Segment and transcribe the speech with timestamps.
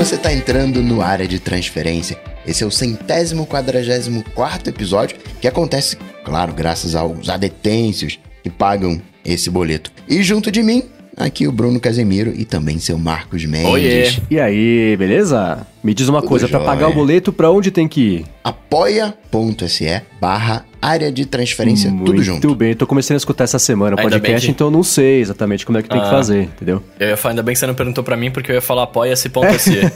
[0.00, 2.18] você tá entrando no área de transferência.
[2.46, 8.98] Esse é o centésimo quadragésimo quarto episódio que acontece, claro, graças aos adetêncios que pagam
[9.22, 9.92] esse boleto.
[10.08, 10.84] E junto de mim,
[11.14, 13.68] aqui o Bruno Casemiro e também seu Marcos Mendes.
[13.70, 14.10] Oiê.
[14.30, 15.66] E aí, beleza?
[15.84, 16.70] Me diz uma Tudo coisa, pra jóia.
[16.70, 18.24] pagar o boleto, pra onde tem que ir?
[18.42, 22.46] apoia.se barra área de transferência, tudo junto.
[22.46, 25.66] Muito bem, tô começando a escutar essa semana o podcast, que- então não sei exatamente
[25.66, 26.10] como é que tem que Ah.
[26.10, 26.82] fazer, entendeu?
[26.98, 28.84] Eu ia falar, ainda bem que você não perguntou pra mim, porque eu ia falar
[28.84, 29.80] apoia-se.se.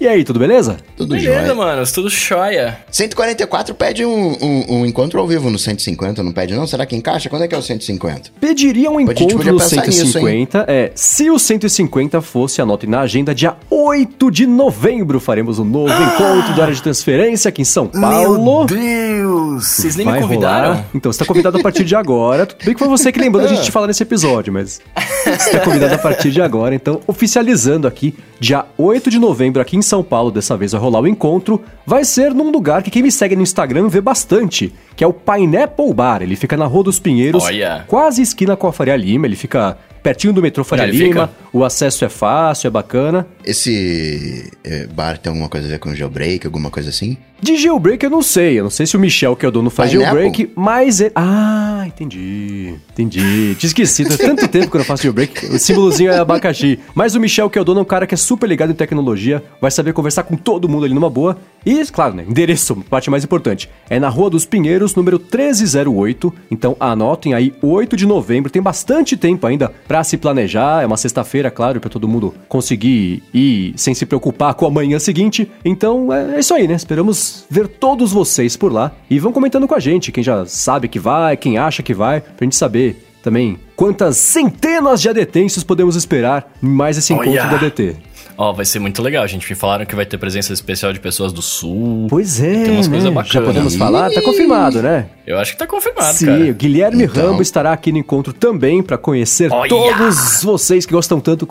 [0.00, 0.78] E aí, tudo beleza?
[0.96, 1.54] Tudo Beleza, jóia.
[1.54, 2.76] mano, tudo choia.
[2.90, 6.66] 144 pede um, um, um encontro ao vivo no 150, não pede não?
[6.66, 7.28] Será que encaixa?
[7.28, 8.30] Quando é que é o 150?
[8.40, 10.64] Pediria um encontro no pensar nisso, 150.
[10.66, 15.92] é, se o 150 fosse, anotem na agenda, dia 8 de novembro faremos um novo
[15.92, 18.66] encontro da área de transferência aqui em São Paulo.
[18.66, 19.11] Deus!
[19.54, 20.68] Vocês nem Vai me convidaram?
[20.74, 20.84] rolar.
[20.94, 22.46] Então, você tá convidado a partir de agora.
[22.46, 24.80] Tudo bem que foi você que lembrou da gente falar nesse episódio, mas
[25.24, 26.74] você tá convidado a partir de agora.
[26.74, 31.00] Então, oficializando aqui, dia 8 de novembro, aqui em São Paulo, dessa vez vai rolar
[31.00, 31.60] o encontro.
[31.86, 35.12] Vai ser num lugar que quem me segue no Instagram vê bastante, que é o
[35.12, 36.22] Pineapple Bar.
[36.22, 37.84] Ele fica na Rua dos Pinheiros, Olha.
[37.88, 39.26] quase esquina com a Faria Lima.
[39.26, 41.06] Ele fica pertinho do metrô Faria Lima.
[41.06, 41.30] fica?
[41.52, 43.26] O acesso é fácil, é bacana.
[43.44, 47.16] Esse é, bar tem alguma coisa a ver com jailbreak, alguma coisa assim?
[47.40, 48.58] De jailbreak eu não sei.
[48.60, 50.20] Eu não sei se o Michel, que é o dono, faz Pineapple?
[50.22, 51.00] jailbreak, mas.
[51.00, 52.74] ele- Ah, entendi.
[52.92, 53.54] Entendi.
[53.56, 54.08] Tinha esquecido.
[54.16, 55.46] Faz tanto tempo que eu não faço jailbreak.
[55.46, 56.78] O símbolozinho é abacaxi.
[56.94, 58.74] Mas o Michel, que é o dono, é um cara que é super ligado em
[58.74, 61.36] tecnologia, vai saber conversar com todo mundo ali numa boa.
[61.66, 62.24] E, claro, né?
[62.28, 63.68] Endereço, parte mais importante.
[63.90, 66.32] É na Rua dos Pinheiros, número 1308.
[66.50, 68.50] Então anotem aí, 8 de novembro.
[68.50, 70.82] Tem bastante tempo ainda pra se planejar.
[70.82, 74.98] É uma sexta-feira, claro, pra todo mundo conseguir ir sem se preocupar com a manhã
[74.98, 75.52] seguinte.
[75.62, 76.72] Então é, é isso aí, né?
[76.72, 78.90] Esperamos ver todos vocês por lá.
[79.10, 82.22] E vão comentando com a gente, quem já sabe que vai, quem acha que vai,
[82.22, 87.48] pra gente saber também quantas centenas de adetêncios podemos esperar em mais esse encontro Olha!
[87.48, 87.96] do ADT.
[88.42, 89.48] Ó, vai ser muito legal, gente.
[89.48, 92.08] Me falaram que vai ter presença especial de pessoas do sul.
[92.10, 92.92] Pois é, Tem umas né?
[92.98, 93.46] coisas Já bacanas.
[93.46, 94.10] podemos falar?
[94.10, 95.06] Tá confirmado, né?
[95.24, 96.44] Eu acho que tá confirmado, Sim, cara.
[96.50, 97.28] o Guilherme Então.
[97.28, 99.68] Rambo estará aqui no encontro também pra conhecer Olha!
[99.68, 101.46] todos vocês que gostam tanto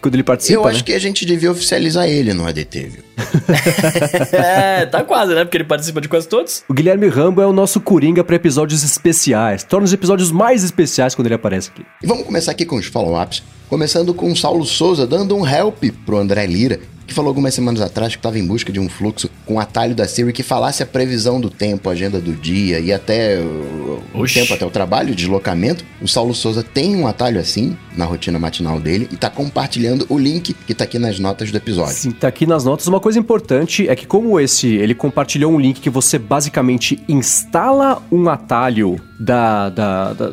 [0.00, 0.84] quando ele participa, Eu acho né?
[0.84, 3.02] que a gente devia oficializar ele no ADT, viu?
[4.32, 5.44] é, tá quase, né?
[5.44, 6.64] Porque ele participa de quase todos.
[6.68, 9.62] O Guilherme Rambo é o nosso coringa pra episódios especiais.
[9.64, 11.84] Torna os episódios mais especiais quando ele aparece aqui.
[12.02, 13.42] E vamos começar aqui com os follow-ups.
[13.68, 17.80] Começando com o Saulo Souza dando um help pro André Lira, que falou algumas semanas
[17.80, 20.86] atrás que estava em busca de um fluxo com atalho da Siri que falasse a
[20.86, 25.12] previsão do tempo, a agenda do dia e até o, o tempo até o trabalho,
[25.12, 25.84] o deslocamento.
[26.00, 30.16] O Saulo Souza tem um atalho assim na rotina matinal dele e tá compartilhando o
[30.16, 31.94] link que tá aqui nas notas do episódio.
[31.94, 32.86] Sim, tá aqui nas notas.
[32.86, 38.00] Uma coisa importante é que como esse, ele compartilhou um link que você basicamente instala
[38.12, 40.32] um atalho da, da, da,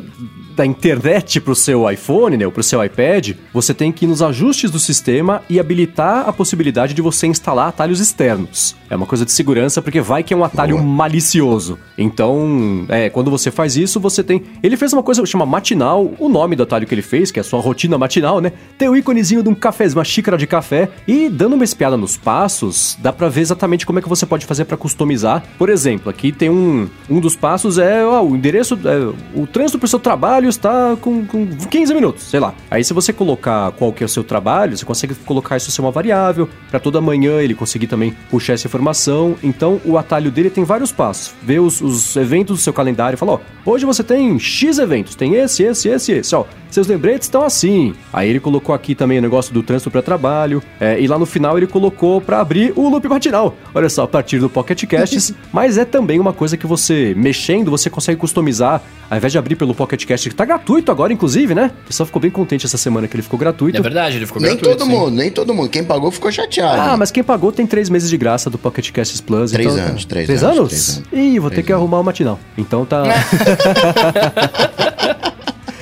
[0.58, 4.20] da internet pro seu iPhone, né, ou pro seu iPad, você tem que ir nos
[4.20, 8.76] ajustes do sistema e habilitar a possibilidade de você instalar atalhos externos.
[8.90, 10.86] É uma coisa de segurança, porque vai que é um atalho Boa.
[10.86, 11.78] malicioso.
[11.96, 14.42] Então, é, quando você faz isso, você tem...
[14.62, 17.38] Ele fez uma coisa que chama matinal, o nome do atalho que ele fez, que
[17.38, 18.50] é a sua rotina matinal, né?
[18.76, 22.16] Tem o íconezinho de um café, uma xícara de café, e dando uma espiada nos
[22.16, 25.44] passos, dá pra ver exatamente como é que você pode fazer pra customizar.
[25.56, 26.88] Por exemplo, aqui tem um...
[27.08, 28.76] Um dos passos é ó, o endereço...
[28.84, 32.54] é, o trânsito pro seu trabalho está com, com 15 minutos, sei lá.
[32.70, 35.80] Aí se você colocar qual que é o seu trabalho, você consegue colocar isso ser
[35.80, 39.36] uma variável, pra toda manhã ele conseguir também puxar essa informação.
[39.42, 41.34] Então o atalho dele tem vários passos.
[41.42, 45.14] Vê os, os eventos do seu calendário e fala, ó, hoje você tem X eventos,
[45.14, 46.44] tem esse, esse, esse, esse, ó.
[46.70, 47.94] Seus lembretes estão assim.
[48.12, 50.62] Aí ele colocou aqui também o negócio do trânsito para trabalho.
[50.78, 53.56] é, e lá no final ele colocou para abrir o loop matinal.
[53.74, 55.32] Olha só, a partir do Pocket Casts.
[55.52, 58.82] mas é também uma coisa que você, mexendo, você consegue customizar.
[59.10, 61.72] Ao invés de abrir pelo Pocket Cast, que tá gratuito agora, inclusive, né?
[61.82, 63.76] O pessoal ficou bem contente essa semana que ele ficou gratuito.
[63.76, 64.78] É verdade, ele ficou Nem gratuito.
[64.78, 64.96] todo sim.
[64.96, 65.68] mundo, nem todo mundo.
[65.68, 66.80] Quem pagou ficou chateado.
[66.80, 69.50] Ah, mas quem pagou tem três meses de graça do Pocket Casts Plus.
[69.50, 70.68] Três então, anos, três três anos, anos?
[70.70, 71.08] três anos.
[71.12, 71.82] Ih, vou ter Três que anos.
[71.82, 72.38] arrumar o matinal.
[72.56, 73.02] Então tá.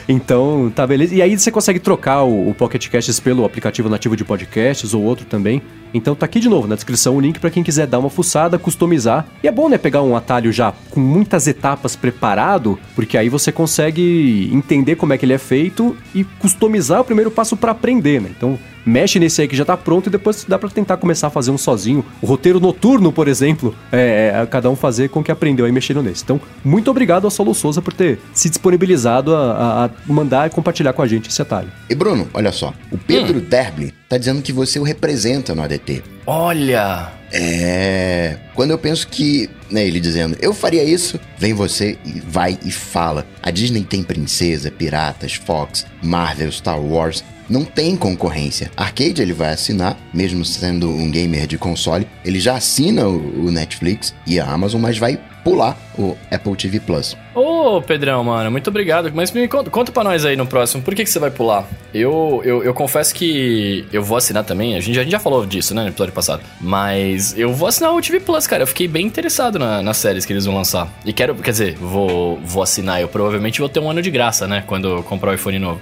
[0.08, 1.14] Então, tá beleza.
[1.14, 5.02] E aí você consegue trocar o, o Pocket Casts pelo aplicativo nativo de podcasts ou
[5.02, 5.60] outro também.
[5.92, 8.58] Então tá aqui de novo na descrição o link pra quem quiser dar uma fuçada,
[8.58, 9.26] customizar.
[9.42, 13.50] E é bom, né, pegar um atalho já com muitas etapas preparado, porque aí você
[13.50, 18.20] consegue entender como é que ele é feito e customizar o primeiro passo pra aprender,
[18.20, 18.30] né?
[18.36, 21.30] Então, mexe nesse aí que já tá pronto e depois dá pra tentar começar a
[21.30, 22.04] fazer um sozinho.
[22.22, 25.72] O roteiro noturno, por exemplo, é, é cada um fazer com o que aprendeu aí
[25.72, 26.22] mexendo nesse.
[26.22, 30.50] Então, muito obrigado ao Solo Souza por ter se disponibilizado a, a- a mandar e
[30.50, 31.68] compartilhar com a gente esse atalho.
[31.90, 32.72] E Bruno, olha só.
[32.90, 36.02] O Pedro Derblin tá dizendo que você o representa no ADT.
[36.26, 37.10] Olha!
[37.32, 38.36] É.
[38.54, 39.50] Quando eu penso que.
[39.70, 43.26] Né, ele dizendo, eu faria isso, vem você e vai e fala.
[43.42, 47.24] A Disney tem princesa, piratas, Fox, Marvel, Star Wars.
[47.48, 48.70] Não tem concorrência.
[48.76, 54.14] Arcade ele vai assinar, mesmo sendo um gamer de console, ele já assina o, Netflix
[54.26, 57.16] e a Amazon, mas vai pular o Apple TV Plus.
[57.32, 59.12] Ô, Pedrão, mano, muito obrigado.
[59.14, 61.64] Mas me conta, conta pra nós aí no próximo, por que, que você vai pular?
[61.94, 65.46] Eu, eu, eu confesso que eu vou assinar também, a gente, a gente já falou
[65.46, 66.42] disso, né, no episódio passado.
[66.60, 68.64] Mas eu vou assinar o TV Plus, cara.
[68.64, 70.92] Eu fiquei bem interessado na, nas séries que eles vão lançar.
[71.04, 73.00] E quero, quer dizer, vou, vou assinar.
[73.00, 75.80] Eu provavelmente vou ter um ano de graça, né, quando eu comprar o iPhone novo.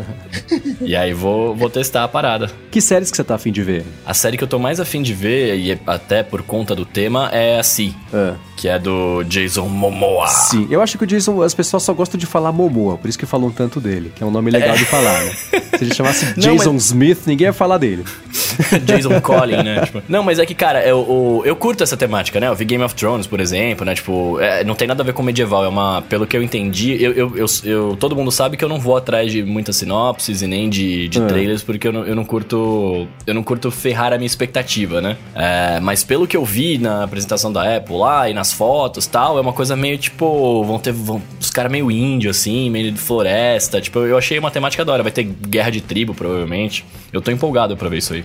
[0.82, 2.50] e aí vou, vou testar a parada.
[2.70, 3.86] Que séries que você tá afim de ver?
[4.04, 7.30] A série que eu tô mais afim de ver, e até por conta do tema,
[7.32, 7.96] é a Si.
[8.12, 8.34] Ah.
[8.62, 10.28] Que é do Jason Momoa.
[10.28, 13.18] Sim, eu acho que o Jason, as pessoas só gostam de falar Momoa, por isso
[13.18, 15.32] que falam tanto dele, que é um nome legal de falar, né?
[15.76, 18.04] Se ele chamasse Não, Jason mas- Smith, ninguém ia falar dele.
[18.84, 19.80] Jason Collin, né?
[19.86, 22.46] Tipo, não, mas é que, cara, eu, eu, eu curto essa temática, né?
[22.46, 23.94] Eu vi Game of Thrones, por exemplo, né?
[23.96, 26.02] Tipo, é, não tem nada a ver com medieval, é uma.
[26.08, 28.96] Pelo que eu entendi, eu, eu, eu, eu- todo mundo sabe que eu não vou
[28.96, 31.26] atrás de muitas sinopses e nem de, de É.
[31.26, 33.08] trailers, porque eu não, eu não curto.
[33.26, 35.16] Eu não curto ferrar a minha expectativa, né?
[35.34, 39.38] É, mas pelo que eu vi na apresentação da Apple lá e nas fotos tal,
[39.38, 40.64] é uma coisa meio tipo.
[40.64, 40.92] Vão ter.
[40.92, 43.80] Vão, os caras meio índio, assim, meio de floresta.
[43.80, 45.02] Tipo, eu achei uma temática da hora.
[45.02, 46.84] Vai ter guerra de tribo, provavelmente.
[47.12, 48.24] Eu tô empolgado pra ver isso aí.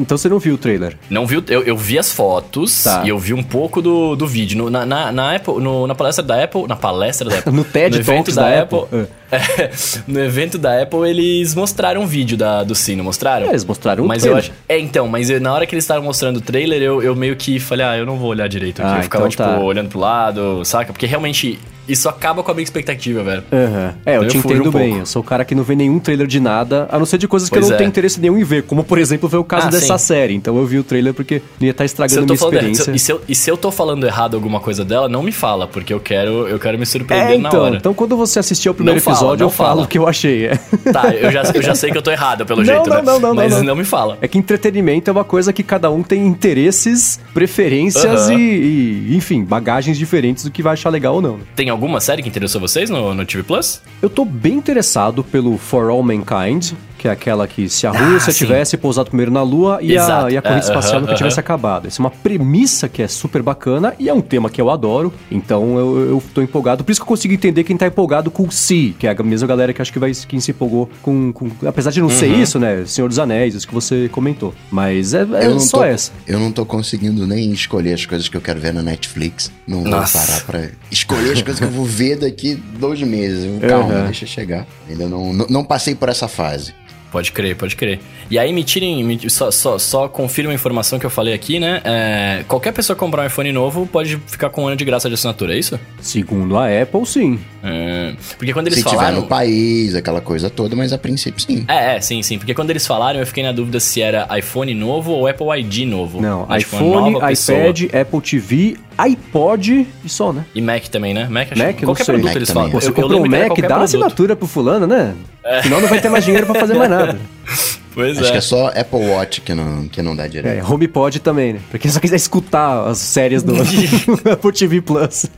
[0.00, 0.96] Então você não viu o trailer?
[1.10, 1.42] Não viu?
[1.48, 3.02] Eu, eu vi as fotos Tá.
[3.04, 4.56] e eu vi um pouco do, do vídeo.
[4.56, 6.66] No- na, na, na Apple, no- na palestra da Apple.
[6.66, 7.52] Na palestra da Apple.
[7.52, 9.06] No TED evento Talks da Apple.
[9.30, 9.70] É,
[10.06, 13.46] no evento da Apple, eles mostraram um vídeo da, do Sino, mostraram?
[13.46, 14.44] É, eles mostraram um mas trailer.
[14.44, 14.52] eu acho.
[14.68, 17.36] É, então, mas eu- na hora que eles estavam mostrando o trailer, eu, eu meio
[17.36, 18.90] que falei, ah, eu não vou olhar direito aqui.
[18.94, 19.58] Ah, eu ficava, então tipo, tá.
[19.64, 20.92] olhando pro lado, saca?
[20.92, 21.58] Porque realmente
[21.88, 23.42] isso acaba com a minha expectativa, velho.
[23.52, 23.94] Aham.
[24.04, 24.88] É, eu Então te eu fujo entendo um bem.
[24.88, 25.02] pouco.
[25.02, 27.28] Eu sou o cara que não vê nenhum trailer de nada, a não ser de
[27.28, 27.78] coisas que Pois eu não é.
[27.78, 28.62] tenho interesse nenhum em ver.
[28.64, 30.06] Como, por exemplo, foi o caso Ah, dessa sim.
[30.06, 30.34] série.
[30.34, 32.96] Então eu vi o trailer porque ia estar Se eu estragando minha falando errado- experiência.
[32.96, 35.66] e, se eu, e se eu tô falando errado alguma coisa dela, não me fala,
[35.66, 37.76] porque eu quero, eu quero me surpreender É, na então, hora.
[37.76, 39.82] então quando você assistir ao primeiro Não fala, episódio, não eu falo fala.
[39.82, 40.46] o que eu achei.
[40.46, 40.56] É.
[40.92, 43.02] Tá, eu já, eu já sei que eu tô errado pelo Não, jeito, não, né?
[43.02, 43.76] não, não, Mas não, não, não.
[43.76, 44.18] me fala.
[44.20, 48.34] É que entretenimento é uma coisa que cada um tem interesses, preferências Aham.
[48.38, 51.36] e, e, enfim, bagagens diferentes do que vai achar legal ou não.
[51.36, 51.42] né?
[51.54, 53.82] Tem alguma série que interessou vocês no, no TV Plus?
[54.00, 58.32] Eu tô bem interessado pelo For All Mankind, que é aquela que se a Rússia
[58.32, 58.38] sim.
[58.44, 61.34] tivesse pousado primeiro na Lua e a, e a corrida É, espacial aham, nunca tivesse
[61.34, 61.40] aham.
[61.40, 61.86] acabado.
[61.86, 65.12] Essa é uma premissa que é super bacana e é um tema que eu adoro,
[65.30, 66.82] então eu, eu tô empolgado.
[66.84, 69.22] Por isso que eu consigo entender quem tá empolgado com o Si, que é a
[69.22, 71.32] mesma galera que acho que vai quem se empolgou com.
[71.32, 72.42] com- apesar de não ser Uhum.
[72.42, 72.84] isso, né?
[72.86, 74.54] Senhor dos Anéis, isso que você comentou.
[74.70, 76.12] Mas é, é Eu não, só tô, essa.
[76.26, 79.50] eu não tô conseguindo nem escolher as coisas que eu quero ver na Netflix.
[79.66, 80.18] Não Nossa.
[80.18, 83.46] vou parar pra escolher as coisas que eu vou ver daqui dois meses.
[83.68, 84.04] Calma, Uhum.
[84.04, 84.66] deixa chegar.
[84.88, 86.74] Ainda não, não, não passei por essa fase.
[87.16, 87.98] Pode crer, pode crer.
[88.30, 91.58] E aí me tirem, me- só, só, só confirma a informação que eu falei aqui,
[91.58, 91.80] né?
[91.82, 95.14] É, qualquer pessoa comprar um iPhone novo pode ficar com um ano de graça de
[95.14, 95.80] assinatura, é isso?
[95.98, 97.38] Segundo a Apple, sim.
[97.64, 99.22] É, porque quando eles Se tiver falaram...
[99.22, 101.64] no país, aquela coisa toda, mas a princípio sim.
[101.68, 102.36] É, é, sim, sim.
[102.36, 105.88] Porque quando eles falaram, eu fiquei na dúvida se era iPhone novo ou Apple ID
[105.88, 106.20] novo.
[106.20, 107.58] Não, Né, tipo, iPhone, pessoa.
[107.58, 110.44] iPad, Apple TV, iPod e só, né?
[110.54, 111.26] E Mac também, né?
[111.28, 112.64] Mac, acho Mac, qualquer produto Mac eles também.
[112.70, 112.80] falam.
[112.80, 113.72] Você Eu- eu comprou um Mac, dá produto.
[113.82, 115.14] assinatura pro fulano, né?
[115.62, 117.18] Senão não vai ter mais dinheiro pra fazer mais nada.
[117.96, 118.30] Pois Acho é.
[118.32, 120.70] que é só Apple Watch que não, que não dá É, direito.
[120.72, 121.60] HomePod também, né?
[121.70, 123.54] Pra quem só quiser escutar as séries do
[124.30, 125.24] Apple TV Plus.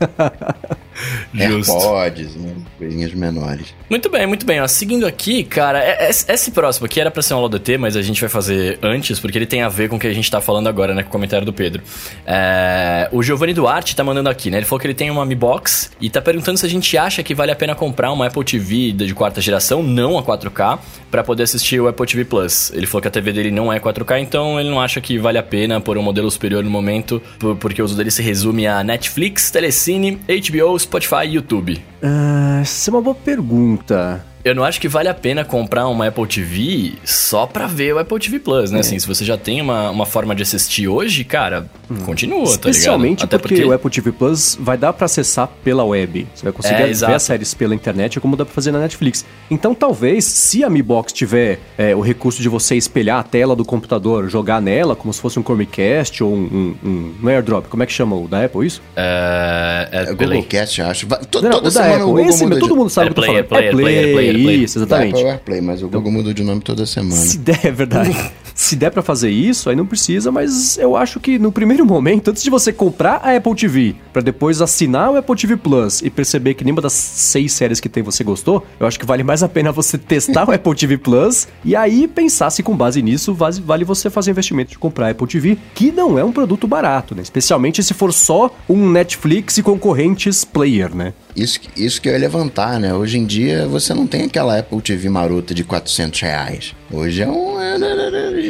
[1.32, 1.72] Justo.
[1.72, 2.54] AirPods, né?
[2.76, 3.72] coisinhas menores.
[3.88, 4.60] Muito bem, muito bem.
[4.60, 7.78] Ó, seguindo aqui, cara, é- é- esse próximo aqui era pra ser um aula DT,
[7.78, 10.12] mas a gente vai fazer antes, porque ele tem a ver com o que a
[10.12, 11.04] gente tá falando agora, né?
[11.04, 11.82] Com o comentário do Pedro.
[12.26, 14.56] É, o Giovanni Duarte tá mandando aqui, né?
[14.58, 17.22] Ele falou que ele tem uma Mi Box e tá perguntando se a gente acha
[17.22, 20.80] que vale a pena comprar uma Apple TV de quarta geração, não a 4K,
[21.12, 22.47] pra poder assistir o Apple TV Plus.
[22.74, 25.38] Ele falou que a TV dele não é 4K, então ele não acha que vale
[25.38, 28.66] a pena por um modelo superior no momento, por- porque o uso dele se resume
[28.66, 31.82] a Netflix, Telecine, HBO, Spotify e YouTube.
[32.02, 34.24] Ah, essa é uma boa pergunta.
[34.48, 37.98] Eu não acho que vale a pena comprar uma Apple TV só pra ver o
[37.98, 38.74] Apple TV Plus, É.
[38.74, 38.80] né?
[38.80, 41.66] Assim, se você já tem uma, uma forma de assistir hoje, cara,
[42.04, 42.48] continua, tá ligado?
[42.66, 42.70] Hum.
[42.70, 46.26] Especialmente Até porque, o Apple TV Plus vai dar pra acessar pela web.
[46.34, 47.12] Você vai conseguir É, ver exato.
[47.14, 49.24] as séries pela internet, como dá pra fazer na Netflix.
[49.50, 53.54] Então, talvez, se a Mi Box tiver é, o recurso de você espelhar a tela
[53.54, 57.66] do computador, jogar nela, como se fosse um Chromecast ou um, um, um, um AirDrop,
[57.68, 58.80] como é que chama o da Apple isso?
[58.96, 60.14] É, é, É.
[60.14, 61.06] Google Cast, acho.
[61.08, 63.24] Não, toda o da semana o Apple, Google esse, todo mundo sabe o que eu
[63.24, 63.70] tô Player, falando.
[63.70, 64.37] player, player, player, player.
[64.38, 65.26] Isso, Da Apple exatamente.
[65.26, 67.16] é AirPlay, mas o Google muda de nome toda semana.
[67.16, 68.14] Se der, é verdade.
[68.58, 72.32] Se der pra fazer isso, aí não precisa, mas eu acho que no primeiro momento,
[72.32, 76.10] antes de você comprar a Apple TV, pra depois assinar o Apple TV Plus e
[76.10, 79.44] perceber que nenhuma das seis séries que tem você gostou, eu acho que vale mais
[79.44, 83.32] a pena você testar o Apple TV Plus e aí pensar se com base nisso
[83.32, 87.14] vale, você fazer investimento de comprar a Apple TV, que não é um produto barato,
[87.14, 87.22] né?
[87.22, 91.12] Especialmente se for só um Netflix e concorrentes player, né?
[91.40, 92.92] Isso, que- isso que eu ia levantar, né?
[92.94, 96.74] Hoje em dia você não tem aquela Apple TV marota de 400 reais.
[96.90, 97.60] Hoje é um.
[97.60, 97.78] é-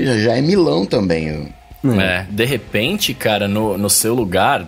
[0.04, 1.48] já- Já é milão também.
[2.00, 4.66] É, de repente, cara, no, no seu lugar,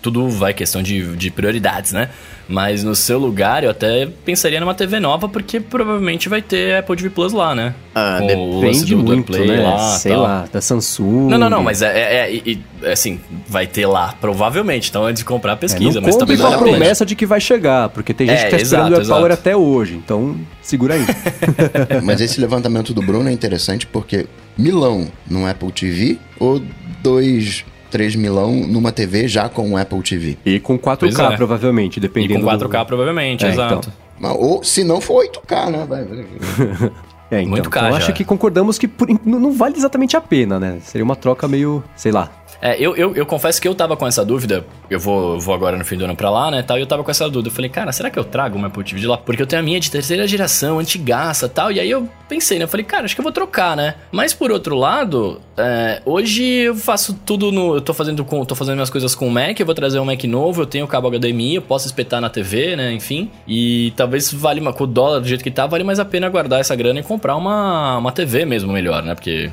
[0.00, 2.08] tudo vai questão de, de prioridades, né?
[2.48, 6.96] Mas no seu lugar, eu até pensaria numa TV nova, porque provavelmente vai ter Apple
[6.96, 7.74] TV Plus lá, né?
[7.94, 8.26] Ah, Com
[8.60, 9.60] depende do- do muito, Play né?
[9.62, 10.22] lá, Sei tal.
[10.22, 11.28] lá, da Samsung.
[11.28, 12.42] Não, não, não, mas é, é,
[12.82, 14.88] é, assim, vai ter lá, provavelmente.
[14.88, 17.26] Então, antes de comprar, É, pesquisa, não mas compre também com a promessa de que
[17.26, 19.40] vai chegar, porque tem gente É, que tá esperando exato, o AirPower exato.
[19.42, 21.04] até hoje, então segura aí.
[22.02, 24.26] Mas esse levantamento do Bruno é interessante porque
[24.56, 26.62] milão num Apple TV ou
[27.02, 30.36] dois, três milão numa TV já com um Apple TV.
[30.44, 31.36] e com 4K, Pois é.
[31.36, 33.74] provavelmente, E dependendo com do- 4K, provavelmente, É, exato.
[33.88, 33.92] então.
[34.20, 35.86] Mas- Ou se não for 8K, né?
[35.88, 36.06] Vai.
[37.30, 40.16] É, então, Muito então caro eu acho que concordamos que por- não não vale exatamente
[40.16, 40.78] a pena, né?
[40.82, 42.30] Seria uma troca meio, sei lá.
[42.60, 44.64] É, eu, eu, eu confesso que eu tava com essa dúvida.
[44.90, 46.62] Eu vou, vou agora no fim do ano pra lá, né?
[46.62, 47.48] Tal, e eu tava com essa dúvida.
[47.48, 49.16] Eu falei, cara, será que eu trago uma Apple TV de lá?
[49.16, 51.70] Porque eu tenho a minha de terceira geração, antigaça tal.
[51.70, 52.64] E aí eu pensei, né?
[52.64, 53.94] Eu falei, cara, acho que eu vou trocar, né?
[54.10, 57.76] Mas por outro lado, é, hoje eu faço tudo no.
[57.76, 60.04] Eu tô fazendo, com, tô fazendo minhas coisas com o Mac, eu vou trazer um
[60.04, 62.92] Mac novo, eu tenho cabo HDMI, eu posso espetar na TV, né?
[62.92, 63.30] Enfim.
[63.46, 66.28] E talvez vale uma, com o dólar do jeito que tá, vale mais a pena
[66.28, 69.14] guardar essa grana e comprar uma, uma TV mesmo melhor, né?
[69.14, 69.50] Porque.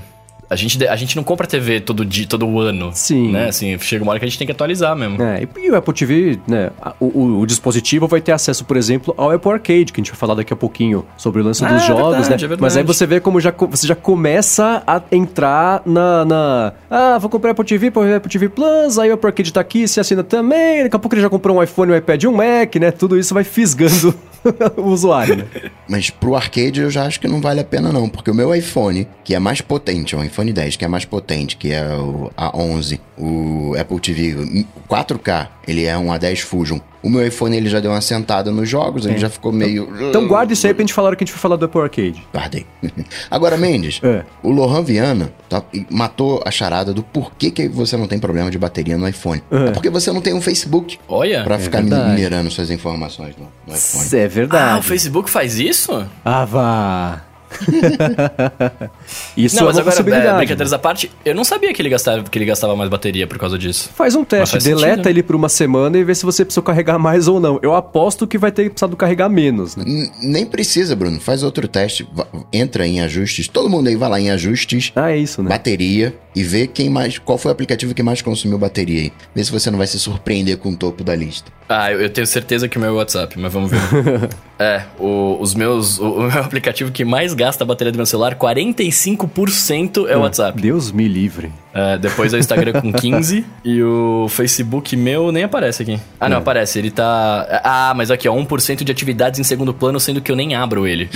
[0.49, 2.91] A gente, a gente não compra TV todo dia, todo ano.
[2.93, 3.31] Sim.
[3.31, 3.49] Né?
[3.49, 5.21] Assim, chega uma hora que a gente tem que atualizar mesmo.
[5.21, 6.69] É, e- o Apple TV, né?
[6.99, 10.11] O, o- o dispositivo vai ter acesso, por exemplo, ao Apple Arcade, que a gente
[10.11, 12.53] vai falar daqui a pouquinho sobre o lance Ah, dos é jogos, verdade, né?
[12.53, 12.57] é.
[12.59, 17.29] Mas aí você vê como já, você já começa a entrar na, na- Ah, vou
[17.29, 20.83] comprar Apple TV, Apple TV Plus, aí o Apple Arcade tá aqui, se assina também.
[20.83, 22.91] Daqui a pouco ele já comprou um iPhone, um iPad e um Mac, né?
[22.91, 24.13] Tudo isso vai fisgando
[24.77, 25.45] o usuário, né?
[25.87, 28.53] Mas pro arcade eu já acho que não vale a pena não, porque o meu
[28.53, 31.85] iPhone, que é mais potente, é o iPhone 10, que é mais potente, que é
[31.95, 36.79] o A11, o Apple TV 4K, ele é um A10 Fusion.
[37.05, 39.87] O meu iPhone ele já deu uma sentada nos jogos, ele já ficou meio...
[40.09, 41.79] Então guarda isso aí pra gente falar hora que a gente for falar do Apple
[41.81, 42.27] Arcade.
[42.33, 42.65] Guardei.
[43.29, 44.23] Agora, Mendes, É.
[44.41, 48.57] o Lohan Viana tá- matou a charada do porquê que você não tem problema de
[48.57, 49.41] bateria no iPhone.
[49.51, 51.43] É, porque você não tem um Facebook Olha.
[51.43, 52.09] pra ficar verdade.
[52.15, 54.23] minerando suas informações no, no iPhone.
[54.23, 54.75] É verdade.
[54.75, 56.05] Ah, o Facebook faz isso?
[56.25, 57.21] Ah, vá.
[59.37, 60.27] Isso não, é mas uma agora, possibilidade.
[60.27, 63.27] é, brincadeiras à parte, eu não sabia que ele, gastava, que ele gastava mais bateria
[63.27, 63.89] por causa disso.
[63.95, 65.07] Faz um teste, faz deleta sentido.
[65.07, 67.59] ele por uma semana e vê se você precisou carregar mais ou não.
[67.61, 69.83] Eu aposto que vai ter precisado carregar menos, né?
[69.85, 71.19] N- Nem precisa, Bruno.
[71.19, 72.07] Faz outro teste.
[72.51, 73.47] Entra em ajustes.
[73.47, 75.49] Todo mundo aí vai lá em ajustes, Ah, é isso, né?
[75.49, 79.13] bateria e vê quem mais, qual foi o aplicativo que mais consumiu bateria aí.
[79.33, 81.49] Vê se você não vai se surpreender com o topo da lista.
[81.69, 83.79] Ah, eu, eu tenho certeza que o meu é o WhatsApp, mas vamos ver.
[84.59, 85.97] é, o- os meus.
[85.97, 90.21] O, o meu aplicativo que mais gasta a bateria do meu celular, 45% é o
[90.21, 90.61] WhatsApp.
[90.61, 91.51] Deus me livre.
[91.73, 95.99] É, depois é o Instagram com 15 e o Facebook meu nem aparece aqui.
[96.19, 96.79] Ah, não, aparece.
[96.79, 97.61] Ele tá.
[97.63, 100.87] Ah, mas aqui, ó, 1% de atividades em segundo plano, sendo que eu nem abro
[100.87, 101.09] ele.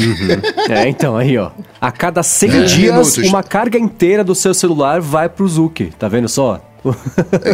[0.70, 1.52] É, então, aí, ó.
[1.80, 3.18] A cada 100 20 dias, minutos.
[3.18, 5.92] uma carga inteira do seu celular vai pro Zuki.
[5.98, 6.62] Tá vendo só?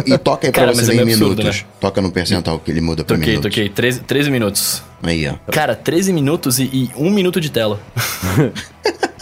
[0.06, 1.60] E toca aí pra Cara, você é em meio absurdo, minutos.
[1.62, 1.66] né?
[1.80, 3.50] Toca no percentual que ele muda pra Toquei, minutos.
[3.50, 3.68] toquei.
[3.68, 4.82] 13, 13 minutos.
[5.02, 5.34] Aí, ó.
[5.50, 7.80] Cara, 13 minutos e, e 1 minuto de tela.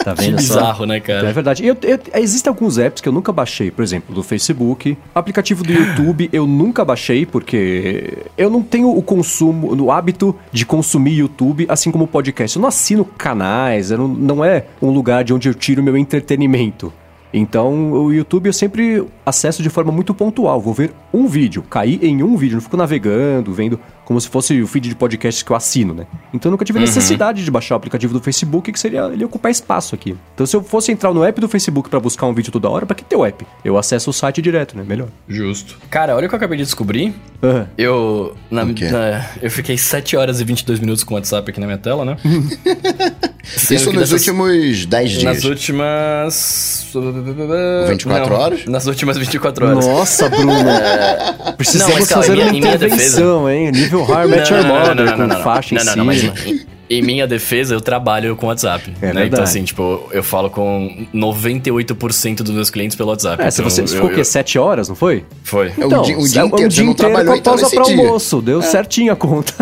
[0.05, 0.53] Tá Que vendo só?
[0.59, 1.33] bizarro, né, É cara?
[1.33, 1.65] verdade.
[1.65, 4.95] Eu, eu- existem alguns apps que eu nunca baixei, por exemplo, do Facebook.
[5.15, 10.63] Aplicativo do YouTube eu nunca baixei, porque eu não tenho o consumo, o hábito de
[10.63, 12.55] consumir YouTube, assim como podcast.
[12.55, 15.97] Eu não assino canais, eu não, não é um lugar de onde eu tiro meu
[15.97, 16.93] entretenimento.
[17.33, 20.61] Então, o YouTube eu sempre acesso de forma muito pontual.
[20.61, 24.61] Vou ver um vídeo, cair em um vídeo, não fico navegando, vendo como se fosse
[24.61, 26.05] o feed de podcast que eu assino, né?
[26.33, 29.51] Então eu nunca tive necessidade de baixar o aplicativo do Facebook, que seria ele ocupar
[29.51, 30.15] espaço aqui.
[30.33, 32.85] Então se eu fosse entrar no app do Facebook pra buscar um vídeo toda hora,
[32.85, 33.45] pra que ter o app?
[33.63, 34.83] Eu acesso o site direto, né?
[34.87, 35.07] Melhor.
[35.27, 35.77] Justo.
[35.89, 37.13] Cara, olha o que eu acabei de descobrir.
[37.41, 38.35] Ah, Eu.
[38.49, 38.87] Na, O quê?
[38.89, 42.05] na- eu fiquei 7 horas e 22 minutos com o WhatsApp aqui na minha tela,
[42.05, 42.17] né?
[43.45, 45.23] Isso nos dessas- últimos 10 dias.
[45.23, 46.87] Nas últimas.
[47.87, 48.65] 24 Não, horas?
[48.65, 49.85] Nas últimas 24 horas.
[49.85, 50.53] Nossa, Bruno.
[51.57, 53.71] Precisamos Não, mas, cara, fazer minha- uma intervenção, hein?
[53.71, 55.95] Nível How I Met Your Mother, com faixa em não, não, cima.
[55.97, 58.83] não, mas em, em minha defesa, eu trabalho com WhatsApp.
[58.87, 59.13] É né?
[59.13, 59.27] verdade.
[59.27, 63.41] Então, assim, tipo, eu falo com 98% dos meus clientes pelo WhatsApp.
[63.43, 64.23] É, se então, você eu- ficou o eu- quê?
[64.23, 65.23] Sete horas, não foi?
[65.43, 65.71] Foi.
[65.77, 66.71] É um dia, um dia é inteiro.
[66.71, 67.97] Você não inteiro trabalhou com a então pausa nesse pra dia.
[67.97, 68.41] almoço.
[68.41, 69.53] Deu certinho a conta.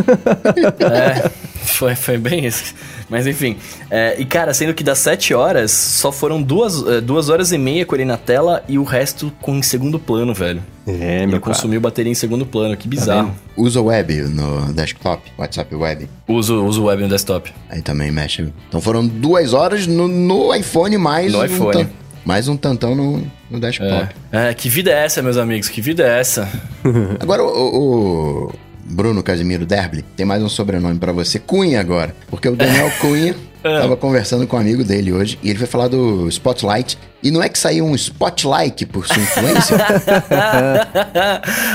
[0.80, 1.32] É,
[1.66, 2.74] Foi, foi bem isso.
[3.10, 3.58] Mas enfim.
[3.90, 7.58] É, e cara, sendo que das 7 horas, só foram duas, é, duas horas e
[7.58, 10.62] meia com ele na tela e o resto com em segundo plano, velho.
[10.86, 11.54] É, Ele meu cara.
[11.54, 13.34] consumiu bateria em segundo plano, que bizarro.
[13.56, 16.10] Usa o web no desktop, WhatsApp web.
[16.28, 17.54] uso, uso web no desktop.
[17.70, 18.52] Aí também mexe.
[18.68, 21.88] Então foram duas horas no, no iPhone mais No um iPhone.
[22.26, 24.14] mais um tantão no, no desktop.
[24.32, 24.50] É.
[24.50, 25.70] é, que vida é essa, meus amigos?
[25.70, 26.50] Que vida é essa?
[27.20, 28.54] Agora o, o
[28.86, 32.16] Bruno Casimiro Derble tem mais um sobrenome pra você, Cunha agora.
[32.30, 33.80] Porque o Daniel Cunha É.
[33.80, 36.98] tava conversando com um amigo dele hoje e ele foi falar do Spotlight.
[37.24, 39.78] E não é que saiu um Spotlight por sua influência?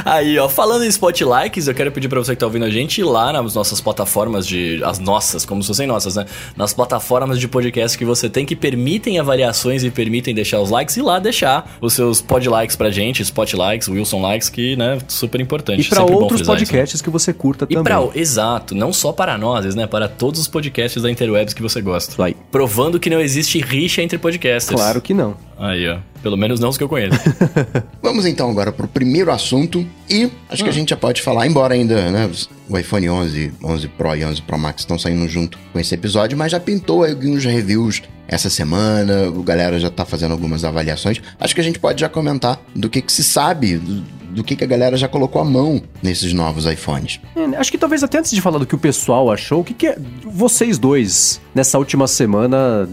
[0.05, 3.01] Aí, ó, falando em Spotlikes, eu quero pedir pra você que tá ouvindo a gente
[3.01, 4.83] ir lá nas nossas plataformas de.
[4.85, 6.27] As nossas, como se fossem nossas, né?
[6.57, 10.97] Nas plataformas de podcast que você tem que permitem avaliações e permitem deixar os likes
[10.97, 15.81] e lá deixar os seus podlikes pra gente, Spotlikes, Wilson Likes, que, né, super importante.
[15.81, 16.69] E pra sempre bom outros frisar isso, né?
[16.79, 17.85] podcasts que você curta E também.
[17.85, 19.87] pra, exato, não só para nós, né?
[19.87, 22.23] Para todos os podcasts da Interwebs que você gosta.
[22.23, 22.37] Aí.
[22.51, 24.79] Provando que não existe rixa entre podcasters.
[24.79, 25.37] Claro que não.
[25.59, 25.99] Aí, ó.
[26.23, 27.19] Pelo menos não os que eu conheço.
[28.03, 31.75] Vamos então agora pro primeiro assunto e acho que a gente já pode falar, embora
[31.75, 32.31] ainda, né,
[32.69, 36.39] o iPhone 11, 11 Pro e 11 Pro Max estão saindo junto com esse episódio,
[36.39, 41.21] mas já pintou alguns reviews essa semana, o galera já tá fazendo algumas avaliações.
[41.41, 44.55] Acho que a gente pode já comentar do que que se sabe, do, do que
[44.55, 47.21] que a galera já colocou a mão nesses novos iPhones.
[47.35, 49.75] É, Acho que talvez até antes de falar do que o pessoal achou, o que,
[49.75, 49.99] que é.
[50.25, 52.89] Vocês dois, nessa última semana,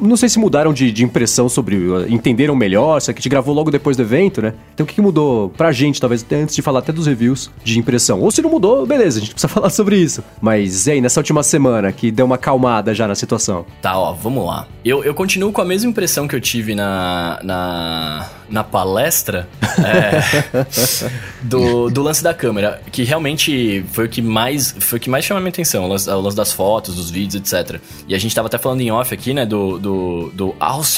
[0.00, 1.78] não sei se mudaram de, de impressão sobre.
[2.08, 4.54] Entenderam melhor, se a gente gravou logo depois do evento, né?
[4.74, 7.50] Então o que, que mudou pra gente, talvez até antes de falar até dos reviews
[7.62, 8.20] de impressão?
[8.20, 10.22] Ou se não mudou, beleza, a gente precisa falar sobre isso.
[10.40, 13.66] Mas e aí, nessa última semana, que deu uma acalmada já na situação?
[13.82, 14.68] Tá, ó, vamos lá.
[14.84, 20.62] Eu, eu continuo com a mesma impressão que eu tive na, na, na palestra é,
[21.42, 25.24] do, do lance da câmera, que realmente foi o que mais foi o que mais
[25.24, 27.80] chamou a minha atenção, o lance, o lance das fotos, dos vídeos, etc.
[28.06, 30.54] E a gente tava até falando em off aqui, né, do, do, do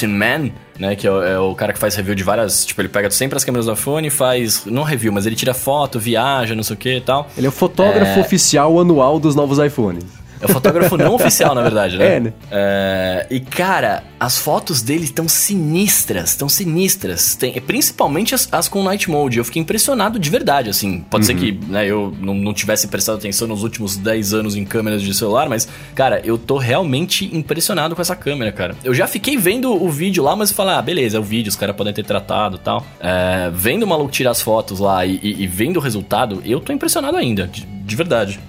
[0.07, 2.89] Man, né, que é o, é o cara que faz review de várias, tipo, ele
[2.89, 6.53] pega sempre as câmeras do iPhone e faz, não review, mas ele tira foto, viaja,
[6.53, 7.29] não sei o que e tal.
[7.37, 10.20] Ele é o fotógrafo oficial anual dos novos iPhones.
[10.41, 12.15] É o fotógrafo não oficial, na verdade, né?
[12.15, 12.33] É, né?
[12.51, 17.35] É, e, cara, as fotos dele estão sinistras, estão sinistras.
[17.35, 19.37] Tem, principalmente as, as com Night Mode.
[19.37, 21.01] Eu fiquei impressionado de verdade, assim.
[21.09, 24.65] Pode ser que né, eu não, não tivesse prestado atenção nos últimos 10 anos em
[24.65, 28.75] câmeras de celular, mas, cara, eu tô realmente impressionado com essa câmera, cara.
[28.83, 31.55] Eu já fiquei vendo o vídeo lá, mas falar, ah, beleza, é o vídeo, os
[31.55, 32.85] caras podem ter tratado e tal.
[32.99, 36.59] É, vendo o maluco tirar as fotos lá e, e- e vendo o resultado, eu
[36.59, 38.39] tô impressionado ainda, de, de verdade.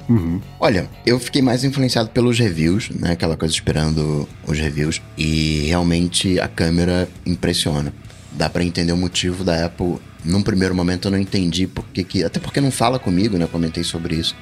[0.61, 3.13] Olha, eu fiquei mais influenciado pelos reviews, né?
[3.13, 5.01] Aquela coisa esperando os reviews.
[5.17, 7.93] E realmente a câmera impressiona.
[8.33, 9.99] Dá pra entender o motivo da Apple.
[10.25, 12.25] Num primeiro momento eu não entendi porque que.
[12.25, 13.45] Até porque não fala comigo, né?
[13.45, 14.35] Eu comentei sobre isso.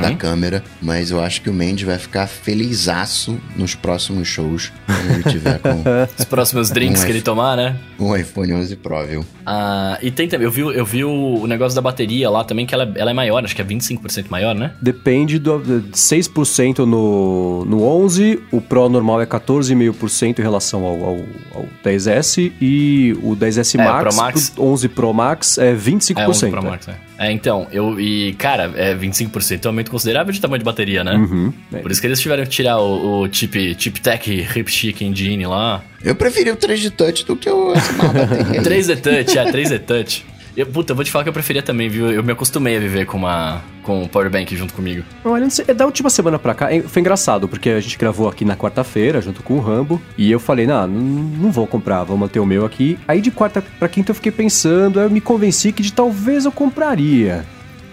[0.00, 0.62] Da câmera.
[0.80, 4.72] Mas eu acho que o Mendes vai ficar felizaço nos próximos shows.
[4.86, 5.82] Quando ele tiver com
[6.18, 7.76] Os próximos drinks que ele tomar, né?
[7.98, 9.24] o iPhone 11 Pro, viu?
[9.46, 12.74] Ah, e tem também, eu vi, eu vi o, negócio da bateria lá também, que
[12.74, 14.72] ela, ela é maior, acho que é 25% maior, né?
[14.80, 21.04] Depende do de 6% no, no 11, o Pro normal é 14,5% em relação ao,
[21.04, 21.16] ao,
[21.54, 24.50] ao 10S e o 10S É, o Max, Pro Max.
[24.50, 25.21] pro 11 Pro Max
[25.58, 26.18] é 25%.
[26.18, 26.70] É, 11 Pro né?
[26.70, 26.94] Max, é.
[27.18, 28.00] É, então, eu.
[28.00, 31.14] E, cara, é 25%, é um aumento considerável de tamanho de bateria, né?
[31.14, 31.78] Uhum, é.
[31.78, 35.46] Por isso que eles tiveram que tirar o, o chip, chip Tech Hip Chic Engine
[35.46, 35.82] lá.
[36.04, 38.66] Eu preferi o 3 de touch do que o essa má bateria aí.
[38.66, 40.24] 3D Touch, é, 3D Touch.
[40.56, 42.10] Eu, puta, eu vou te falar que eu preferia também, viu?
[42.10, 45.02] Eu me acostumei a viver com uma com um powerbank junto comigo.
[45.24, 48.44] Olha, é da última semana pra cá, é, foi engraçado, porque a gente gravou aqui
[48.44, 52.38] na quarta-feira, junto com o Rambo, e eu falei, não, não vou comprar, vou manter
[52.38, 52.96] o meu aqui.
[53.08, 56.44] Aí de quarta pra quinta eu fiquei pensando, aí eu me convenci que de talvez
[56.44, 57.44] eu compraria.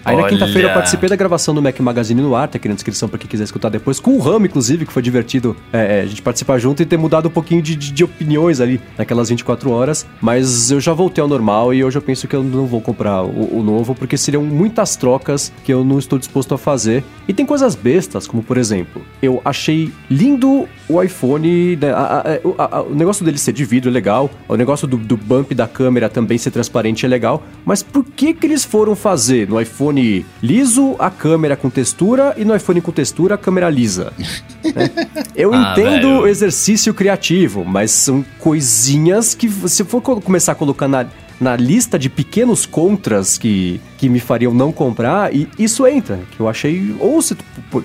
[0.05, 0.29] Aí na Olha.
[0.31, 3.17] quinta-feira eu participei da gravação do Mac Magazine no ar, tá aqui na descrição pra
[3.17, 6.21] quem quiser escutar depois, com o Ramo, inclusive, que foi divertido é, é, a gente
[6.21, 10.05] participar junto e ter mudado um pouquinho de, de- de opiniões ali naquelas 24 horas.
[10.21, 13.23] Mas eu já voltei ao normal e hoje eu penso que eu não vou comprar
[13.23, 17.03] o, o novo, porque seriam muitas trocas que eu não estou disposto a fazer.
[17.27, 22.23] E tem coisas bestas, como por exemplo, eu achei lindo o iPhone, né, a-
[22.57, 25.53] a- a- o negócio dele ser de vidro é legal, o negócio do, do bump
[25.53, 29.59] da câmera também ser transparente é legal, mas por que que eles foram fazer no
[29.62, 29.98] iPhone
[30.41, 34.12] liso a câmera com textura e no iPhone com textura a câmera lisa?
[34.75, 34.89] né?
[35.35, 36.21] Eu Ah, entendo velho.
[36.21, 41.05] o exercício criativo, mas são coisinhas que se for co- começar a colocar na,
[41.39, 46.39] na lista de pequenos contras que, que me fariam não comprar, e isso entra, que
[46.39, 47.36] eu achei, ou se,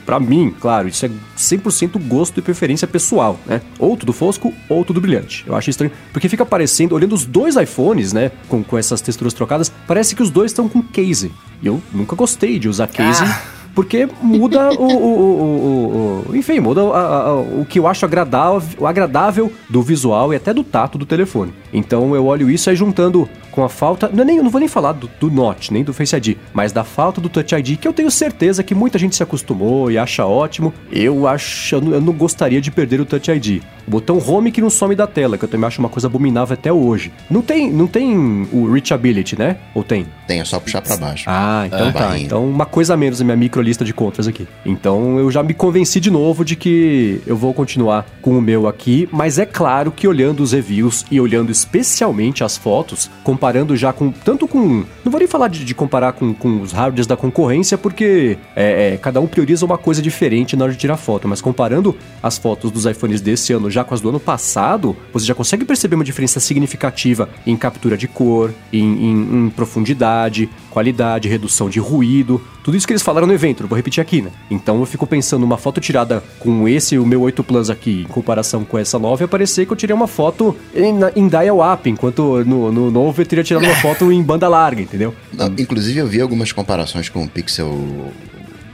[0.05, 3.61] pra mim, claro, isso é 100% gosto e preferência pessoal, né?
[3.79, 5.45] Ou tudo fosco, ou tudo brilhante.
[5.47, 9.33] Eu acho estranho, porque fica parecendo, olhando os dois iPhones, né, com, com essas texturas
[9.33, 11.31] trocadas, parece que os dois estão com case.
[11.63, 13.23] E eu nunca gostei de usar case.
[13.23, 13.41] Ah.
[13.75, 18.69] porque muda o, o, o, o, Enfim, muda a, a, o que eu acho agradável,
[18.79, 21.53] o agradável do visual e até do tato do telefone.
[21.75, 24.09] Então eu olho isso aí juntando com a falta.
[24.13, 26.37] Não, é nem, eu não vou nem falar do, do Note, nem do Face ID,
[26.53, 29.91] mas da falta do Touch ID, que eu tenho certeza que muita gente se acostumou
[29.91, 30.73] e acha ótimo.
[30.91, 31.77] Eu acho.
[31.77, 33.63] Eu não gostaria de perder o Touch ID.
[33.87, 36.55] O botão home que não some da tela, que eu também acho uma coisa abominável
[36.55, 37.13] até hoje.
[37.29, 39.59] Não tem, não tem o reachability, né?
[39.75, 40.07] Ou tem?
[40.27, 41.25] Tem, é só puxar para baixo.
[41.29, 41.93] Ah, então é.
[41.93, 42.19] tá.
[42.19, 44.49] Então uma coisa a menos na minha micro lista de contras aqui.
[44.65, 48.67] Então eu já me convenci de novo de que eu vou continuar com o meu
[48.67, 53.93] aqui, mas é claro que olhando os reviews e olhando especialmente as fotos, comparando já
[53.93, 57.17] com tanto com, não vou nem falar de, de comparar com, com os hardwares da
[57.17, 61.27] concorrência, porque é, é, cada um prioriza uma coisa diferente na hora de tirar foto,
[61.27, 65.25] mas comparando as fotos dos iPhones desse ano já com as do ano passado, você
[65.25, 71.29] já consegue perceber uma diferença significativa em captura de cor, em, em, em profundidade, qualidade,
[71.29, 74.31] redução de ruído, tudo isso que eles falaram no evento, eu vou repetir aqui, né?
[74.51, 78.13] Então eu fico pensando numa foto tirada com esse, o meu 8 Plus aqui, em
[78.13, 82.43] comparação com essa nova, ia parecer que eu tirei uma foto em, em dial-up, enquanto
[82.45, 85.15] no, no novo eu teria tirado uma foto em banda larga, entendeu?
[85.31, 88.11] Não, inclusive eu vi algumas comparações com o Pixel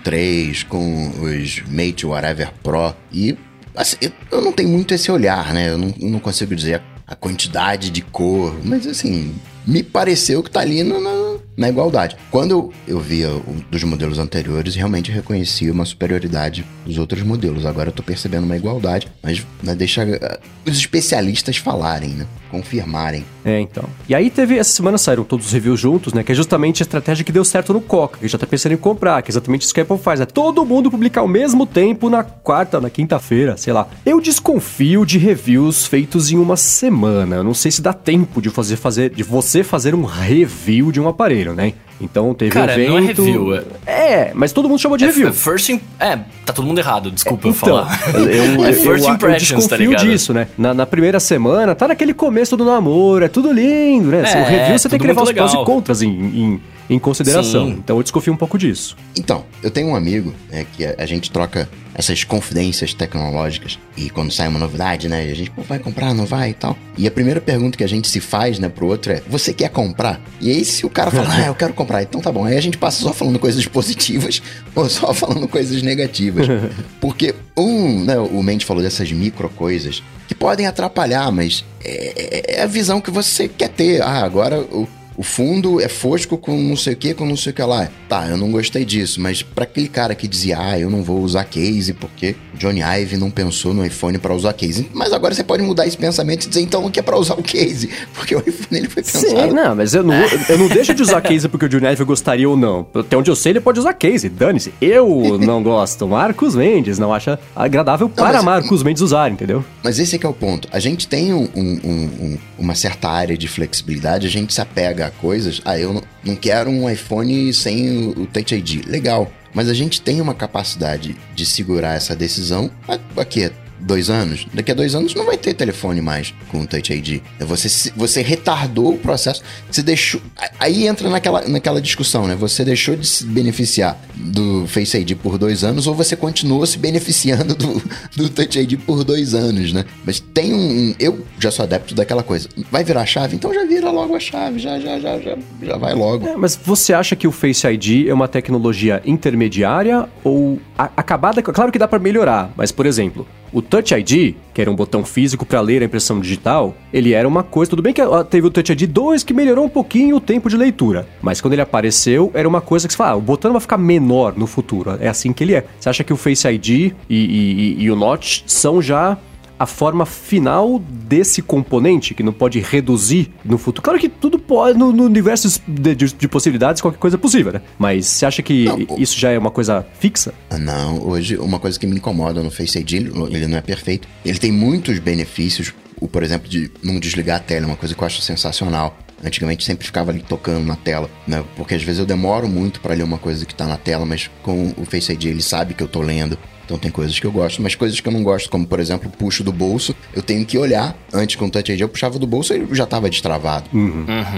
[0.05, 3.37] 3, com os Mate Whatever Pro, e
[3.75, 3.97] Assim,
[4.31, 5.71] eu não tenho muito esse olhar, né?
[5.71, 9.35] Eu não, não consigo dizer a quantidade de cor, mas assim,
[9.67, 11.30] me pareceu que tá ali na, na
[11.69, 12.17] igualdade.
[12.31, 17.67] Quando eu, via o, dos modelos anteriores, realmente reconhecia uma superioridade dos outros modelos.
[17.67, 20.39] Agora eu tô percebendo uma igualdade, mas né, deixa uh,
[20.71, 22.27] os especialistas falarem, né?
[22.51, 23.25] Confirmarem.
[23.45, 23.85] É, então.
[24.09, 26.23] E aí teve, essa semana saíram todos os reviews juntos, né?
[26.23, 28.77] Que é justamente a estratégia que deu certo no Coca, que já tá pensando em
[28.77, 31.65] comprar, que é exatamente isso que a Apple faz, é todo mundo publicar ao mesmo
[31.65, 33.89] tempo na quarta, na quinta-feira, sei lá.
[34.05, 37.37] Eu desconfio de reviews feitos em uma semana.
[37.37, 41.01] Eu não sei se dá tempo de fazer, fazer de você fazer um review de
[41.01, 41.73] um aparelho, né?
[42.01, 42.91] Então teve Cara, evento...
[42.91, 43.55] não é review.
[43.55, 43.63] É...
[43.87, 45.33] é, mas todo mundo chamou de é, review.
[45.33, 45.71] First.
[45.99, 48.01] É, tá todo mundo errado, desculpa é, então, falar.
[48.15, 50.49] Eu, eu, é first eu, impressions, eu tá disso, né?
[50.57, 54.23] Na, na, primeira semana, tá naquele começo do namoro, é tudo lindo, né?
[54.23, 56.99] Assim, é, o review você tem que levar os prós e contras em, em, em
[56.99, 57.69] consideração.
[57.69, 57.77] Sim.
[57.79, 58.97] Então eu desconfio um pouco disso.
[59.17, 63.79] Então, eu tenho um amigo né, que a, a gente troca essas confidências tecnológicas.
[63.97, 65.23] E quando sai uma novidade, né?
[65.31, 66.77] A gente vai comprar, não vai e tal.
[66.97, 69.69] E a primeira pergunta que a gente se faz, né, pro outro é: você quer
[69.69, 70.21] comprar?
[70.41, 72.45] E aí, se o cara falar, ah, eu quero comprar, então tá bom.
[72.45, 74.43] Aí a gente passa só falando coisas positivas
[74.75, 76.47] ou só falando coisas negativas.
[77.01, 82.63] Porque, um, né, o Mendes falou dessas micro coisas que podem atrapalhar, mas é, é
[82.63, 84.01] a visão que você quer ter.
[84.03, 84.89] Ah, agora o
[85.21, 87.91] o fundo é fosco com não sei o que, com não sei o que lá.
[88.09, 91.21] Tá, eu não gostei disso, mas para aquele cara que dizia, ah, eu não vou
[91.21, 94.89] usar case porque Johnny Ive não pensou no iPhone para usar case.
[94.95, 97.43] Mas agora você pode mudar esse pensamento e dizer então que é para usar o
[97.43, 99.27] case, porque o iPhone ele foi pensado.
[99.27, 100.15] Sim, não, mas eu não,
[100.49, 102.87] eu não deixo de usar case porque o Johnny Ive gostaria ou não.
[102.95, 104.73] Até onde eu sei, ele pode usar case, dane-se.
[104.81, 106.09] Eu não gosto.
[106.09, 109.63] Marcos Mendes não acha agradável não, para mas, Marcos Mendes usar, entendeu?
[109.83, 110.67] Mas esse é que é o ponto.
[110.73, 115.10] A gente tem um, um, um, uma certa área de flexibilidade, a gente se apega
[115.11, 115.61] coisas.
[115.65, 118.87] Ah, eu não, quero um iPhone sem o Touch ID.
[118.87, 119.31] Legal.
[119.53, 122.71] Mas a gente tem uma capacidade de segurar essa decisão
[123.17, 126.93] aqui dois anos, daqui a dois anos não vai ter telefone mais com o Touch
[126.93, 127.21] ID.
[127.41, 130.21] Você, você retardou o processo, você deixou.
[130.59, 132.35] Aí entra naquela, naquela discussão, né?
[132.35, 136.79] Você deixou de se beneficiar do Face ID por dois anos ou você continuou se
[136.79, 137.83] beneficiando do,
[138.17, 139.85] do Touch ID por dois anos, né?
[140.05, 140.95] Mas tem um.
[140.99, 142.49] Eu já sou adepto daquela coisa.
[142.71, 143.37] Vai virar a chave?
[143.37, 146.29] Então já vira logo a chave, já, já, já, já, já vai logo.
[146.29, 151.43] É, mas você acha que o Face ID é uma tecnologia intermediária ou acabada?
[151.43, 155.05] Claro que dá para melhorar, mas por exemplo, o Touch ID, que era um botão
[155.05, 157.71] físico para ler a impressão digital, ele era uma coisa.
[157.71, 160.57] Tudo bem que teve o Touch ID 2 que melhorou um pouquinho o tempo de
[160.57, 163.61] leitura, mas quando ele apareceu, era uma coisa que você fala, ah, o botão vai
[163.61, 164.97] ficar menor no futuro.
[165.01, 165.65] É assim que ele é.
[165.79, 169.17] Você acha que o Face ID e, e, e o Notch são já
[169.61, 173.83] a forma final desse componente, que não pode reduzir no futuro.
[173.83, 177.53] Claro que tudo pode, no, no universo de, de, de, possibilidades, qualquer coisa é possível,
[177.53, 177.61] né?
[177.79, 180.33] Mas você acha que não, isso já é uma coisa fixa?
[180.59, 184.09] Não, hoje uma coisa que me incomoda no Face ID, ele não é perfeito.
[184.25, 187.95] Ele tem muitos benefícios, o, por exemplo, de não desligar a tela, é uma coisa
[187.95, 188.97] que eu acho sensacional.
[189.23, 191.45] Antigamente sempre ficava ali tocando na tela, né?
[191.55, 194.31] Porque às vezes eu demoro muito para ler uma coisa que tá na tela, mas
[194.43, 196.39] com o Face ID ele sabe que eu tô lendo.
[196.71, 199.11] Então tem coisas que eu gosto, mas coisas que eu não gosto, como por exemplo,
[199.11, 200.97] puxo do bolso, eu tenho que olhar.
[201.13, 203.69] Antes com o Touch ID eu puxava do bolso e já tava destravado.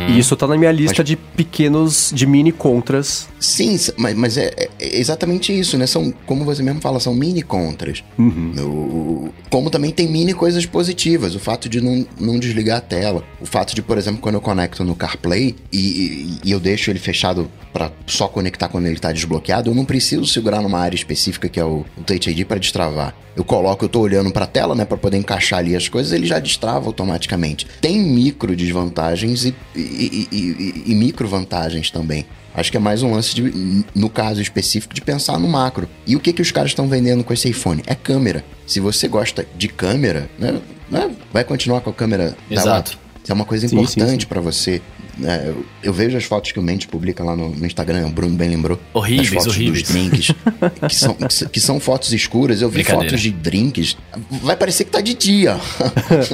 [0.08, 3.28] E isso tá na minha lista de pequenos, de mini contras.
[3.38, 5.86] Sim, mas, mas é, é- é exatamente isso, né?
[5.86, 8.02] São, como você mesmo fala, são mini contras.
[8.16, 11.34] No- como também tem mini coisas positivas.
[11.34, 13.22] O fato de não, não desligar a tela.
[13.42, 16.90] O fato de, por exemplo, quando eu conecto no CarPlay e, e- e eu deixo
[16.90, 20.94] ele fechado para só conectar quando ele tá desbloqueado, eu não preciso segurar numa área
[20.96, 23.14] específica que é o, o Touch ID para destravar.
[23.36, 26.26] Eu coloco, eu tô olhando pra tela, né, para poder encaixar ali as coisas, ele
[26.26, 27.66] já destrava automaticamente.
[27.80, 32.26] Tem micro desvantagens e, e, e- e- micro vantagens também.
[32.54, 35.88] Acho que é mais um lance, de, no caso específico, de pensar no macro.
[36.06, 37.82] E o que, que os caras estão vendendo com esse iPhone?
[37.86, 38.44] É câmera.
[38.66, 42.98] Se você gosta de câmera, né, né, vai continuar com a câmera Exato.
[43.22, 44.82] Isso é uma coisa importante pra você.
[45.18, 45.44] Né?
[45.46, 48.36] eu, eu vejo as fotos que o Mendes publica lá no, no Instagram, o Bruno
[48.36, 48.78] bem lembrou.
[48.92, 49.82] Horríveis, as fotos horríveis.
[49.82, 50.34] dos drinks,
[50.88, 51.16] que são,
[51.50, 52.62] que são fotos escuras.
[52.62, 53.96] Eu vi fotos de drinks.
[54.42, 55.56] Vai parecer que tá de dia.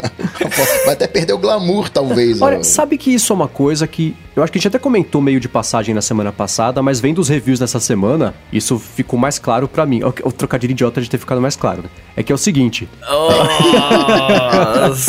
[0.84, 2.40] vai até perder o glamour, talvez.
[2.40, 2.62] Olha, ó.
[2.62, 5.40] sabe que isso é uma coisa que eu acho que a gente até comentou meio
[5.40, 9.66] de passagem na semana passada, mas vendo os reviews dessa semana, isso ficou mais claro
[9.66, 10.00] pra mim.
[10.04, 11.88] O, trocadilho idiota de ter ficado mais claro, né?
[12.16, 13.30] É que é o seguinte, Oh,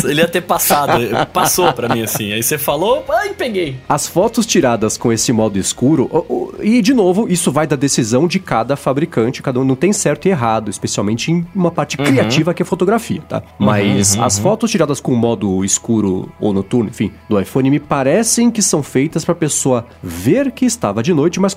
[0.09, 0.93] ele ia ter passado.
[1.31, 2.33] Passou pra mim assim.
[2.33, 3.58] Aí você falou, ai, peguei.
[3.87, 7.75] As fotos tiradas com esse modo escuro, o- o- e de novo, isso vai da
[7.75, 11.97] decisão de cada fabricante, cada um não tem certo e errado, especialmente em uma parte
[11.97, 13.41] criativa que é fotografia, tá?
[13.57, 18.61] Mas as fotos tiradas com modo escuro ou noturno, enfim, do iPhone me parecem que
[18.61, 21.53] são feitas pra pessoa ver que estava de noite, mas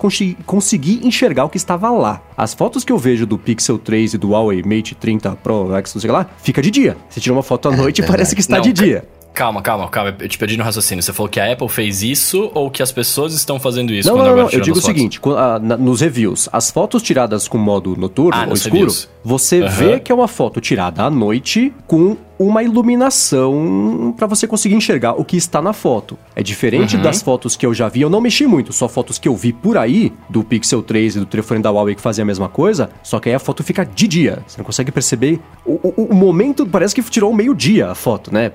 [0.47, 2.23] conseguir enxergar o que estava lá.
[2.37, 5.95] As fotos que eu vejo do Pixel 3 e do Huawei Mate 30 Pro X,
[5.95, 6.97] não sei lá, fica de dia.
[7.09, 9.05] Você tira uma foto à noite e parece que está Não, de dia.
[9.35, 10.14] Calma, calma, calma.
[10.21, 11.03] Eu te perdi no raciocínio.
[11.03, 14.09] Você falou que a Apple fez isso ou que as pessoas estão fazendo isso?
[14.09, 14.51] Não, não, não.
[14.51, 18.47] Eu digo o seguinte: ah, na- nos reviews, as fotos tiradas com modo noturno Ah,
[18.47, 19.09] ou escuro, reviews.
[19.25, 19.68] você Aham.
[19.71, 25.12] vê que é uma foto tirada à noite com uma iluminação pra você conseguir enxergar
[25.12, 26.18] o que está na foto.
[26.35, 27.03] É diferente Uhum.
[27.03, 29.53] das fotos que eu já vi, eu não mexi muito, só fotos que eu vi
[29.53, 32.90] por aí, do Pixel 3 e do telefone da Huawei que fazia a mesma coisa,
[33.03, 34.40] só que aí a foto fica de dia.
[34.47, 35.40] Você não consegue perceber.
[35.64, 38.51] O, o- o momento parece que tirou meio-dia a foto, né?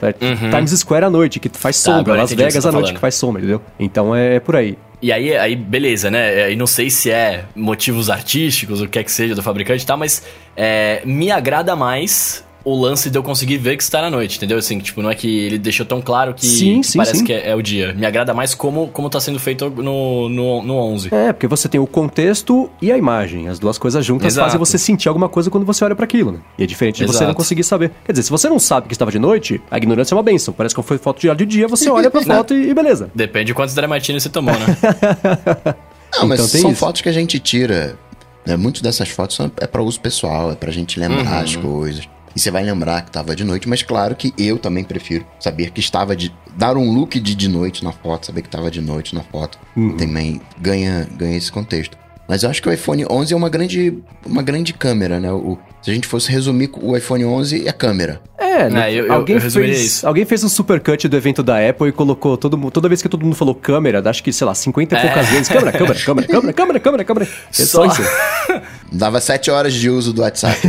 [0.67, 3.15] Times Square à noite, que faz Tá, sombra, Las Vegas à tá noite que faz
[3.15, 3.61] sombra, entendeu?
[3.79, 4.77] Então é, é por aí.
[5.01, 6.45] E aí, aí, beleza, né?
[6.45, 9.85] Aí não sei se é motivos artísticos, o que quer que seja do fabricante e
[9.85, 10.23] tal, mas
[10.55, 14.57] é, me agrada mais o lance de eu conseguir ver que está na noite, entendeu?
[14.57, 17.23] Assim, tipo, não é que ele deixou tão claro que, Sim, sim, parece sim.
[17.23, 17.93] que é, é o dia.
[17.93, 21.07] Me agrada mais como, como tá sendo feito no, no, no 11.
[21.13, 23.47] É, porque você tem o contexto e a imagem.
[23.47, 24.47] As duas coisas juntas Exato.
[24.47, 26.39] fazem você sentir alguma coisa quando você olha pra aquilo, né?
[26.57, 27.27] E é diferente de você Exato.
[27.29, 27.91] não conseguir saber.
[28.05, 30.53] Quer dizer, se você não sabe que estava de noite, a ignorância é uma benção.
[30.53, 33.09] Parece que foi foto tirada de dia, você olha pra foto e, e beleza.
[33.15, 34.65] Depende de quantos Dramatini você tomou, né?
[36.19, 36.79] Não, mas Então tem são isso.
[36.79, 37.97] fotos que a gente tira.
[38.45, 38.55] Né?
[38.57, 41.39] Muitas dessas fotos são, é para uso pessoal, é pra gente lembrar Uhum.
[41.39, 42.09] as coisas.
[42.37, 45.71] E você vai lembrar que tava de noite, mas claro que eu também prefiro saber
[45.71, 46.31] que estava de.
[46.55, 49.57] dar um look de de noite na foto, saber que tava de noite na foto.
[49.75, 49.97] Uhum.
[49.97, 51.97] Também ganha, ganha esse contexto.
[52.27, 55.31] Mas eu acho que o iPhone 11 é uma grande, uma grande câmera, né?
[55.31, 58.19] O, se a gente fosse resumir o iPhone 11 é câmera.
[58.37, 58.91] É, né?
[58.91, 60.05] É, eu- eu- alguém, eu fez, isso.
[60.07, 62.71] alguém fez um supercut do evento da Apple e colocou todo mundo.
[62.71, 65.47] Toda vez que todo mundo falou câmera, acho que, sei lá, 50 e poucas vezes.
[65.47, 67.27] Câmera, câmera, câmera, câmera, câmera, câmera, câmera.
[67.49, 68.11] É só, Só- isso.
[68.91, 70.59] Dava sete horas de uso do WhatsApp.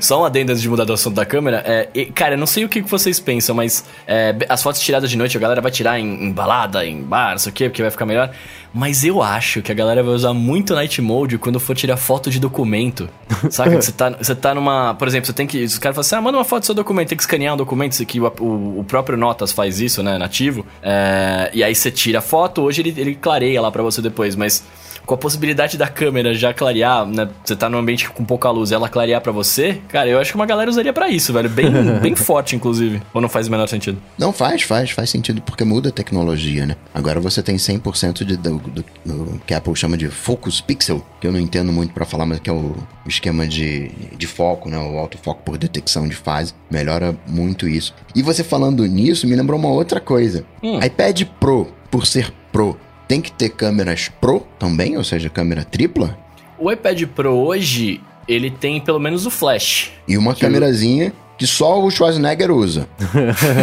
[0.00, 1.62] Só um adendo antes de mudar do assunto da câmera.
[1.66, 5.10] É, e, cara, eu não sei o que vocês pensam, mas é, as fotos tiradas
[5.10, 7.68] de noite, a galera vai tirar em, em balada, em bar, não sei o quê,
[7.68, 8.30] porque vai ficar melhor.
[8.78, 12.30] Mas eu acho que a galera vai usar muito Night Mode quando for tirar foto
[12.30, 13.08] de documento.
[13.50, 13.70] Saca?
[13.76, 14.94] que você tá, você tá numa.
[14.94, 15.64] Por exemplo, você tem que.
[15.64, 17.56] Os caras falam assim: ah, manda uma foto do seu documento, tem que escanear um
[17.56, 20.16] documento, isso aqui, o, o- o próprio Notas faz isso, né?
[20.16, 20.64] Nativo.
[20.80, 24.36] É, e aí você tira a foto, hoje ele, ele clareia lá pra você depois,
[24.36, 24.62] mas
[25.08, 27.26] com a possibilidade da câmera já clarear, né?
[27.42, 30.36] Você tá num ambiente com pouca luz, ela clarear pra você, cara, eu acho que
[30.36, 31.48] uma galera usaria pra isso, velho.
[31.48, 31.66] Bem,
[32.02, 33.00] bem forte, inclusive.
[33.14, 33.98] Ou não faz o menor sentido?
[34.18, 36.76] Não faz, faz, faz sentido porque muda a tecnologia, né?
[36.92, 41.02] Agora você tem 100% de, do, do- do que a Apple chama de Focus Pixel,
[41.18, 44.26] que eu não entendo muito pra falar, mas que é o, o esquema de, de
[44.26, 44.76] foco, né?
[44.76, 46.52] O autofoco por detecção de fase.
[46.70, 47.94] Melhora muito isso.
[48.14, 50.44] E você falando nisso, me lembrou uma outra coisa.
[50.62, 50.78] Hum.
[50.84, 56.16] iPad Pro, por ser Pro, tem que ter câmeras Pro também, ou seja, câmera tripla?
[56.58, 59.90] O iPad Pro hoje, ele tem pelo menos o flash.
[60.06, 62.86] E uma câmerazinha que só o Schwarzenegger usa.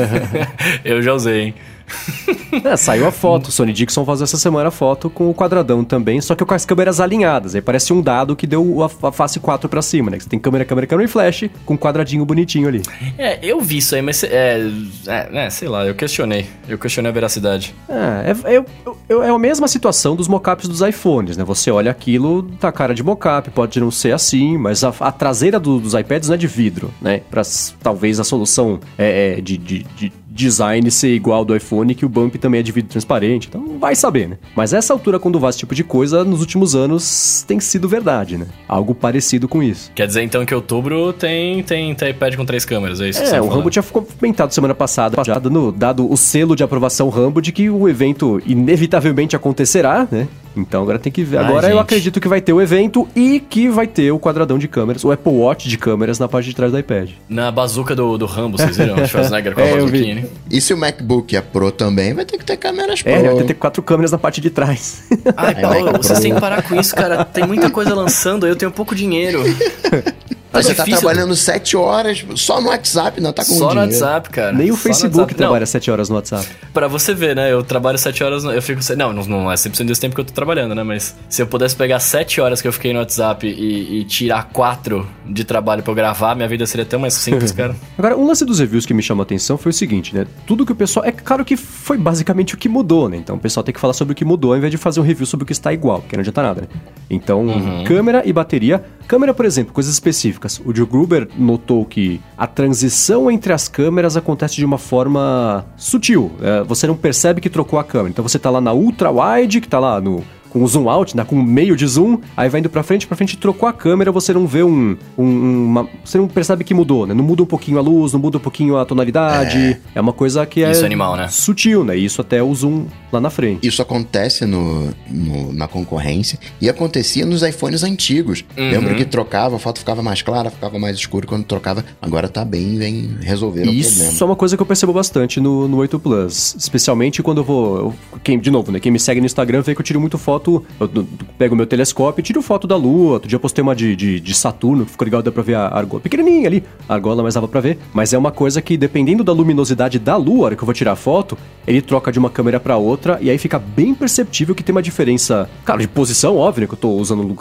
[0.83, 1.55] eu já usei, hein?
[2.63, 3.51] É, saiu a foto.
[3.51, 6.65] Sony Dixon faz essa semana a foto com o quadradão também, só que com as
[6.65, 7.53] câmeras alinhadas.
[7.53, 10.17] Aí parece um dado que deu a, a face 4 pra cima, né?
[10.17, 12.81] Que você tem câmera, câmera, câmera e flash com um quadradinho bonitinho ali.
[13.17, 14.61] É, eu vi isso aí, mas é,
[15.07, 16.47] é, é, sei lá, eu questionei.
[16.67, 17.75] Eu questionei a veracidade.
[17.89, 21.43] É, é, é, é a mesma situação dos mockups dos iPhones, né?
[21.43, 25.59] Você olha aquilo, tá cara de mockup, pode não ser assim, mas a, a traseira
[25.59, 27.21] do, dos iPads não é de vidro, né?
[27.29, 27.41] Pra
[27.81, 32.09] talvez a solução é, é de, de, de design ser igual do iPhone, que o
[32.09, 33.47] bump também é de vidro transparente.
[33.47, 34.37] Então vai saber, né?
[34.53, 38.37] Mas essa altura, quando vai esse tipo de coisa, nos últimos anos tem sido verdade,
[38.37, 38.45] né?
[38.67, 39.91] Algo parecido com isso.
[39.95, 43.23] Quer dizer então que outubro tem, tem, tem iPad com três câmeras, é isso?
[43.23, 47.41] É, o Rambo tinha comentado semana passada, já dando, dado o selo de aprovação Rambo
[47.41, 50.27] de que o evento inevitavelmente acontecerá, né?
[50.55, 51.37] Então agora tem que ver.
[51.37, 54.57] Agora Ai, eu acredito que vai ter o evento e que vai ter o quadradão
[54.57, 57.11] de câmeras, o Apple Watch de câmeras na parte de trás do iPad.
[57.27, 58.95] Na bazuca do, do Rambo, vocês viram?
[58.95, 60.25] O Schwarzenegger com a é, bazuquinha, né?
[60.49, 63.11] E se o MacBook é Pro também, vai ter que ter câmeras Pro.
[63.11, 65.03] É, vai ter que ter quatro câmeras na parte de trás.
[65.35, 67.25] Ai, Paulo, vocês têm que parar com isso, cara.
[67.25, 69.43] Tem muita coisa lançando, eu tenho pouco dinheiro.
[70.55, 74.29] Tá você tá trabalhando sete horas só no WhatsApp, não tá com Só no WhatsApp,
[74.29, 74.53] cara.
[74.53, 76.47] Nem o Facebook trabalha sete horas no WhatsApp.
[76.73, 77.51] Pra você ver, né?
[77.51, 78.81] Eu trabalho sete horas, eu fico...
[78.95, 80.83] Não, não é 100% desse tempo que eu tô trabalhando, né?
[80.83, 84.49] Mas se eu pudesse pegar sete horas que eu fiquei no WhatsApp e, e tirar
[84.51, 87.75] quatro de trabalho pra eu gravar, minha vida seria tão mais simples, cara.
[87.97, 90.25] Agora, um lance dos reviews que me chamou a atenção foi o seguinte, né?
[90.47, 91.05] Tudo que o pessoal...
[91.05, 93.17] É claro que foi basicamente o que mudou, né?
[93.17, 95.03] Então o pessoal tem que falar sobre o que mudou ao invés de fazer um
[95.03, 96.67] review sobre o que está igual, porque não adianta nada, né?
[97.09, 97.83] Então, uhum.
[97.83, 98.83] câmera e bateria.
[99.07, 100.44] Câmera, por exemplo, coisas específicas.
[100.65, 106.31] O Joe Gruber notou que a transição entre as câmeras acontece de uma forma sutil.
[106.41, 108.09] É, você não percebe que trocou a câmera.
[108.09, 110.23] Então você está lá na ultra wide, que está lá no
[110.55, 113.17] com o zoom out, né, com meio de zoom, aí vai indo pra frente, pra
[113.17, 117.05] frente, trocou a câmera, você não vê um, um uma, você não percebe que mudou,
[117.05, 117.13] né?
[117.13, 119.57] Não muda um pouquinho a luz, não muda um pouquinho a tonalidade.
[119.57, 121.27] É, é uma coisa que é, isso é animal, né?
[121.27, 121.97] sutil, né?
[121.97, 123.67] Isso até o zoom lá na frente.
[123.67, 128.45] Isso acontece no, no na concorrência e acontecia nos iPhones antigos.
[128.57, 128.71] Uhum.
[128.71, 131.83] Lembra que trocava, a foto ficava mais clara, ficava mais escuro quando trocava.
[132.01, 133.81] Agora tá bem, vem resolver o problema.
[133.89, 137.43] Isso é uma coisa que eu percebo bastante no, no 8 Plus, especialmente quando eu
[137.43, 139.99] vou, eu, quem de novo, né, quem me segue no Instagram vê que eu tiro
[139.99, 143.13] muito foto foto, eu pego meu telescópio e tiro foto da Lua.
[143.13, 145.55] Outro dia eu postei uma de, de, de Saturno, que ficou legal, dá pra ver
[145.55, 146.01] a argola.
[146.01, 147.79] Pequenininha ali, a argola, mas dava pra ver.
[147.93, 150.73] Mas é uma coisa que, dependendo da luminosidade da Lua, a hora que eu vou
[150.73, 154.53] tirar a foto, ele troca de uma câmera para outra e aí fica bem perceptível
[154.53, 157.35] que tem uma diferença, cara, de posição, óbvio, né, que eu tô usando,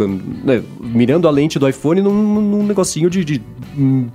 [0.44, 3.42] né, mirando a lente do iPhone num, num negocinho de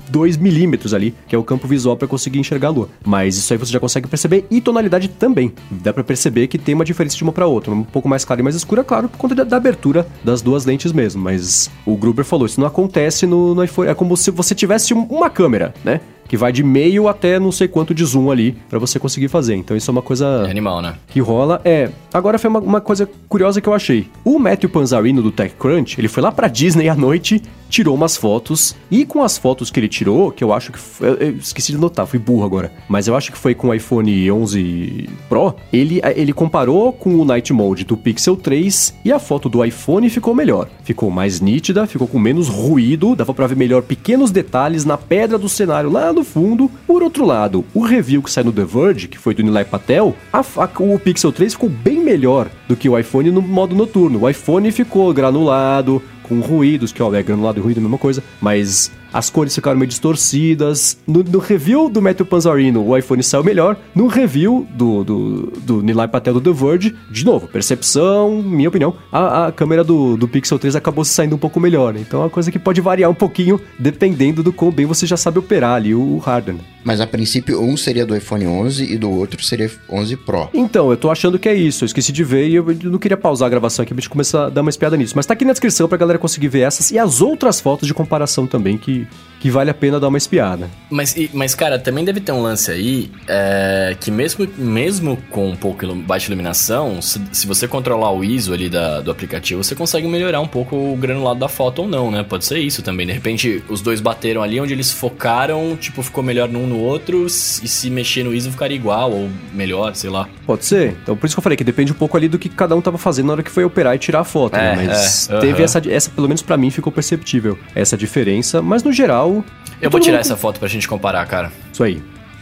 [0.09, 2.89] 2 milímetros ali, que é o campo visual para conseguir enxergar a Lua.
[3.05, 5.51] Mas isso aí você já consegue perceber e tonalidade também.
[5.69, 8.41] Dá para perceber que tem uma diferença de uma para outra, um pouco mais clara
[8.41, 11.21] e mais escura, claro, por conta da, da, abertura das duas lentes mesmo.
[11.21, 13.89] Mas o Gruber falou, isso não acontece no, no iPhone.
[13.89, 16.01] É como se você tivesse uma câmera, né?
[16.29, 19.55] que vai de meio até não sei quanto de zoom ali para você conseguir fazer.
[19.55, 20.93] Então isso é uma coisa é animal, né?
[21.07, 21.59] Que rola.
[21.65, 21.89] É.
[22.13, 24.07] Agora foi uma, uma, coisa curiosa que eu achei.
[24.23, 28.75] O Matthew Panzarino do TechCrunch, ele foi lá para Disney à noite, tirou umas fotos
[28.89, 31.77] e com as fotos que ele tirou, que eu acho que foi, eu esqueci de
[31.77, 36.01] notar, fui burro agora, mas eu acho que foi com o iPhone 11 Pro, ele
[36.15, 40.33] ele comparou com o Night Mode do Pixel 3 e a foto do iPhone ficou
[40.33, 40.67] melhor.
[40.83, 45.37] Ficou mais nítida, ficou com menos ruído, dava para ver melhor pequenos detalhes na pedra
[45.37, 46.69] do cenário lá no fundo.
[46.87, 50.15] Por outro lado, o review que saiu no The Verge, que foi do Nilay Patel,
[50.31, 54.23] a, a, o Pixel 3 ficou bem melhor do que o iPhone no modo noturno.
[54.23, 58.23] O iPhone ficou granulado, com ruídos, que ó, é granulado e ruído a mesma coisa,
[58.39, 60.97] mas as cores ficaram meio distorcidas.
[61.07, 63.77] No, no, review do Matthew Panzarino, o iPhone saiu melhor.
[63.93, 68.95] No review do, do, do Nilay Patel do The Verge, de novo, percepção, minha opinião,
[69.11, 71.95] a, a câmera do, do Pixel 3 acabou saindo um pouco melhor.
[71.95, 75.17] Então é uma coisa que pode variar um pouquinho dependendo do quão bem você já
[75.17, 76.57] sabe operar ali o, o hardware.
[76.83, 80.49] Mas a princípio, um seria do iPhone 11 e do outro seria 11 Pro.
[80.53, 81.83] Então, eu tô achando que é isso.
[81.83, 84.45] Eu esqueci de ver e eu não queria pausar a gravação aqui pra gente começar
[84.45, 85.13] a dar uma espiada nisso.
[85.15, 87.93] Mas tá aqui na descrição pra galera conseguir ver essas e as outras fotos de
[87.93, 88.98] comparação também que
[89.39, 90.69] que vale a pena dar uma espiada.
[90.89, 95.55] Mas, mas cara, também deve ter um lance aí é, que mesmo, mesmo com um
[95.55, 100.07] pouco baixa iluminação, se, se você controlar o ISO ali da, do aplicativo, você consegue
[100.07, 102.23] melhorar um pouco o granulado da foto ou não, né?
[102.23, 103.07] Pode ser isso também.
[103.07, 107.25] De repente, os dois bateram ali onde eles focaram, tipo, ficou melhor num no outro,
[107.25, 110.27] e se mexer no ISO ficaria igual ou melhor, sei lá.
[110.45, 110.97] Pode ser.
[111.01, 112.81] Então, por isso que eu falei que depende um pouco ali do que cada um
[112.81, 114.73] tava fazendo na hora que foi operar e tirar a foto, né?
[114.73, 114.85] é, né?
[114.87, 115.63] Mas é, teve uh -huh.
[115.63, 119.43] essa, essa, pelo menos para mim, ficou perceptível essa diferença, mas no geral
[119.81, 121.51] eu vou tirar essa foto pra gente comparar, cara.
[121.71, 122.01] Isso aí.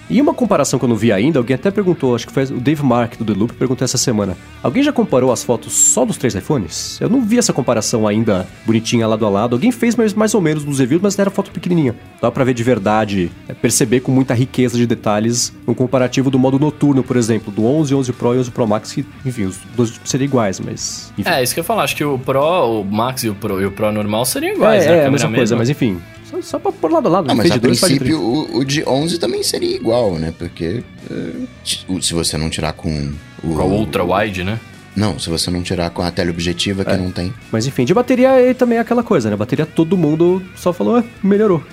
[0.10, 2.62] E uma comparação que eu não vi ainda, alguém até perguntou, acho que foi o
[2.62, 4.38] Dave Mark do The Loop perguntou essa semana.
[4.64, 6.98] Alguém já comparou as fotos só dos três iPhones?
[7.02, 9.54] Eu não vi essa comparação ainda bonitinha lado a lado.
[9.58, 11.94] Alguém fez mais, mais ou menos nos reviews, mas era foto pequenininha.
[12.22, 16.40] Dá pra ver de verdade, é, perceber com muita riqueza de detalhes um comparativo do
[16.40, 19.58] modo noturno, por exemplo, do 11, 11 Pro e 11 Pro Max, que, enfim, os
[19.76, 21.12] dois seriam iguais, mas...
[21.18, 21.30] Enfim.
[21.30, 23.62] É, isso que eu ia falar, acho que o Pro, o Max e o Pro,
[23.62, 24.98] e o Pro normal seriam iguais, é, né?
[25.00, 27.28] É, a mesma coisa, mas enfim, só, só pra pôr lado a lado.
[27.28, 30.34] Não, mas a princípio o, o, de 11 também seria igual, né?
[30.38, 33.12] Porque uh, se você não tirar com
[33.44, 33.56] o...
[33.56, 34.60] Com o Ultra Wide, né?
[34.98, 36.98] Não, se você não tirar com a teleobjetiva que é.
[36.98, 37.32] não tem.
[37.52, 39.36] Mas enfim, de bateria é também aquela coisa, né?
[39.36, 41.64] Bateria todo mundo só falou, ah, melhorou.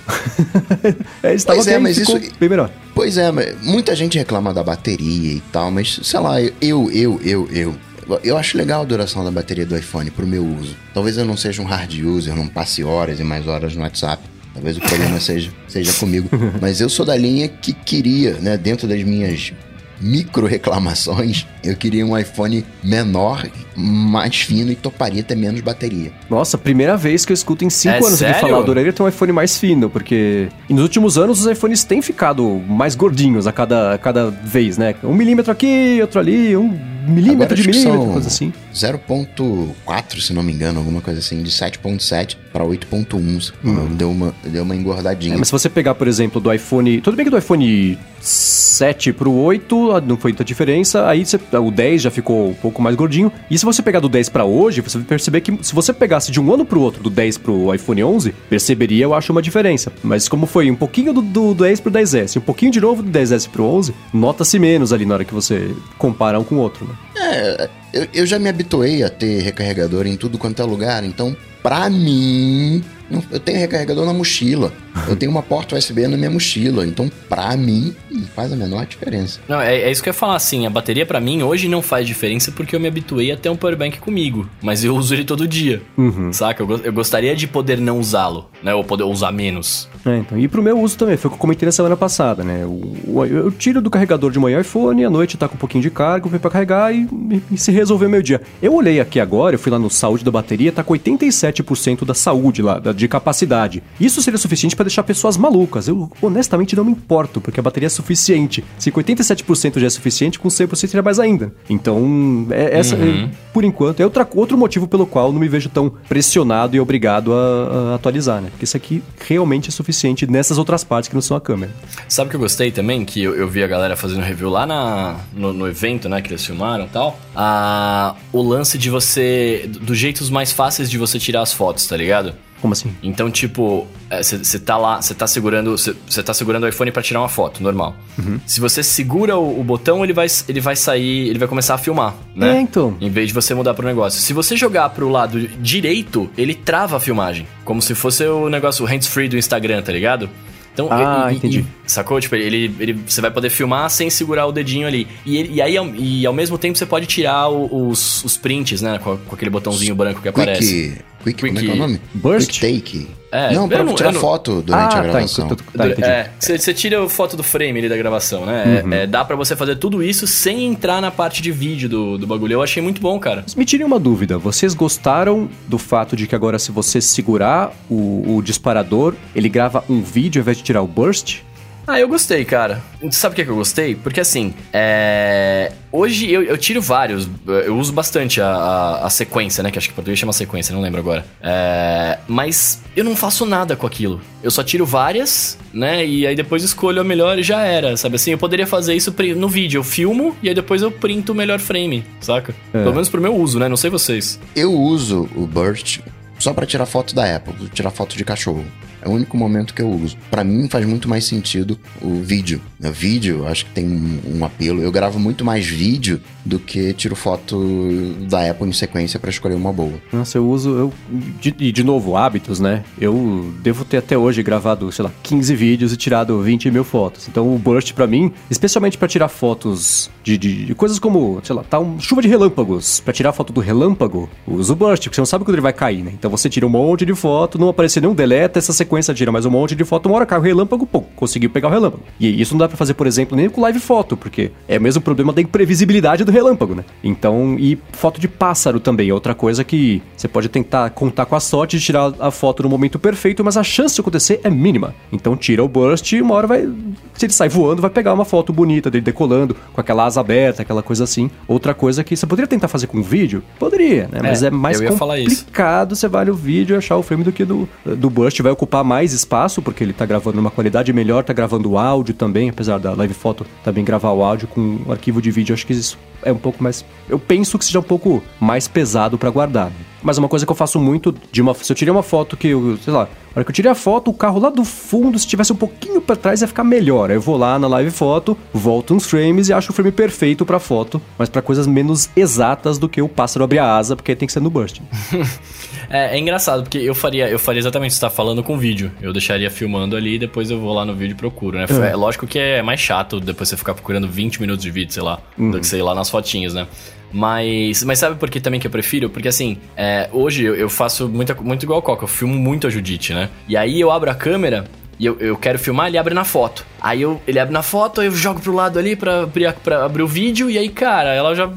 [1.23, 2.71] é, estava pois é, mas isso bem melhor.
[2.95, 3.33] Pois é,
[3.63, 7.75] muita gente reclama da bateria e tal, mas sei lá, eu, eu, eu, eu,
[8.23, 10.77] eu acho legal a duração da bateria do iPhone pro meu uso.
[10.93, 14.23] Talvez eu não seja um hard user, não passe horas e mais horas no WhatsApp.
[14.55, 16.29] Talvez o problema seja, seja comigo.
[16.63, 19.53] Mas eu sou da linha que queria, né, dentro das minhas
[20.01, 26.13] micro reclamações, eu queria um iPhone menor, mais fino e toparia ter menos bateria.
[26.29, 28.35] Nossa, primeira vez que eu escuto em 5 é anos sério?
[28.35, 32.03] alguém falar, adoraria ter um iPhone mais fino, porque nos últimos anos os iPhones têm
[32.03, 34.95] ficado mais gordinhos a cada, a cada vez, né?
[35.03, 38.53] Um milímetro aqui, outro ali, um milímetro Agora, de milímetro, coisa assim.
[38.75, 43.53] 0.4, se não me engano, alguma coisa assim, de 7.7 para 8.1.
[43.65, 43.95] Hum.
[43.95, 45.35] Deu, uma, deu uma engordadinha.
[45.35, 47.01] É, mas se você pegar, por exemplo, do iPhone...
[47.01, 51.71] Tudo bem que do iPhone 7 pro 8 não foi tanta diferença, aí você, o
[51.71, 53.31] 10 já ficou um pouco mais gordinho.
[53.51, 56.33] E se você pegar do 10 para hoje, você vai perceber que se você pegasse
[56.33, 59.93] de um ano pro outro, do 10 pro iPhone 11, perceberia, eu acho, uma diferença.
[60.03, 63.11] Mas como foi um pouquinho do, do 10 pro 10S, um pouquinho de novo do
[63.11, 66.87] 10S pro 11, nota-se menos ali na hora que você compara um com o outro,
[66.87, 66.94] né?
[67.17, 71.37] É, eu, eu já me habituei a ter recarregador em tudo quanto é lugar, então,
[71.63, 72.83] pra mim,
[73.31, 74.73] eu tenho recarregador na mochila.
[75.09, 76.87] Eu tenho uma porta USB na minha mochila.
[76.87, 79.41] Então, pra mim, não faz a menor diferença.
[79.49, 80.67] Não, é, é isso que eu ia falar, assim.
[80.67, 83.57] A bateria para mim hoje não faz diferença porque eu me habituei a ter um
[83.57, 84.49] powerbank comigo.
[84.63, 85.83] Mas eu uso ele todo dia.
[85.97, 86.33] Uhum.
[86.33, 86.63] Saca?
[86.63, 88.75] Eu, eu, gostaria de poder não usá-lo, né?
[88.75, 89.89] Ou poder usar menos.
[90.07, 90.39] É, então.
[90.39, 92.63] E pro meu uso também, foi o que eu comentei na semana passada, né?
[92.63, 95.91] Eu, eu, tiro do carregador de manhã iPhone, à noite tá com um pouquinho de
[95.91, 97.09] carga, vem pra carregar e,
[97.51, 98.41] e, se resolver meu dia.
[98.63, 102.15] Eu olhei aqui agora, eu fui lá no saúde da bateria, tá com 87% da
[102.15, 103.83] saúde lá, de capacidade.
[103.99, 105.89] Isso seria suficiente para deixar pessoas malucas.
[105.89, 108.65] Eu honestamente não me importo, porque a bateria é suficiente.
[108.79, 111.53] Se 87% já é suficiente, com 100% seria mais ainda.
[111.69, 113.25] Então, é, essa, uhum.
[113.25, 116.81] é, por enquanto, é outra, outro motivo pelo qual não me vejo tão pressionado e
[116.81, 118.49] obrigado a, a, atualizar, né?
[118.51, 121.73] Porque isso aqui realmente é suficiente nessas outras partes que não são a câmera.
[122.09, 123.05] Sabe o que eu gostei também?
[123.05, 126.21] Que eu, eu vi a galera fazendo review lá na, no, no evento, né?
[126.21, 127.19] Que eles filmaram e tal.
[127.35, 129.69] Ah, o lance de você.
[129.69, 132.35] dos jeitos mais fáceis de você tirar as fotos, tá ligado?
[132.65, 132.97] Como assim?
[133.03, 135.73] Então, tipo, você é, tá lá, você tá segurando.
[135.73, 137.95] Você tá segurando o iPhone para tirar uma foto, normal.
[138.19, 138.41] Uhum.
[138.47, 141.79] Se você segura o, o, botão, ele vai, ele vai sair, ele vai começar a
[141.79, 142.57] filmar, né?
[142.57, 142.97] É, então.
[143.03, 144.19] Em vez de você mudar pro negócio.
[144.19, 147.47] Se você jogar pro lado direito, ele trava a filmagem.
[147.67, 150.31] Como se fosse o negócio hands-free do Instagram, tá ligado?
[150.73, 151.67] Então, ah, e, entendi.
[151.84, 152.21] E, sacou?
[152.21, 155.07] Tipo, ele, ele, você vai poder filmar sem segurar o dedinho ali.
[155.25, 158.99] E, ele, e aí, e ao mesmo tempo, você pode tirar os, os prints, né?
[158.99, 161.03] Com, com aquele botãozinho branco que aparece.
[161.23, 162.01] Quick, Quick, como é que é o nome?
[162.15, 162.61] Burst?
[162.61, 163.09] Quick Take.
[163.35, 164.21] É, não, pra tirar não...
[164.21, 165.49] foto durante ah, a tá, gravação.
[165.49, 168.83] Tá, tá, tá, é, você, tira a foto do frame ali da gravação, né?
[168.85, 168.93] Uhum.
[168.93, 172.29] É, dá para você fazer tudo isso sem entrar na parte de vídeo do, do
[172.29, 172.53] bagulho.
[172.53, 173.45] Eu achei muito bom, cara.
[173.57, 174.39] Me tirem uma dúvida.
[174.39, 179.83] Vocês gostaram do fato de que agora, se você segurar o, o disparador, ele grava
[179.89, 181.41] um vídeo ao invés de tirar o burst?
[181.87, 182.83] Ah, eu gostei, cara.
[183.11, 183.95] Sabe o que, é que eu gostei?
[183.95, 185.73] Porque assim, é...
[185.93, 187.29] hoje eu, eu, tiro vários.
[187.47, 189.71] Eu uso bastante a, a, a, sequência, né?
[189.71, 191.25] Que acho que em português chama sequência, não lembro agora.
[191.43, 192.19] É...
[192.27, 194.21] Mas eu não faço nada com aquilo.
[194.43, 196.07] Eu só tiro várias, né?
[196.07, 198.33] E aí depois escolho a melhor e já era, sabe assim?
[198.33, 199.79] Eu poderia fazer isso no vídeo.
[199.79, 202.55] Eu filmo e aí depois eu printo o melhor frame, saca?
[202.73, 202.83] É.
[202.83, 203.69] Pelo menos pro meu uso, né?
[203.69, 204.41] Não sei vocês.
[204.57, 206.01] Eu uso o Burst
[206.45, 208.67] só para tirar foto da Apple, tirar foto de cachorro.
[209.05, 210.17] É o único momento que eu uso.
[210.31, 212.61] Para mim faz muito mais sentido o vídeo.
[212.83, 214.83] O vídeo, acho que tem um, apelo.
[214.83, 219.55] Eu gravo muito mais vídeo do que tiro foto da Apple em sequência para escolher
[219.55, 219.93] uma boa.
[220.11, 220.71] Nossa, eu uso.
[220.71, 220.93] Eu,
[221.39, 222.83] de, de novo, hábitos, né?
[222.99, 227.29] Eu devo ter até hoje gravado, sei lá, 15 vídeos e tirado 20 mil fotos.
[227.29, 231.55] Então o Burst para mim, especialmente para tirar fotos de, de, de, coisas como, sei
[231.55, 233.01] lá, tá um chuva de relâmpagos.
[233.01, 235.75] para tirar foto do relâmpago, uso o Burst, porque você não sabe quando ele vai
[235.75, 236.13] cair, né?
[236.15, 239.47] Então você tira um monte de foto, não aparecer nenhum deleta, essa sequência tira mais
[239.47, 242.03] um monte de foto, uma hora cai o relâmpago, pô, conseguiu pegar o relâmpago.
[242.19, 244.81] E isso não dá pra fazer, por exemplo, nem com live foto, porque é o
[244.81, 246.85] mesmo problema da imprevisibilidade do relâmpago, né?
[247.03, 251.37] Então, e foto de pássaro também é outra coisa que você pode tentar contar com
[251.37, 254.51] a sorte de tirar a foto no momento perfeito, mas a chance de acontecer é
[254.51, 254.95] mínima.
[255.13, 256.69] Então tira o burst e uma hora vai.
[257.15, 260.63] Se ele sai voando, vai pegar uma foto bonita dele decolando, com aquela asa aberta,
[260.63, 261.31] aquela coisa assim.
[261.47, 263.43] Outra coisa que você poderia tentar fazer com vídeo?
[263.59, 264.21] Poderia, né?
[264.23, 267.69] Mas é, mais complicado você vai no vídeo e achar o filme do que do,
[267.85, 268.41] do burst.
[268.41, 272.15] Vai ocupar mais espaço, porque ele tá gravando numa qualidade melhor, tá gravando o áudio
[272.15, 275.53] também, apesar da live foto também gravar o áudio com um arquivo de vídeo.
[275.53, 276.85] Acho que isso é um pouco mais.
[277.09, 279.71] Eu penso que seja um pouco mais pesado para guardar.
[280.03, 281.55] Mas uma coisa que eu faço muito de uma.
[281.55, 283.05] Se eu tirei uma foto que eu, sei lá,
[283.35, 285.57] na hora que eu tirei a foto, o carro lá do fundo, se tivesse um
[285.57, 287.11] pouquinho para trás, ia ficar melhor.
[287.11, 290.45] Aí eu vou lá na live foto, volto uns frames e acho o frame perfeito
[290.45, 294.15] pra foto, mas para coisas menos exatas do que o pássaro abrir a asa, porque
[294.15, 294.81] tem que ser no burst.
[295.91, 298.57] é, é, engraçado, porque eu faria, eu faria exatamente o que você tá falando com
[298.57, 298.91] vídeo.
[299.01, 301.67] Eu deixaria filmando ali e depois eu vou lá no vídeo e procuro, né?
[301.91, 301.95] É.
[301.97, 305.19] lógico que é mais chato depois você ficar procurando 20 minutos de vídeo, sei lá,
[305.39, 305.51] uhum.
[305.51, 306.67] do que sei lá nas fotinhas, né?
[307.13, 309.09] Mas, mas sabe por que também que eu prefiro?
[309.09, 312.67] Porque assim, é, hoje eu, eu, faço muito, muito igual o Coca, eu filmo muito
[312.67, 313.29] a Judite, né?
[313.49, 314.65] E aí eu abro a câmera
[314.99, 316.67] e eu, eu quero filmar, ele abre na foto.
[316.81, 319.85] Aí eu, ele abre na foto, aí eu jogo pro lado ali pra abrir, pra
[319.85, 321.49] abrir o vídeo, e aí, cara, ela já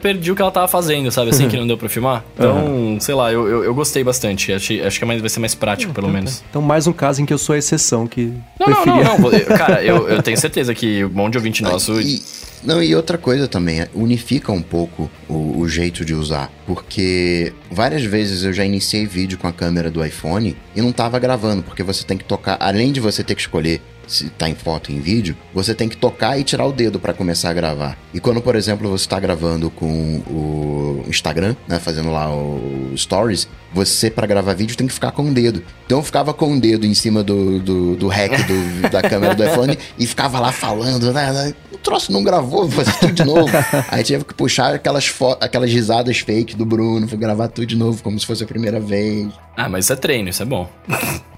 [0.00, 1.30] perdi o que ela tava fazendo, sabe?
[1.30, 2.24] Assim, que não deu pra filmar.
[2.34, 3.00] Então, uhum.
[3.00, 4.52] sei lá, eu, eu, eu, gostei bastante.
[4.52, 6.42] Acho, acho que é mais, vai ser mais prático, pelo menos.
[6.48, 8.32] Então, mais um caso em que eu sou a exceção que.
[8.58, 9.04] Não, preferia.
[9.04, 9.44] não, não, não.
[9.56, 12.00] Cara, eu, eu tenho certeza que um monte de ouvinte nosso.
[12.00, 12.22] E,
[12.62, 16.50] não, e outra coisa também, é, unifica um pouco o, o, jeito de usar.
[16.66, 21.18] Porque várias vezes eu já iniciei vídeo com a câmera do iPhone e não tava
[21.18, 24.54] gravando, porque você tem que tocar, além de você ter que escolher se tá em
[24.54, 27.96] foto em vídeo, você tem que tocar e tirar o dedo para começar a gravar.
[28.12, 33.46] E quando, por exemplo, você está gravando com o Instagram, né, fazendo lá o Stories,
[33.72, 35.62] você para gravar vídeo tem que ficar com o dedo.
[35.84, 39.34] Então eu ficava com o dedo em cima do, do, do rec do, da câmera
[39.34, 43.12] do iPhone e ficava lá falando, né, né, o troço não gravou, vou fazer tudo
[43.12, 43.50] de novo.
[43.90, 48.02] Aí tive que puxar aquelas, aquelas risadas fake do Bruno, fui gravar tudo de novo
[48.02, 49.28] como se fosse a primeira vez.
[49.58, 50.70] Ah, mas isso é treino, isso é bom.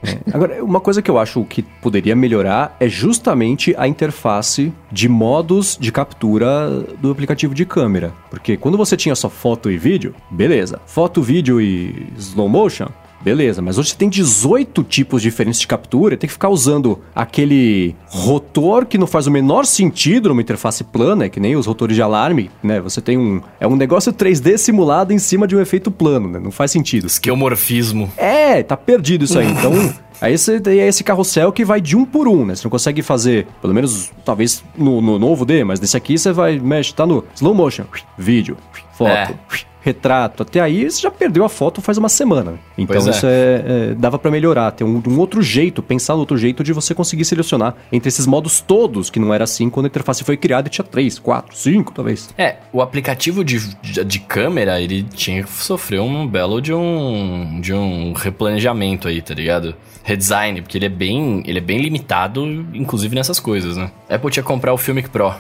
[0.02, 0.18] É.
[0.30, 5.78] Agora, uma coisa que eu acho que poderia melhorar é justamente a interface de modos
[5.80, 6.68] de captura
[7.00, 8.12] do aplicativo de câmera.
[8.28, 10.80] Porque quando você tinha só foto e vídeo, beleza.
[10.84, 12.88] Foto, vídeo e slow motion,
[13.22, 17.94] Beleza, mas hoje você tem 18 tipos diferentes de captura, tem que ficar usando aquele
[18.06, 21.94] rotor que não faz o menor sentido numa interface plana, é que nem os rotores
[21.94, 22.80] de alarme, né?
[22.80, 23.42] Você tem um.
[23.60, 26.38] É um negócio 3D simulado em cima de um efeito plano, né?
[26.38, 27.06] Não faz sentido.
[27.06, 28.10] Esquemorfismo.
[28.16, 29.50] É, tá perdido isso aí.
[29.50, 29.72] Então.
[30.20, 32.54] Aí você tem esse carrossel que vai de um por um, né?
[32.54, 36.30] Você não consegue fazer, pelo menos, talvez no, no novo D, mas desse aqui você
[36.30, 37.84] vai, mexe, tá no slow motion,
[38.18, 38.58] vídeo,
[38.92, 39.34] foto, é
[39.81, 40.43] retrato.
[40.43, 42.59] Até aí você já perdeu a foto faz uma semana.
[42.76, 43.11] Então é.
[43.11, 46.62] isso é, é, dava para melhorar, ter um, um, outro jeito, pensar no outro jeito
[46.62, 50.24] de você conseguir selecionar entre esses modos todos, que não era assim quando a interface
[50.24, 52.28] foi criada e tinha três, quatro, cinco, talvez.
[52.37, 57.61] É, o aplicativo de, de, de câmera, ele tinha que sofrer um belo de um,
[57.61, 59.74] de um replanejamento aí, tá ligado?
[60.03, 62.44] Redesign, porque ele é bem, ele é bem limitado,
[62.74, 63.90] inclusive nessas coisas, né?
[64.09, 65.34] Apple tinha que comprar o Filmic Pro.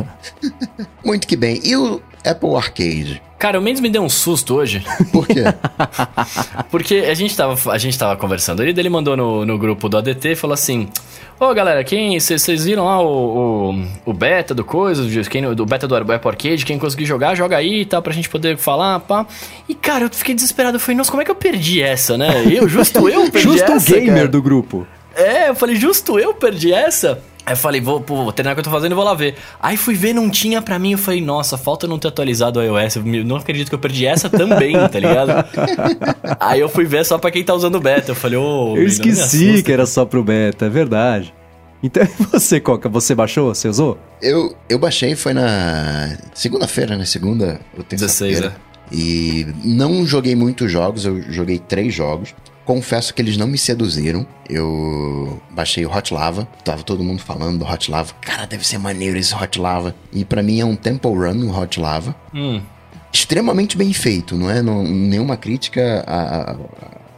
[1.04, 1.60] Muito que bem.
[1.64, 3.22] E o Apple Arcade?
[3.38, 4.84] Cara, o Mendes me deu um susto hoje.
[5.10, 5.44] Por quê?
[6.70, 9.96] Porque a gente tava, a gente tava conversando ali, ele mandou no, no grupo do
[9.96, 10.90] ADT e falou assim:
[11.40, 12.20] Ô oh, galera, quem.
[12.20, 16.66] Vocês viram lá o, o, o, beta do coisa, quem, do beta do Apple Arcade,
[16.66, 19.24] quem conseguir jogar, joga aí e tal, pra gente poder falar, pá.
[19.66, 20.76] E cara, eu fiquei desesperado.
[20.76, 22.44] Eu falei, nossa, como é que eu perdi essa, né?
[22.46, 23.80] Eu, justo eu perdi justo essa.
[23.80, 24.28] Justo o gamer cara.
[24.28, 24.86] do grupo.
[25.14, 27.20] É, eu falei, justo eu perdi essa.
[27.44, 29.14] Aí eu falei, vou, pô, vou terminar o que eu tô fazendo e vou lá
[29.14, 29.34] ver.
[29.60, 30.92] Aí fui ver, não tinha pra mim.
[30.92, 32.96] Eu falei, nossa, falta não ter atualizado o iOS.
[32.96, 35.32] Eu não acredito que eu perdi essa também, tá ligado?
[36.38, 38.12] Aí eu fui ver só pra quem tá usando o beta.
[38.12, 38.72] Eu falei, ô.
[38.72, 41.34] Oh, eu esqueci que era só pro beta, é verdade.
[41.82, 43.54] Então, você, Coca, você baixou?
[43.54, 43.98] Você usou?
[44.20, 47.04] Eu, eu baixei, foi na segunda-feira, né?
[47.04, 48.50] Segunda ou terça-feira.
[48.50, 48.70] 16, é.
[48.92, 52.34] E não joguei muitos jogos, eu joguei três jogos.
[52.64, 54.26] Confesso que eles não me seduziram.
[54.48, 58.12] Eu baixei o Hot Lava, tava todo mundo falando do Hot Lava.
[58.20, 59.94] Cara, deve ser maneiro esse Hot Lava.
[60.12, 62.14] E para mim é um Temple Run, o Hot Lava.
[62.34, 62.60] Hum.
[63.12, 66.04] Extremamente bem feito, não é não, nenhuma crítica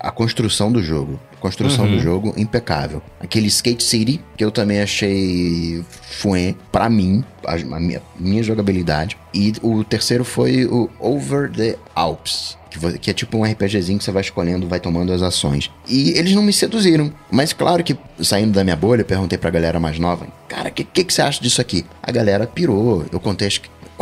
[0.00, 1.96] à, construção do jogo construção uhum.
[1.96, 3.02] do jogo impecável.
[3.18, 9.18] Aquele Skate City, que eu também achei fuê para mim, a, a minha, minha, jogabilidade.
[9.34, 12.56] E o terceiro foi o Over the Alps.
[12.72, 15.70] Que, que é tipo um RPGzinho que você vai escolhendo, vai tomando as ações.
[15.88, 17.12] E eles não me seduziram.
[17.30, 20.72] Mas claro que, saindo da minha bolha, eu perguntei pra galera mais nova: Cara, o
[20.72, 21.84] que, que, que você acha disso aqui?
[22.02, 23.04] A galera pirou.
[23.12, 23.48] Eu contei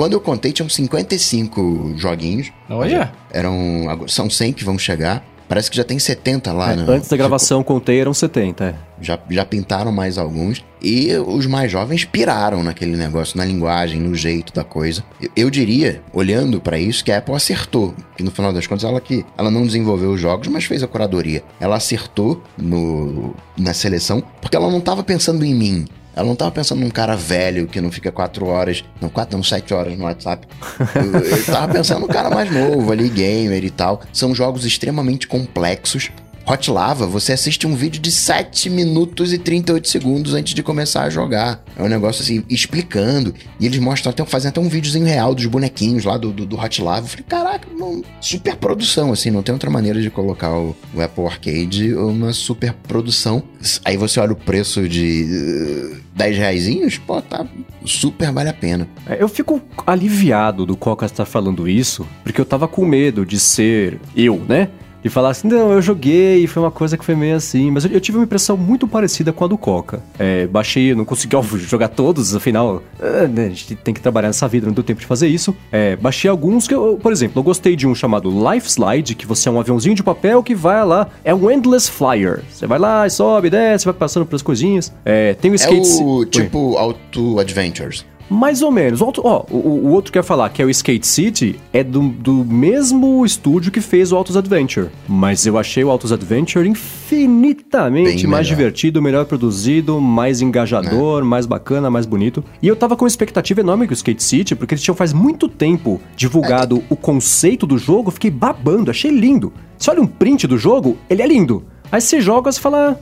[0.00, 2.50] quando eu contei, tinham 55 joguinhos.
[2.70, 3.12] Olha.
[3.30, 4.06] Eram.
[4.08, 5.22] São 100 que vão chegar.
[5.50, 6.84] Parece que já tem 70 lá, É, né?
[6.86, 8.64] Antes da gravação, contei, eram 70.
[8.66, 8.74] É.
[9.00, 10.64] Já, já pintaram mais alguns.
[10.80, 15.02] E os mais jovens piraram naquele negócio, na linguagem, no jeito da coisa.
[15.20, 17.92] Eu, eu diria, olhando pra isso, que a Apple acertou.
[18.16, 20.86] Que no final das contas, ela que ela não desenvolveu os jogos, mas fez a
[20.86, 21.42] curadoria.
[21.58, 25.84] Ela acertou no, na seleção, porque ela não tava pensando em mim.
[26.14, 29.44] Ela não tava pensando num cara velho que não fica quatro horas, não, quatro, não,
[29.44, 30.46] sete horas no WhatsApp.
[30.94, 34.00] Eu, eu tava pensando num cara mais novo ali, gamer e tal.
[34.12, 36.10] São jogos extremamente complexos.
[36.46, 41.02] Hot Lava, você assiste um vídeo de 7 minutos e 38 segundos antes de começar
[41.02, 41.62] a jogar.
[41.76, 43.34] É um negócio assim, explicando.
[43.58, 46.58] E eles mostram até, fazem até um videozinho real dos bonequinhos lá do, do, do
[46.58, 47.06] Hot Lava.
[47.06, 51.00] Eu falei, caraca, não, super produção, assim, não tem outra maneira de colocar o, o
[51.00, 53.42] Apple Arcade uma super produção.
[53.84, 57.46] Aí você olha o preço de uh, 10 reaisinhos, pô, tá
[57.84, 58.88] super vale a pena.
[59.06, 63.38] É, Eu fico aliviado do Coca estar falando isso, porque eu tava com medo de
[63.38, 64.68] ser eu, né?
[65.02, 67.70] De falar assim, não, eu joguei, foi uma coisa que foi meio assim.
[67.70, 70.02] Mas eu, eu tive uma impressão muito parecida com a do Coca.
[70.18, 74.28] É, baixei, não consegui ó, jogar todos, afinal, é, né, a gente tem que trabalhar
[74.28, 75.54] nessa vida, não deu tempo de fazer isso.
[75.72, 79.26] É, baixei alguns que, eu, por exemplo, eu gostei de um chamado Life Slide, que
[79.26, 82.42] você é um aviãozinho de papel que vai lá, é um Endless Flyer.
[82.50, 84.92] Você vai lá, sobe, desce, vai passando pelas coisinhas.
[85.04, 86.02] É, tem o É skate.
[86.02, 86.26] o Oi.
[86.26, 88.04] tipo Auto Adventures.
[88.30, 89.00] Mais ou menos.
[89.00, 91.56] O, outro- ó, o, o outro que eu ia falar, que é o Skate City,
[91.72, 94.88] é do, do mesmo estúdio que fez o Autos Adventure.
[95.08, 98.56] Mas eu achei o Autos Adventure infinitamente Bem mais melhor.
[98.56, 102.44] divertido, melhor produzido, mais engajador, mais bacana, mais bonito.
[102.62, 105.12] E eu tava com uma expectativa enorme com o Skate City, porque eles tinham faz
[105.12, 109.52] muito tempo divulgado o conceito do jogo, fiquei babando, achei lindo.
[109.76, 111.64] Você olha um print do jogo, ele é lindo.
[111.90, 113.00] Aí você joga, você fala...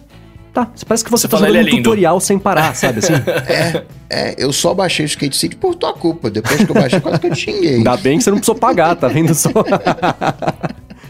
[0.52, 1.76] Tá, parece que você, Você tá jogando ele um é lindo.
[1.82, 3.12] tutorial sem parar, sabe assim?
[3.48, 6.30] É, é, eu só baixei o Skate City por tua culpa.
[6.30, 7.74] Depois que eu baixei, quase que eu te xinguei.
[7.76, 9.50] Ainda bem que você não precisou pagar, tá vendo só?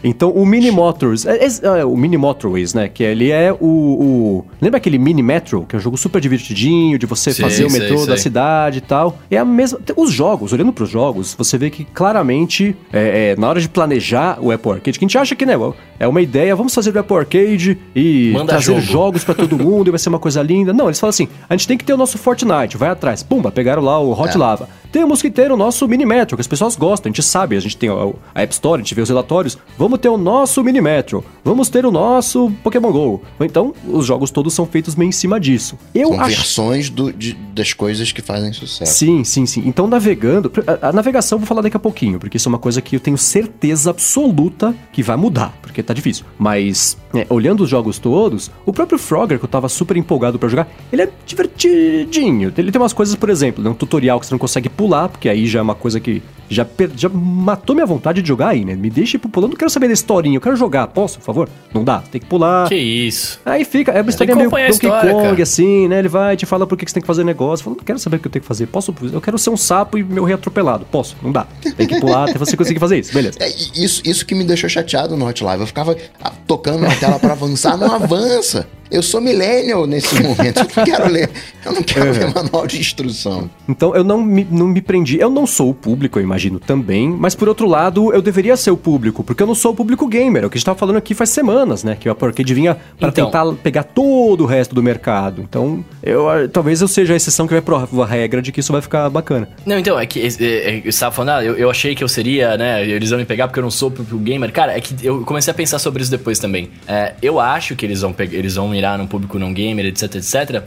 [0.01, 2.87] Então, o Mini Motors, é, é, é, o Mini Motorways, né?
[2.87, 6.97] Que ele é o, o- Lembra aquele Mini Metro, que é um jogo super divertidinho,
[6.97, 8.07] de você Sei, fazer o metrô sei.
[8.07, 9.19] da cidade e tal.
[9.29, 9.77] É a mesma.
[9.97, 14.37] Os jogos, olhando pros jogos, você vê que claramente, é, é, na hora de planejar
[14.41, 15.57] o Apple Arcade, que a gente acha que, né?
[15.99, 18.81] É uma ideia, vamos fazer o Apple Arcade e Manda trazer jogo.
[18.81, 20.71] jogos pra todo mundo e vai ser uma coisa linda.
[20.71, 23.21] Não, eles falam assim: a gente tem que ter o nosso Fortnite, vai atrás.
[23.21, 24.37] Pumba, pegaram lá o Hot É.
[24.37, 24.69] Lava.
[24.91, 27.77] Temos que ter o nosso Minimetro, que as pessoas gostam, a gente sabe, a gente
[27.77, 29.55] tem a, App Store, a gente vê os relatórios.
[29.77, 33.21] Vamos ter o nosso Minimetro, vamos ter o nosso Pokémon GO.
[33.39, 35.77] Então, os jogos todos são feitos meio em cima disso.
[35.93, 36.35] Eu São acho.
[36.37, 38.91] versões do- de- das coisas que fazem sucesso.
[38.95, 39.61] Sim, sim, sim.
[39.63, 40.51] Então, navegando.
[40.81, 42.95] A, a navegação eu vou falar daqui a pouquinho, porque isso é uma coisa que
[42.95, 46.23] eu tenho certeza absoluta que vai mudar, porque tá difícil.
[46.37, 50.47] Mas, é, olhando os jogos todos, o próprio Frogger, que eu tava super empolgado pra
[50.47, 52.53] jogar, ele é divertidinho.
[52.57, 55.27] Ele tem umas coisas, por exemplo, né, um tutorial que você não consegue pular, porque
[55.27, 58.63] aí já é uma coisa que já, per- já matou minha vontade de jogar aí,
[58.65, 58.75] né?
[58.75, 60.87] Me deixa ir pulando, não quero saber da historinha, eu quero jogar.
[60.87, 61.49] Posso, por favor?
[61.73, 62.67] Não dá, tem que pular.
[62.67, 63.39] Que isso.
[63.45, 65.43] Aí fica, é uma história que meio Donkey história, Kong, cara.
[65.43, 65.99] assim, né?
[65.99, 67.63] Ele vai te fala por que você tem que fazer negócio.
[67.63, 68.65] Fala, não quero saber o que eu tenho que fazer.
[68.67, 70.85] Posso, eu quero ser um sapo e meu rei atropelado.
[70.91, 71.45] Posso, não dá.
[71.77, 73.37] Tem que pular até você conseguir fazer isso, beleza.
[73.39, 75.61] É, isso, isso que me deixou chateado no Hot Live.
[75.61, 75.78] Eu ficava
[76.21, 78.67] ah, tocando na tela pra avançar, não avança.
[78.91, 80.59] Eu sou millennial nesse momento.
[80.59, 81.29] Eu não quero ler.
[81.65, 83.49] Eu não quero ver manual de instrução.
[83.67, 85.19] Então eu não me, não me prendi.
[85.19, 87.07] Eu não sou o público, eu imagino também.
[87.09, 90.07] Mas por outro lado, eu deveria ser o público, porque eu não sou o público
[90.07, 90.43] gamer.
[90.43, 91.95] É o que a gente tava falando aqui faz semanas, né?
[91.99, 93.25] Que o Apple Arcade vinha pra Então.
[93.25, 95.41] tentar pegar todo o resto do mercado.
[95.41, 98.71] Então, eu, talvez eu seja a exceção que vai provar a regra de que isso
[98.71, 99.49] vai ficar bacana.
[99.65, 102.07] Não, então, é que é, é, você tava falando, ah, eu, eu achei que eu
[102.07, 102.87] seria, né?
[102.87, 104.51] Eles vão me pegar porque eu não sou pro, pro gamer.
[104.51, 106.69] Cara, é que eu comecei a pensar sobre isso depois também.
[106.87, 110.63] É, eu acho que eles vão, eles vão mirar num público não gamer, etc, etc.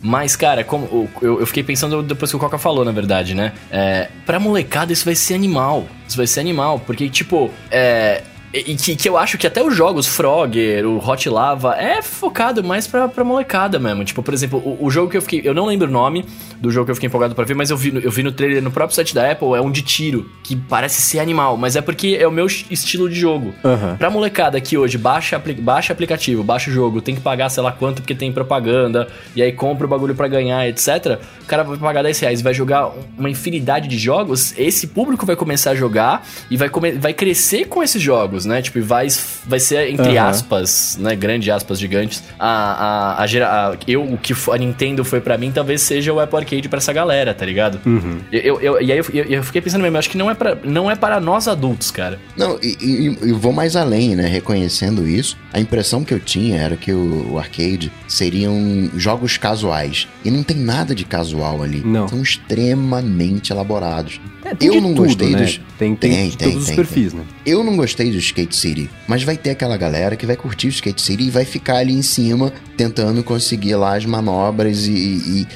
[0.00, 3.52] Mas, cara, como eu fiquei pensando depois que o Coca falou, na verdade, né?
[3.70, 5.86] É, pra molecada isso vai ser animal.
[6.06, 6.78] Isso vai ser animal.
[6.86, 8.22] Porque, tipo, é.
[8.54, 12.64] E que, que eu acho que até os jogos, Frogger, o Hot Lava, é focado
[12.64, 14.04] mais pra, pra molecada mesmo.
[14.04, 15.42] Tipo, por exemplo, o, o jogo que eu fiquei.
[15.44, 16.24] Eu não lembro o nome
[16.60, 18.32] do jogo que eu fiquei empolgado pra ver, mas eu vi, no- eu vi no
[18.32, 21.76] trailer no próprio site da Apple, é um de tiro, que parece ser animal, mas
[21.76, 23.52] é porque é o meu estilo de jogo.
[23.64, 23.96] Aham.
[23.96, 27.72] Pra molecada que hoje baixa, baixa aplicativo, baixa o jogo, tem que pagar sei lá
[27.72, 31.18] quanto porque tem propaganda, e aí compra o bagulho pra ganhar, etc.
[31.42, 34.86] O cara vai pagar 10 reais e vai jogar um- uma infinidade de jogos, esse
[34.88, 38.60] público vai começar a jogar e vai, vai crescer com esses jogos, né?
[38.60, 39.06] Tipo, e vai,
[39.46, 40.28] vai ser, entre Aham.
[40.28, 41.14] aspas, né?
[41.16, 45.50] Grande aspas gigantes, a, a, a, a- eu, o que a Nintendo foi pra mim,
[45.52, 47.80] talvez seja o Apple Arcade pra essa galera, tá ligado?
[47.86, 48.18] Uhum.
[48.32, 50.30] Eu, eu- eu- e aí eu, eu- eu fiquei pensando mesmo, eu acho que não
[50.30, 52.18] é, pra, não é para nós adultos, cara.
[52.36, 54.26] Não, e, e- e vou mais além, né?
[54.26, 60.08] Reconhecendo isso, a impressão que eu tinha era que o, o arcade seriam jogos casuais.
[60.24, 61.82] E não tem nada de casual ali.
[61.84, 62.08] Não.
[62.08, 64.20] São extremamente elaborados.
[64.48, 65.42] É, tem eu não tudo, gostei né?
[65.42, 65.60] dos.
[65.78, 67.22] Tem, tem, de todos os perfis, né?
[67.44, 70.70] Eu não gostei do Skate City, mas vai ter aquela galera que vai curtir o
[70.70, 75.46] Skate City e vai ficar ali em cima tentando conseguir lá as manobras e, e-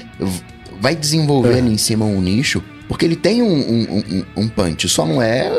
[0.80, 1.58] vai desenvolver É.
[1.58, 5.22] ali em cima um nicho, porque ele tem um, um, um- um punch, só não
[5.22, 5.50] é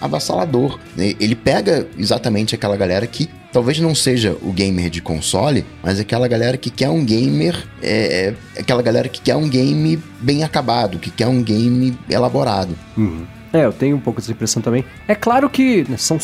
[0.00, 0.78] avassalador.
[0.96, 1.14] né?
[1.20, 6.28] Ele pega exatamente aquela galera que talvez não seja o gamer de console, mas aquela
[6.28, 10.98] galera que quer um gamer, é, é aquela galera que quer um game bem acabado,
[10.98, 12.76] que quer um game elaborado.
[12.96, 13.26] Uhum.
[13.52, 14.84] É, eu tenho um pouco dessa impressão também.
[15.06, 16.18] É claro que né, são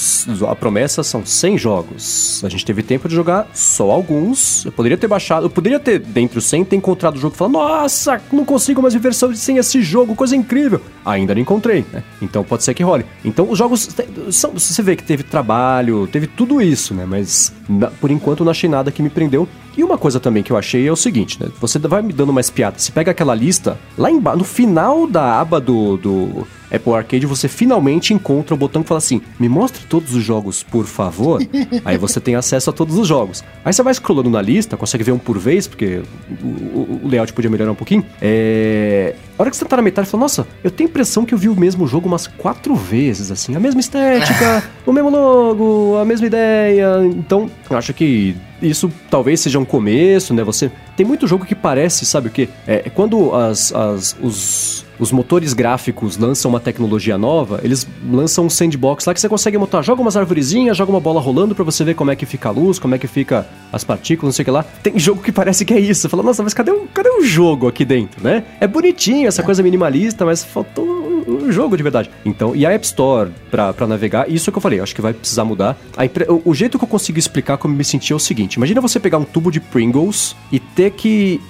[0.48, 2.42] a promessa são 100 jogos.
[2.44, 4.64] A gente teve tempo de jogar só alguns.
[4.64, 7.38] Eu poderia ter baixado, eu poderia ter, dentre os 100, ter encontrado o jogo e
[7.38, 10.80] falar: Nossa, não consigo mais viver sem esse jogo, coisa incrível.
[11.04, 12.02] Ainda não encontrei, né?
[12.20, 13.06] Então pode ser que role.
[13.24, 13.88] Então os jogos.
[14.30, 17.06] São, você vê que teve trabalho, teve tudo isso, né?
[17.06, 19.48] Mas na- por enquanto não achei nada que me prendeu.
[19.76, 21.48] E uma coisa também que eu achei é o seguinte, né?
[21.60, 22.82] Você vai me dando mais piadas.
[22.82, 27.48] Você pega aquela lista, lá embaixo, no final da aba do, do Apple Arcade, você
[27.48, 31.40] finalmente encontra o botão que fala assim: me mostre todos os jogos, por favor.
[31.84, 33.42] Aí você tem acesso a todos os jogos.
[33.64, 36.02] Aí você vai scrollando na lista, consegue ver um por vez, porque
[36.42, 38.04] o, o- o layout podia melhorar um pouquinho.
[38.20, 39.14] É.
[39.38, 41.34] A hora que você tá na metade, você fala, nossa, eu tenho a impressão que
[41.34, 45.96] eu vi o mesmo jogo umas quatro vezes, assim, a mesma estética, o mesmo logo,
[46.00, 47.04] a mesma ideia.
[47.04, 50.44] Então, eu acho que isso talvez seja um começo, né?
[50.44, 52.48] Você tem muito jogo que parece, sabe o quê?
[52.66, 58.50] É, quando as, as- os, os motores gráficos lançam uma tecnologia nova, eles lançam um
[58.50, 61.84] sandbox lá que você consegue montar, joga umas arvorezinhas, joga uma bola rolando pra você
[61.84, 64.42] ver como é que fica a luz, como é que fica as partículas, não sei
[64.42, 64.62] o que lá.
[64.62, 66.02] Tem jogo que parece que é isso.
[66.02, 68.44] Você fala, nossa, mas cadê o, cadê o jogo aqui dentro, né?
[68.60, 70.84] É bonitinho essa coisa minimalista, mas faltou
[71.26, 72.10] um jogo de verdade.
[72.24, 74.94] Então, e a App Store pra, pra navegar, isso é o que eu falei, acho
[74.94, 75.76] que vai precisar mudar.
[76.02, 78.80] Impre- o, o jeito que eu consigo explicar como me senti é o seguinte: imagina
[78.80, 81.40] você pegar um tubo de Pringles e ter que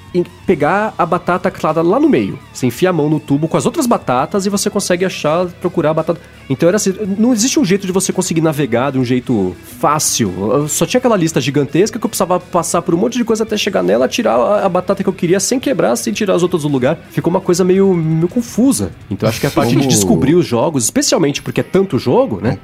[0.46, 2.38] pegar a batata clara lá no meio.
[2.52, 5.90] Você enfia a mão no tubo com as outras batatas e você consegue achar, procurar
[5.90, 6.20] a batata.
[6.48, 10.32] Então era assim, não existe um jeito de você conseguir navegar de um jeito fácil.
[10.52, 13.42] Eu só tinha aquela lista gigantesca que eu precisava passar por um monte de coisa
[13.44, 16.42] até chegar nela, tirar a, a batata que eu queria sem quebrar, sem tirar as
[16.42, 16.98] outras do lugar.
[17.10, 18.92] Ficou uma coisa meio, meio confusa.
[19.10, 22.40] Então acho que a parte de Como- descobrir os jogos, especialmente porque é tanto jogo,
[22.42, 22.58] né?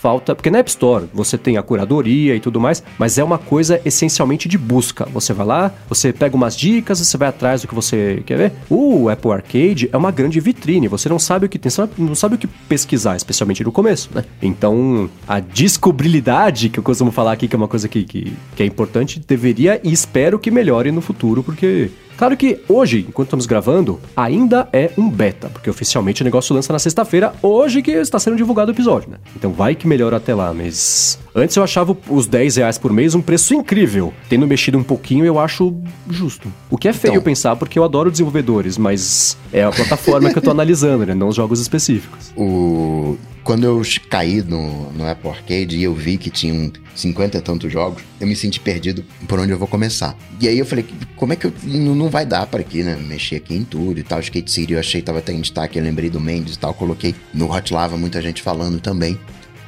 [0.00, 0.34] Falta.
[0.34, 3.80] Porque na App Store você tem a curadoria e tudo mais, mas é uma coisa
[3.84, 5.06] essencialmente de busca.
[5.12, 8.52] Você vai lá, você pega umas dicas, você vai atrás do que você quer ver.
[8.68, 10.88] O Apple Arcade é uma grande vitrine.
[10.88, 14.10] Você não sabe o que tem, você não sabe o que pesquisar, especialmente no começo,
[14.14, 14.24] né?
[14.40, 18.62] Então, a descobribilidade, que eu costumo falar aqui, que é uma coisa que, que, que
[18.62, 23.44] é importante, deveria e espero que melhore no futuro, porque Claro que hoje, enquanto estamos
[23.44, 28.18] gravando, ainda é um beta, porque oficialmente o negócio lança na sexta-feira, hoje que está
[28.18, 29.18] sendo divulgado o episódio, né?
[29.36, 31.18] Então vai que melhora até lá, mas.
[31.34, 34.14] Antes eu achava os 10 reais por mês um preço incrível.
[34.28, 35.76] Tendo mexido um pouquinho, eu acho
[36.08, 36.50] justo.
[36.70, 37.22] O que é feio Então.
[37.22, 41.14] pensar, porque eu adoro desenvolvedores, mas é a plataforma que eu tô analisando, né?
[41.14, 42.32] Não os jogos específicos.
[42.34, 43.16] O...
[43.46, 43.80] Quando eu
[44.10, 48.26] caí no, no Apple Arcade e eu vi que tinham 50 e tantos jogos, eu
[48.26, 50.18] me senti perdido por onde eu vou começar.
[50.40, 50.84] E aí eu falei,
[51.14, 51.52] como é que eu.
[51.62, 52.96] Não, vai dar para aqui, né?
[52.96, 54.18] Mexer aqui em tudo e tal.
[54.18, 56.74] Skate City eu achei tava até em destaque, eu lembrei do Mendes e tal.
[56.74, 59.16] Coloquei no Hot Lava, muita gente falando também.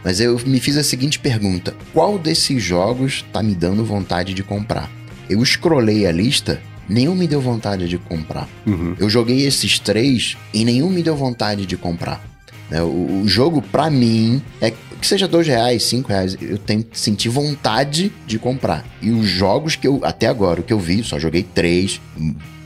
[0.03, 4.43] Mas eu me fiz a seguinte pergunta: qual desses jogos tá me dando vontade de
[4.43, 4.91] comprar?
[5.31, 8.49] Eu scrollei a lista, nenhum me deu vontade de comprar.
[8.67, 8.97] Uhum.
[8.99, 12.28] Eu joguei esses três e nenhum me deu vontade de comprar.
[12.71, 12.83] Né?
[12.83, 16.99] O, o jogo, pra mim, é que seja dois reais, cinco reais, eu tenho que
[16.99, 18.85] sentir vontade de comprar.
[19.01, 22.01] E os jogos que eu, até agora, o que eu vi, só joguei três,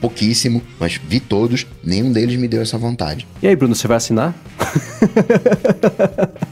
[0.01, 3.27] pouquíssimo, mas vi todos, nenhum deles me deu essa vontade.
[3.41, 4.33] E aí, Bruno, você vai assinar?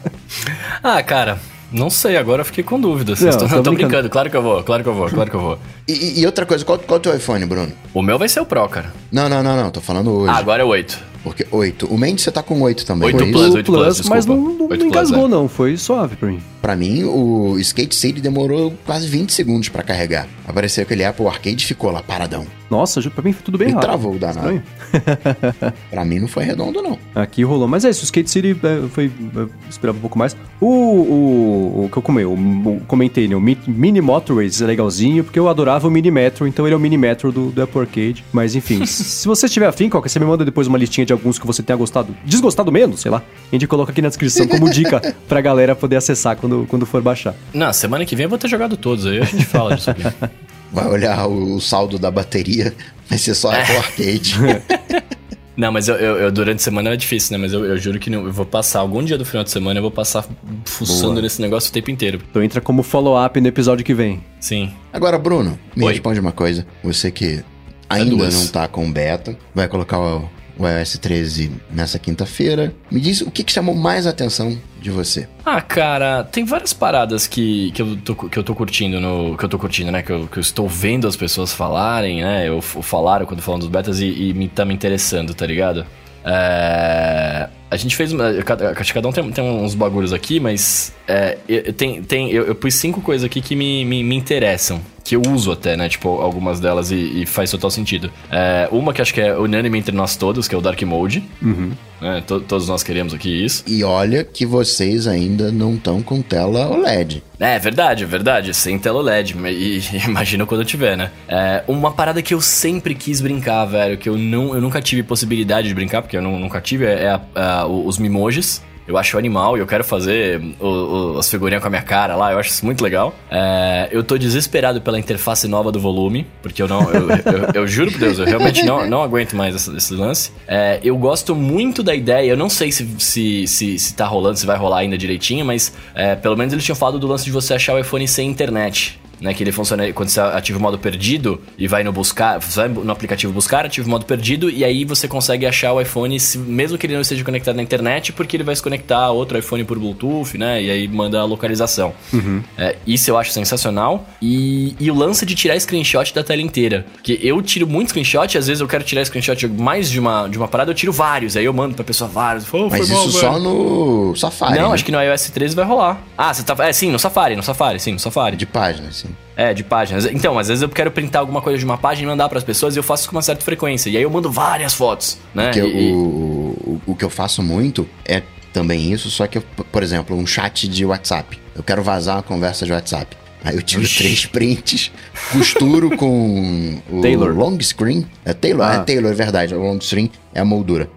[0.83, 1.37] Ah, cara,
[1.71, 3.15] não sei, agora eu fiquei com dúvida.
[3.15, 3.89] Vocês Não, tão- tô eu tô brincando.
[3.89, 5.59] brincando, claro que eu vou, claro que eu vou, claro que eu vou.
[5.87, 7.71] E, e- e outra coisa, qual, qual é o teu iPhone, Bruno?
[7.93, 8.91] O meu vai ser o Pro, cara.
[9.11, 10.31] Não, não, não, não, tô falando hoje.
[10.33, 11.10] Ah, agora é o 8.
[11.23, 11.85] Porque oito.
[11.87, 13.07] O Mendes você tá com oito também.
[13.07, 13.31] Oito é?
[13.31, 14.49] Plus, O 8 Plus, mas desculpa.
[14.49, 15.29] não, não, 8 não Plus, engasgou, é.
[15.29, 15.47] não.
[15.47, 16.39] Foi suave pra mim.
[16.61, 20.27] Pra mim, o Skate City demorou quase 20 segundos pra carregar.
[20.47, 22.45] Apareceu aquele Apple Arcade e ficou lá paradão.
[22.69, 23.87] Nossa, pra mim foi tudo bem E rápido.
[23.87, 24.61] travou o danado.
[25.89, 26.97] Pra mim não foi redondo, não.
[27.15, 27.67] Aqui rolou.
[27.67, 29.11] Mas é isso, o Skate City é, foi.
[29.35, 30.35] Eu esperava um pouco mais.
[30.59, 33.35] O, o, o que eu comei, o, o- comentei, né?
[33.35, 36.77] O Mi- Mini Motorways é legalzinho, porque eu adorava o Mini Metro, então ele é
[36.77, 38.23] o Mini Metro do, do Apple Arcade.
[38.31, 41.37] Mas enfim, se você estiver afim, qualquer você me manda depois uma listinha de alguns
[41.39, 43.21] que você tenha gostado, desgostado menos, sei lá.
[43.51, 47.01] A gente coloca aqui na descrição como dica pra galera poder acessar quando, quando for
[47.01, 47.33] baixar.
[47.53, 50.03] Não, semana que vem eu vou ter jogado todos, aí a gente fala disso aqui.
[50.73, 52.73] Vai olhar o, o saldo da bateria,
[53.09, 54.35] vai ser só Apple Arcade.
[55.57, 57.37] Não, mas eu, eu- eu- durante a semana era difícil, né?
[57.37, 59.79] Mas eu, eu juro que não- eu vou passar, algum dia do final de semana
[59.79, 60.25] eu vou passar
[60.63, 61.21] fuçando Boa.
[61.23, 62.21] nesse negócio o tempo inteiro.
[62.29, 64.23] Então entra como follow-up no episódio que vem.
[64.39, 64.71] Sim.
[64.93, 65.91] Agora, Bruno, me Oi.
[65.91, 66.65] responde uma coisa.
[66.83, 67.43] Você que
[67.89, 68.33] ainda duas.
[68.33, 70.29] não tá com beta, vai colocar o,
[70.61, 72.73] o iOS 13 nessa quinta-feira.
[72.89, 75.27] Me diz o que, que chamou mais atenção de você.
[75.45, 79.37] Ah, cara, tem várias paradas que, que, eu, tô, que eu tô curtindo no.
[79.37, 80.01] Que eu tô curtindo, né?
[80.01, 82.47] Que eu, que eu estou vendo as pessoas falarem, né?
[82.47, 85.85] Eu, falaram quando falam dos betas e, e me, tá me interessando, tá ligado?
[86.23, 88.11] É, a gente fez.
[88.45, 90.93] Cada, cada um tem, tem uns bagulhos aqui, mas.
[91.07, 94.81] É, eu, tem, tem, eu, eu, pus cinco coisas aqui que me, me, me interessam
[95.11, 95.89] que eu uso até, né?
[95.89, 98.09] Tipo, algumas delas e, e faz total sentido.
[98.31, 101.21] É, uma que acho que é unânime entre nós todos, que é o Dark Mode.
[101.41, 101.73] Uhum.
[102.01, 103.61] É, to, todos nós queremos aqui isso.
[103.67, 107.21] E olha que vocês ainda não estão com tela OLED.
[107.37, 108.53] É, verdade, verdade.
[108.53, 109.35] Sem tela OLED.
[109.49, 111.11] E, e imagina quando eu tiver, né?
[111.27, 115.03] É, uma parada que eu sempre quis brincar, velho, que eu, não, eu nunca tive
[115.03, 118.61] possibilidade de brincar, porque eu não, nunca tive, é, é a, a, os Mimojis.
[118.91, 122.13] Eu acho animal e eu quero fazer o, o, as figurinhas com a minha cara
[122.15, 123.15] lá, eu acho isso muito legal.
[123.29, 126.81] É, eu tô desesperado pela interface nova do volume, porque eu não.
[126.91, 130.31] Eu, eu, eu juro por Deus, eu realmente não, não aguento mais esse, esse lance.
[130.45, 134.37] É, eu gosto muito da ideia, eu não sei se, se, se, se tá rolando,
[134.37, 137.31] se vai rolar ainda direitinho, mas é, pelo menos eles tinham falado do lance de
[137.31, 139.33] você achar o iPhone sem internet né?
[139.33, 142.91] Que ele funciona quando você ativa o modo perdido e vai no buscar, vai no
[142.91, 146.87] aplicativo buscar, ativa o modo perdido e aí você consegue achar o iPhone, mesmo que
[146.87, 149.77] ele não esteja conectado na internet, porque ele vai se conectar a outro iPhone por
[149.77, 150.61] Bluetooth, né?
[150.61, 151.93] E aí manda a localização.
[152.11, 152.41] Uhum.
[152.57, 154.07] É, isso eu acho sensacional.
[154.21, 156.85] E, e o lance de tirar screenshot da tela inteira.
[157.03, 160.37] Que eu tiro muito screenshot, às vezes eu quero tirar screenshot mais de uma, de
[160.37, 161.37] uma parada, eu tiro vários.
[161.37, 162.51] Aí eu mando pra pessoa vários.
[162.51, 164.59] Oh, Mas isso mal, só no Safari.
[164.59, 164.73] Não, né?
[164.73, 166.01] acho que no iOS 13 vai rolar.
[166.17, 166.55] Ah, você tá.
[166.65, 168.35] É, sim, no Safari, no Safari, sim, no Safari.
[168.35, 169.09] De página, sim.
[169.49, 170.05] É, de páginas.
[170.05, 172.43] Então, às vezes eu quero printar alguma coisa de uma página e mandar para as
[172.43, 173.89] pessoas e eu faço isso com uma certa frequência.
[173.89, 175.51] E aí eu mando várias fotos, né?
[175.55, 178.21] E, o, o, o que eu faço muito é
[178.53, 181.39] também isso, só que, eu, por exemplo, um chat de WhatsApp.
[181.55, 183.17] Eu quero vazar uma conversa de WhatsApp.
[183.43, 184.91] Aí eu tiro três prints,
[185.31, 187.35] costuro com o Taylor.
[187.35, 188.05] long screen.
[188.23, 188.73] É Taylor, Ah.
[188.75, 189.55] é Taylor, é verdade.
[189.55, 190.87] O long screen é a moldura.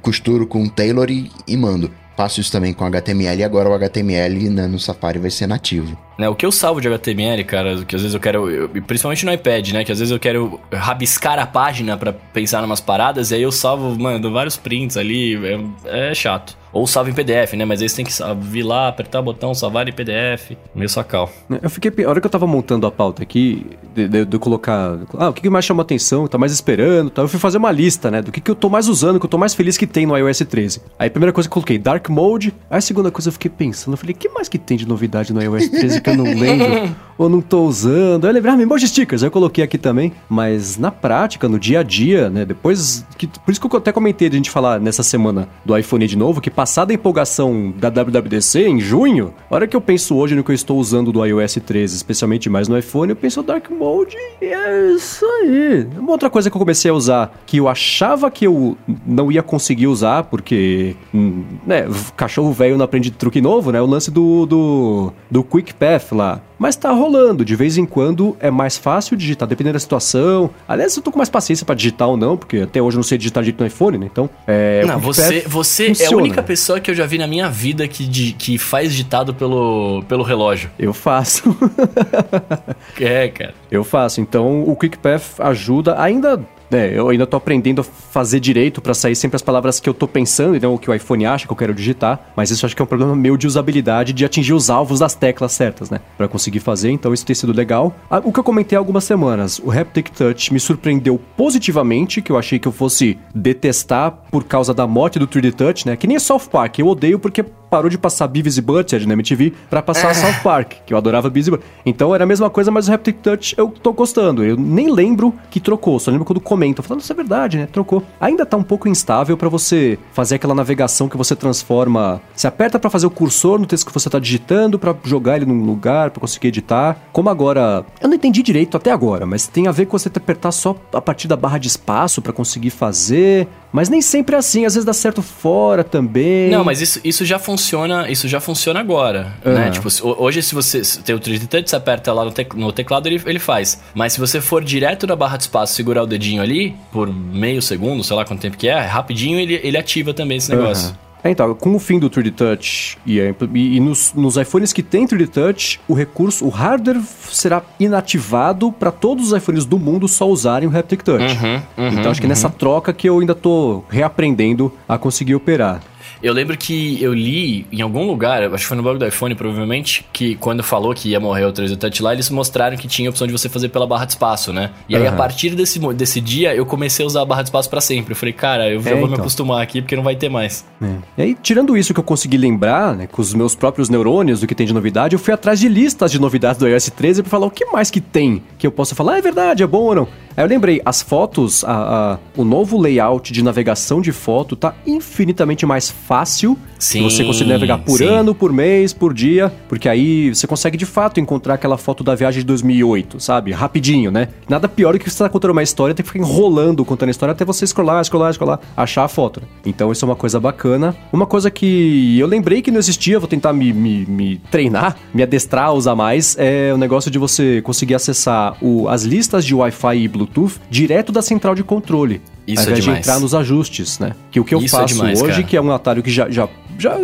[0.00, 1.90] Costuro com o Taylor e, e mando.
[2.16, 5.96] Faço isso também com HTML e agora o HTML né, no Safari vai ser nativo.
[6.18, 9.24] Né, o que eu salvo de HTML, cara, que às vezes eu quero, eu- principalmente
[9.24, 12.80] no iPad, né, que às vezes eu quero rabiscar a página pra pensar em umas
[12.80, 15.36] paradas, e aí eu salvo, mano, vários prints ali,
[15.84, 16.56] é, é chato.
[16.70, 18.12] Ou salvo em PDF, né, mas aí você tem que
[18.42, 21.30] vir lá, apertar o botão, salvar em PDF, meio sacal.
[21.62, 21.90] Eu fiquei.
[22.04, 24.98] A hora que eu tava montando a pauta aqui, de, de- de eu colocar.
[25.16, 27.22] Ah, o que, mais chama atenção, tá mais esperando, tá?
[27.22, 28.20] Eu fui fazer uma lista, né?
[28.20, 30.14] Do que, que eu tô mais usando, que eu tô mais feliz que tem no
[30.16, 30.82] iOS 13.
[30.98, 32.52] Aí a primeira coisa que eu coloquei, Dark Mode.
[32.68, 35.32] Aí a segunda coisa eu fiquei pensando, eu falei, que mais que tem de novidade
[35.32, 36.96] no iOS 13 que eu não lembro?
[37.18, 38.26] ou não tô usando?
[38.26, 40.12] Eu lembrei, ah, Emoji Stickers, eu coloquei aqui também.
[40.28, 42.44] Mas na prática, no dia a dia, né?
[42.44, 43.04] Depois.
[43.18, 46.06] Que, por isso que eu até comentei de a gente falar nessa semana do iPhone
[46.06, 50.14] de novo, que passada a empolgação da WWDC em junho, a hora que eu penso
[50.14, 53.42] hoje no que eu estou usando do iOS 13, especialmente mais no iPhone, eu penso
[53.42, 55.88] Dark Mode e é isso aí.
[55.98, 59.42] Uma outra coisa que eu comecei a usar, que eu achava que eu não ia
[59.42, 63.80] conseguir usar, porque, hum, né, cachorro velho não aprende truque novo, né?
[63.80, 66.40] O lance do, do, do Quick Path lá.
[66.58, 70.50] Mas tá rolando, de vez em quando é mais fácil digitar, dependendo da situação.
[70.66, 73.04] Aliás, eu tô com mais paciência pra digitar ou não, porque até hoje eu não
[73.04, 74.08] sei digitar direito no iPhone, né?
[74.10, 74.84] Então, é.
[74.84, 78.04] não, você, você é a única pessoa que eu já vi na minha vida que,
[78.04, 80.70] di- que faz ditado pelo, pelo relógio.
[80.78, 81.56] Eu faço.
[83.00, 83.54] É, cara.
[83.70, 84.20] Eu faço.
[84.20, 86.00] Então, o Quick Path ajuda.
[86.00, 86.40] Ainda,
[86.70, 89.94] né, eu ainda tô aprendendo a fazer direito pra sair sempre as palavras que eu
[89.94, 92.32] tô pensando e não o que o iPhone acha que eu quero digitar.
[92.36, 95.14] Mas isso acho que é um problema meu de usabilidade, de atingir os alvos das
[95.14, 96.00] teclas certas, né?
[96.16, 96.90] Pra conseguir fazer.
[96.90, 97.94] Então, isso tem sido legal.
[98.10, 102.32] Ah, O que eu comentei há algumas semanas, o Haptic Touch me surpreendeu positivamente, que
[102.32, 105.96] eu achei que eu fosse detestar por causa da morte do 3D Touch, né?
[105.96, 106.78] Que nem South Park.
[106.78, 110.74] Eu odeio porque parou de passar Beavis e Butthead na MTV pra passar South Park,
[110.86, 111.72] que eu adorava Beavis e Butthead.
[111.84, 114.44] Então era a mesma coisa, mas o Haptic Touch eu tô gostando.
[114.44, 116.82] Eu nem lembro que trocou, só lembro quando comento.
[116.82, 117.68] Falando, isso é verdade, né?
[117.70, 118.02] Trocou.
[118.20, 122.20] Ainda tá um pouco instável pra você fazer aquela navegação que você transforma.
[122.34, 125.46] Você aperta pra fazer o cursor no texto que você tá digitando, pra jogar ele
[125.46, 126.96] num lugar, pra conseguir editar.
[127.12, 127.84] Como agora.
[128.00, 131.00] Eu não entendi direito até agora, mas tem a ver com você apertar só a
[131.00, 133.48] partir da barra de espaço pra conseguir fazer.
[133.72, 136.48] Mas nem sempre é assim, às vezes dá certo fora também.
[136.50, 139.66] Não, mas isso, isso já funciona, isso já funciona agora, né?
[139.68, 139.70] Ah.
[139.70, 139.88] Tipo,
[140.22, 143.06] hoje se você se tem o 3D Touch, você aperta lá no, tec- no teclado,
[143.06, 143.80] ele, ele faz.
[143.94, 147.60] Mas se você for direto na barra de espaço, segurar o dedinho ali, por meio
[147.60, 150.88] segundo, sei lá quanto tempo que é, rapidinho ele, ele ativa também esse negócio.
[150.88, 151.07] Aham.
[151.22, 154.82] É, então, com o fim do 3D Touch e, e- e nos, nos iPhones que
[154.82, 157.00] tem 3D Touch, o recurso, o hardware
[157.30, 161.22] será inativado para todos os iPhones do mundo só usarem o Haptic Touch.
[161.24, 165.82] Uhum, uhum, então acho que nessa troca que eu ainda tô reaprendendo a conseguir operar.
[166.22, 169.34] Eu lembro que eu li em algum lugar, acho que foi no blog do iPhone,
[169.34, 173.08] provavelmente, que quando falou que ia morrer o 3D Touch lá, eles mostraram que tinha
[173.08, 174.70] a opção de você fazer pela barra de espaço, né?
[174.88, 175.14] E aí, Aham.
[175.14, 178.12] a partir desse, desse dia, eu comecei a usar a barra de espaço pra sempre.
[178.12, 179.20] Eu falei, cara, eu já É, vou me então.
[179.20, 180.64] acostumar aqui, porque não vai ter mais.
[180.82, 180.86] É.
[181.18, 184.46] E aí, tirando isso que eu consegui lembrar, né, com os meus próprios neurônios do
[184.46, 187.30] que tem de novidade, eu fui atrás de listas de novidades do iOS 13 pra
[187.30, 189.82] falar o que mais que tem que eu possa falar, ah, é verdade, é bom
[189.82, 190.08] ou não.
[190.38, 191.72] Aí eu lembrei, as fotos, a-
[192.14, 196.56] a- o novo layout de navegação de foto tá infinitamente mais fácil.
[196.78, 198.04] Sim, você consegue navegar por sim.
[198.06, 202.14] ano, por mês, por dia, porque aí você consegue de fato encontrar aquela foto da
[202.14, 203.50] viagem de 2008, sabe?
[203.50, 204.28] Rapidinho, né?
[204.48, 207.10] Nada pior do que você tá contando uma história, tem que ficar enrolando contando a
[207.10, 209.40] história até você scrollar, scrollar, scrollar, achar a foto.
[209.40, 209.48] né?
[209.66, 210.94] Então isso é uma coisa bacana.
[211.12, 215.20] Uma coisa que eu lembrei que não existia, vou tentar me, me, me treinar, me
[215.24, 219.52] adestrar a usar mais, é o negócio de você conseguir acessar o- as listas de
[219.52, 220.27] Wi-Fi e Bluetooth
[220.70, 222.20] direto da central de controle.
[222.46, 223.06] Isso ao é invés de demais.
[223.06, 224.14] entrar nos ajustes, né?
[224.30, 225.42] Que o que eu Isso é faço demais, hoje, cara.
[225.44, 226.48] que é um atalho que já, já,
[226.78, 226.96] já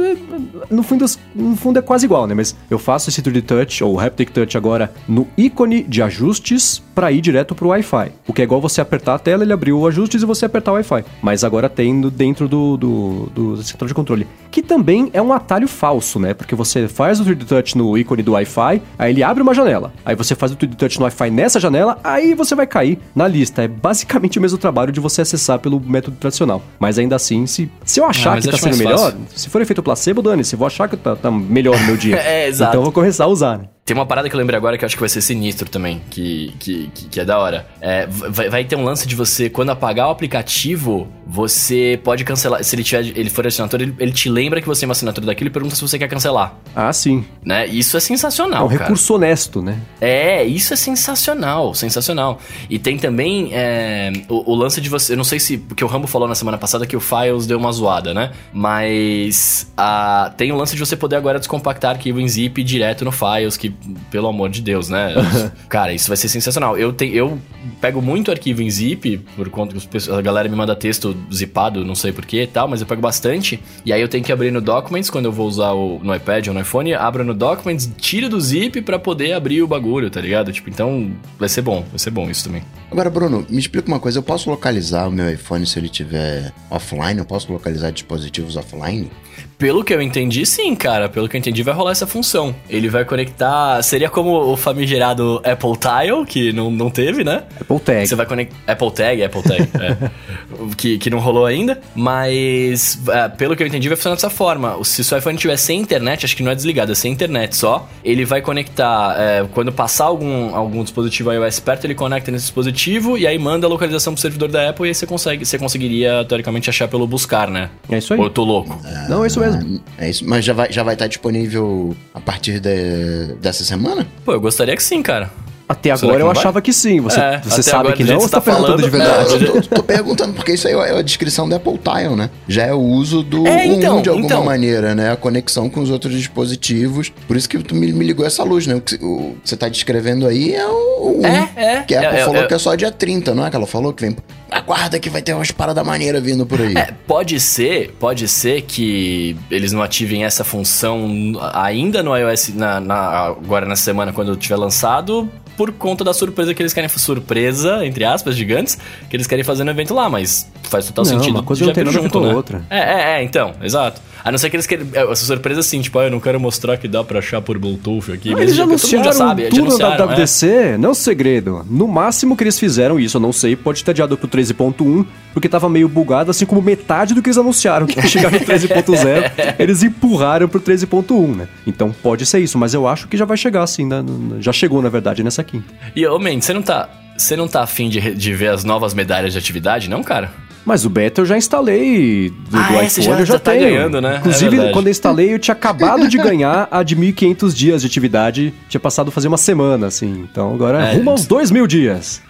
[0.71, 1.05] no, fundo,
[1.35, 2.35] no fundo é quase igual, né?
[2.35, 7.11] Mas eu faço esse 3D Touch ou Haptic Touch agora no ícone de ajustes para
[7.11, 8.13] ir direto pro Wi-Fi.
[8.27, 10.73] O que é igual você apertar a tela, ele abriu o ajustes e você apertar
[10.73, 11.05] o Wi-Fi.
[11.23, 14.27] Mas agora tem dentro do, do, do central de controle.
[14.51, 16.33] Que também é um atalho falso, né?
[16.35, 19.93] Porque você faz o 3D Touch no ícone do Wi-Fi, aí ele abre uma janela.
[20.05, 23.27] Aí você faz o 3D Touch no Wi-Fi nessa janela, aí você vai cair na
[23.27, 23.63] lista.
[23.63, 26.63] É basicamente o mesmo trabalho de você acessar pelo método tradicional.
[26.79, 29.19] Mas ainda assim, se, se eu achar Ah, que tá sendo melhor, fácil.
[29.35, 30.55] se for efeito placebo, dane-se.
[30.57, 32.15] Vou achar que tá, tá melhor no meu dia.
[32.25, 32.71] É, exato.
[32.71, 33.65] Então eu vou começar a usar, né?
[33.85, 36.01] Tem uma parada que eu lembrei agora que eu acho que vai ser sinistro também,
[36.09, 37.67] que, que, que, que é da hora.
[37.83, 42.65] É, vai, vai ter um lance de você, quando apagar o aplicativo, você pode cancelar.
[42.65, 45.27] Se ele, tiver, ele for assinatura, ele, ele te lembra que você tem uma assinatura
[45.27, 46.55] daquilo e pergunta se você quer cancelar.
[46.75, 47.27] Ah, sim.
[47.45, 47.67] Né?
[47.67, 48.85] Isso é É sensacional, um cara.
[48.85, 49.79] recurso honesto, né?
[50.01, 52.39] É, isso é sensacional, sensacional.
[52.71, 55.13] E tem também é, o, o lance de você.
[55.13, 55.59] Eu não sei se.
[55.59, 58.33] Porque o Rambo falou na semana passada que o Files deu uma zoada, né?
[58.51, 63.13] Mas a, tem o lance de você poder agora descompactar arquivo em zip direto no
[63.13, 63.74] Files, que,
[64.11, 65.15] pelo amor de Deus, né?
[65.69, 66.77] Cara, isso vai ser sensacional.
[66.77, 67.39] Eu, te, eu
[67.81, 71.95] pego muito arquivo em zip, por conta que a galera me manda texto zipado, não
[71.95, 73.61] sei porquê e tal, mas eu pego bastante.
[73.85, 76.49] E aí eu tenho que abrir no Documents quando eu vou usar o, no iPad
[76.49, 80.21] ou no iPhone, abro no Documents, tiro do zip pra poder abrir o bagulho, tá
[80.21, 80.53] ligado?
[80.53, 82.63] Tipo, então vai ser bom, vai ser bom isso também.
[82.91, 84.19] Agora, Bruno, me explica uma coisa.
[84.19, 87.19] Eu posso localizar o meu iPhone se ele tiver offline?
[87.19, 89.11] Eu posso localizar dispositivos offline?
[89.59, 91.09] Pelo que eu entendi, sim, cara.
[91.09, 92.55] Pelo que eu entendi, vai rolar essa função.
[92.69, 93.83] Ele vai conectar.
[93.83, 97.45] Seria como o famigerado Apple Tile, que não, não teve, né?
[97.61, 98.07] Apple Tag.
[98.07, 98.57] Você vai conectar.
[98.67, 100.11] Apple Tag, Apple Tag, é.
[100.77, 101.81] que, que não rolou ainda.
[101.95, 104.83] Mas, é, pelo que eu entendi, vai funcionar dessa forma.
[104.85, 107.57] Se o seu iPhone tiver sem internet, acho que não é desligado, é sem internet
[107.57, 107.89] só.
[108.05, 109.17] Ele vai conectar.
[109.19, 113.67] é, quando passar algum, algum dispositivo iOS perto, ele conecta nesse dispositivo e aí manda
[113.67, 115.45] a localização pro servidor da Apple e aí você consegue.
[115.45, 117.71] Você conseguiria, teoricamente, achar pelo buscar, né?
[117.89, 118.19] É isso aí.
[118.19, 118.81] Ou eu tô louco?
[119.09, 119.81] Não, é isso mesmo.
[119.99, 124.07] É isso, mas já vai já vai estar disponível a partir de- dessa semana?
[124.25, 125.31] Pô, eu gostaria que sim, cara.
[125.67, 126.37] Até agora eu não vai?
[126.37, 127.01] achava que sim.
[127.01, 129.45] Você, É, você sabe agora, que não ou você tá tá perguntando de falando, verdade?
[129.47, 132.29] Não, eu tô, tô perguntando, porque isso aí é a descrição do Apple Tile, né?
[132.47, 134.45] Já é o uso do É, um então, de alguma então.
[134.45, 135.11] maneira, né?
[135.11, 137.11] A conexão com os outros dispositivos.
[137.27, 138.75] Por isso que tu me, me ligou essa luz, né?
[138.75, 141.27] O que, o que você tá descrevendo aí é o 1.
[141.27, 141.83] É, é.
[141.83, 142.47] Que a Apple É, é, falou é.
[142.47, 143.49] que é só dia 30, não é?
[143.49, 144.15] Que ela falou que vem.
[144.55, 146.75] Aguarda que vai ter umas paradas maneiras vindo por aí.
[146.77, 151.09] É, pode ser, pode ser que eles não ativem essa função
[151.53, 156.55] ainda no iOS na, na- agora na semana quando tiver lançado, por conta da surpresa
[156.55, 158.79] que eles querem surpresa, entre aspas, gigantes,
[159.11, 161.35] que eles querem fazer no evento lá, mas faz total Não, sentido.
[161.35, 162.35] uma coisa já não tem nada junto, né?
[162.35, 162.63] outra.
[162.71, 164.01] É, é, é, então, exato.
[164.25, 164.87] A não ser que eles queiram.
[164.95, 167.59] é, Essa surpresa assim, tipo, ah, eu não quero mostrar que dá pra achar por
[167.59, 168.31] Bluetooth aqui.
[168.31, 170.07] Mas eles já anunciaram já sabe, já tudo na anunciaram, é.
[170.15, 171.67] WWDC, não é um segredo.
[171.69, 175.05] No máximo que eles fizeram isso, eu não sei, pode ter adiado pro 13.1,
[175.35, 178.39] porque tava meio bugado, assim como metade do que eles anunciaram que ia chegar no
[178.41, 181.49] 13.0, eles empurraram pro 13.1, né?
[181.67, 184.03] Então pode ser isso, mas eu acho que já vai chegar assim, né?
[184.41, 185.67] já chegou na verdade nessa quinta.
[185.95, 186.89] E, ô, man, você não tá.
[187.17, 190.33] Você não tá afim de, de ver as novas medalhas de atividade, não, cara?
[190.67, 193.39] Mas o beta eu já instalei do, Ah, do é, iPhone, já- eu já já
[193.39, 193.65] tá tenho.
[193.69, 194.15] ganhando, né?
[194.15, 194.73] É Inclusive, verdade.
[194.73, 198.55] quando eu instalei, eu tinha acabado de ganhar a de 1.500 dias de atividade.
[198.69, 200.27] Tinha passado a fazer uma semana, assim.
[200.31, 202.23] Então agora É, rumo aos 2 mil dias.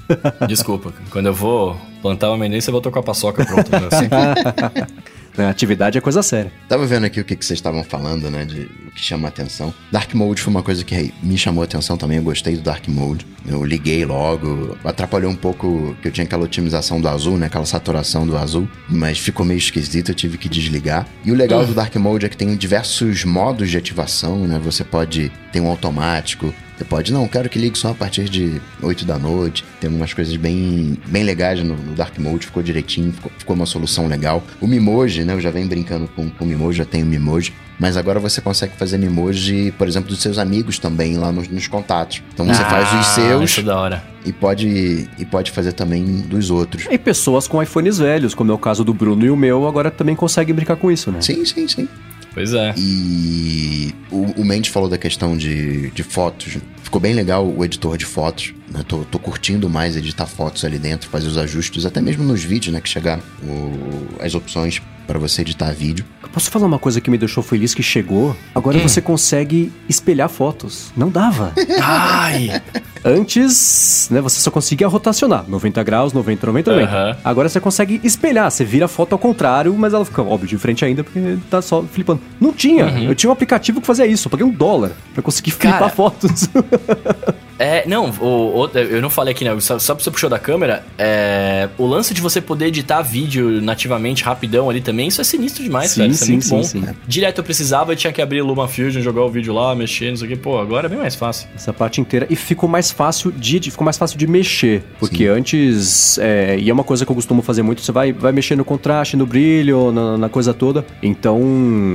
[0.49, 3.79] Desculpa, quando eu vou plantar uma amendoim, você voltou com a paçoca pronta.
[3.81, 3.89] Né?
[3.91, 4.09] Assim.
[5.37, 6.53] Né, atividade é coisa séria.
[6.69, 8.45] Tava vendo aqui o que, que vocês estavam falando, né?
[8.45, 9.75] De que chama a atenção.
[9.91, 12.19] Dark Mode foi uma coisa que me chamou a atenção também.
[12.19, 13.27] Eu gostei do Dark Mode.
[13.47, 14.77] Eu liguei logo.
[14.85, 17.47] Atrapalhou um pouco que eu tinha aquela otimização do azul, né?
[17.47, 18.69] Aquela saturação do azul.
[18.89, 21.07] Mas ficou meio esquisito, eu tive que desligar.
[21.25, 24.61] E o legal do Dark Mode é que tem diversos modos de ativação, né?
[24.63, 28.61] Você pode ter um automático, Você pode, não, quero que ligue só a partir de
[28.83, 29.65] 8 da noite.
[29.81, 33.67] Tem umas coisas bem, bem legais no, no Dark Mode, ficou direitinho, ficou, ficou, uma
[33.67, 34.43] solução legal.
[34.61, 35.35] O Mimoji, né?
[35.35, 37.53] Eu já venho brincando com, com o Mimoji, já tenho o Mimoji.
[37.79, 41.67] Mas agora você consegue fazer Mimoji, por exemplo, dos seus amigos também lá nos, nos
[41.67, 42.23] contatos.
[42.33, 43.51] Então você ah, faz os seus.
[43.51, 44.05] Isso é da hora.
[44.25, 46.87] E pode, e pode fazer também dos outros.
[46.91, 49.91] E pessoas com iPhones velhos, como é o caso do Bruno e o meu, agora
[49.91, 51.21] também conseguem brincar com isso, né?
[51.21, 51.89] Sim, sim, sim.
[52.35, 52.75] Pois é.
[52.77, 56.59] E o, o Mendes falou da questão de, de fotos.
[56.83, 58.53] Ficou bem legal o editor de fotos.
[58.69, 58.85] Né?
[58.87, 62.75] Tô, tô curtindo mais editar fotos ali dentro, fazer os ajustes, até mesmo nos vídeos,
[62.75, 62.81] né?
[62.81, 66.05] Que chegar o, as opções para você editar vídeo.
[66.35, 68.35] Posso falar uma coisa que me deixou feliz que chegou?
[68.53, 68.81] Agora hum.
[68.81, 70.93] você consegue espelhar fotos.
[70.97, 71.53] Não dava.
[71.81, 72.61] Ai!
[73.05, 75.45] Antes, né, você só conseguia rotacionar.
[75.47, 76.91] 90 graus, 90, 90, 90.
[76.91, 77.17] Uhum.
[77.23, 78.51] Agora você consegue espelhar.
[78.51, 81.63] Você vira a foto ao contrário, mas ela fica, óbvio, de frente ainda, porque tá
[81.63, 82.21] só flipando.
[82.41, 82.87] Não tinha.
[82.87, 83.05] Uhum.
[83.05, 84.27] Eu tinha um aplicativo que fazia isso.
[84.27, 86.49] Eu paguei um dólar pra conseguir flipar Cara, fotos.
[87.59, 89.59] É, não, o, o, eu não falei aqui, né?
[89.61, 94.25] Só, só você puxou da câmera, é, o lance de você poder editar vídeo nativamente,
[94.25, 96.13] rapidão ali também, isso é sinistro demais, sim, cara.
[96.13, 96.89] Isso é sim, é muito sim, bom.
[96.89, 96.97] Sim.
[97.07, 100.11] Direto eu precisava, eu tinha que abrir o Luma Fusion, jogar o vídeo lá, mexer,
[100.11, 100.37] não sei o que.
[100.37, 101.49] Pô, agora é bem mais fácil.
[101.55, 102.27] Essa parte inteira.
[102.29, 104.83] E ficou mais fácil de, ficou mais fácil de mexer.
[104.99, 108.33] Porque antes, é, e é uma coisa que eu costumo fazer muito, você vai, vai
[108.33, 110.85] mexer no contraste, no brilho, na, na coisa toda.
[111.03, 111.41] Então,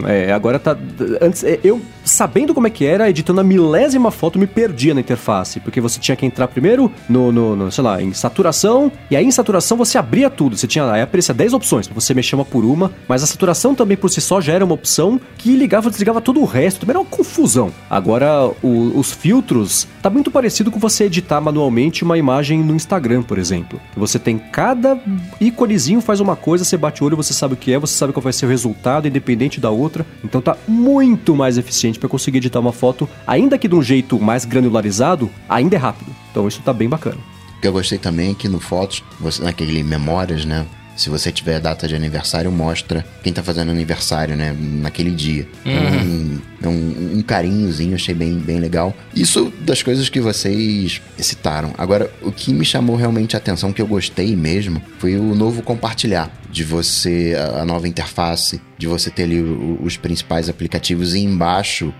[0.07, 0.77] é, agora tá.
[1.21, 5.01] Antes, é, eu sabendo como é que era, editando a milésima foto, me perdia na
[5.01, 5.48] interface.
[5.57, 9.23] Porque você tinha que entrar primeiro no, no, no, sei lá, em saturação, e aí
[9.23, 10.57] em saturação você abria tudo.
[10.57, 13.95] Você tinha, aí aparecia 10 opções, você mexer uma por uma, mas a saturação também
[13.95, 16.91] por si só já era uma opção que ligava e desligava todo o resto, também
[16.91, 17.71] era uma confusão.
[17.89, 23.23] Agora, o, os filtros, tá muito parecido com você editar manualmente uma imagem no Instagram,
[23.23, 23.79] por exemplo.
[23.95, 24.99] Você tem cada
[25.39, 28.11] íconezinho faz uma coisa, você bate o olho, você sabe o que é, você sabe
[28.11, 30.05] qual vai ser o resultado, independente da outra.
[30.23, 34.19] Então tá muito mais eficiente para conseguir editar uma foto, ainda que de um jeito
[34.19, 36.13] mais granularizado, ainda é rápido.
[36.31, 37.17] Então isso tá bem bacana.
[37.57, 40.65] O que eu gostei também é que no Fotos, você, naquele Memórias, né?
[40.99, 44.53] Se você tiver data de aniversário, mostra quem tá fazendo aniversário, né?
[44.59, 45.47] Naquele dia.
[45.65, 46.41] Uhum.
[46.61, 48.93] Um, um, um, carinhozinho, achei bem, bem legal.
[49.15, 51.73] Isso das coisas que vocês citaram.
[51.77, 55.61] Agora, o que me chamou realmente a atenção, que eu gostei mesmo, foi o novo
[55.61, 56.29] compartilhar.
[56.51, 61.93] De você, a nova interface, de você ter ali os principais aplicativos e embaixo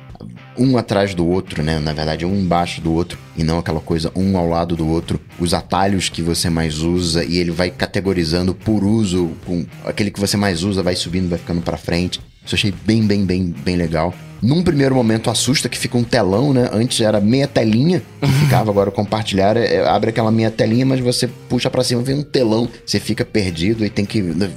[0.59, 1.79] um atrás do outro, né?
[1.79, 5.19] Na verdade, um embaixo do outro e não aquela coisa um ao lado do outro.
[5.39, 10.19] Os atalhos que você mais usa e ele vai categorizando por uso, com aquele que
[10.19, 12.19] você mais usa vai subindo, vai ficando para frente.
[12.45, 14.13] Isso eu achei bem, bem, bem, bem legal.
[14.41, 16.69] Num primeiro momento assusta que fica um telão, né?
[16.71, 21.27] Antes era meia telinha que ficava, agora compartilhar é, abre aquela meia telinha, mas você
[21.27, 24.49] puxa para cima, vem um telão, você fica perdido e tem que né,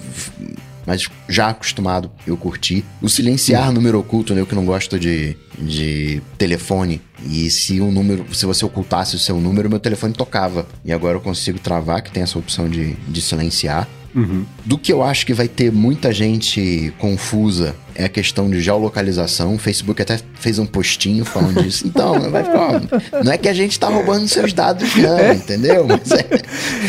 [0.86, 2.84] mas já acostumado, eu curti.
[3.00, 3.74] O silenciar uhum.
[3.74, 4.40] número oculto, né?
[4.40, 7.00] Eu que não gosto de, de telefone.
[7.24, 10.66] E se o número, se você ocultasse o seu número, meu telefone tocava.
[10.84, 13.88] E agora eu consigo travar, que tem essa opção de, de silenciar.
[14.14, 14.44] Uhum.
[14.64, 19.54] Do que eu acho que vai ter muita gente confusa é a questão de geolocalização.
[19.54, 21.82] O Facebook até fez um postinho falando disso.
[21.92, 25.34] Então, vai ficar, não é que a gente tá roubando seus dados, não, é.
[25.34, 25.86] entendeu?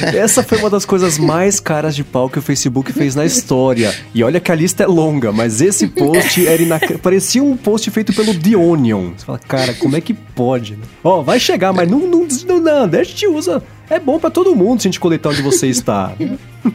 [0.02, 0.16] É...
[0.18, 3.94] Essa foi uma das coisas mais caras de pau que o Facebook fez na história.
[4.14, 6.98] E olha que a lista é longa, mas esse post era inac...
[7.00, 9.12] parecia um post feito pelo The Onion.
[9.18, 10.74] Você fala, cara, como é que pode?
[10.78, 10.84] Né?
[11.04, 13.62] Ó, oh, vai chegar, mas não, não, não, não deixa te usa.
[13.90, 16.14] É bom para todo mundo se a gente coletar onde você está.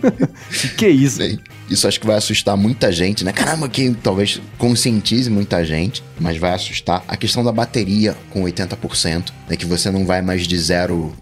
[0.77, 1.23] que isso?
[1.69, 3.33] Isso acho que vai assustar muita gente, né?
[3.33, 9.33] Caramba, que talvez conscientize muita gente, mas vai assustar a questão da bateria com 80%,
[9.49, 9.57] né?
[9.57, 11.13] Que você não vai mais de zero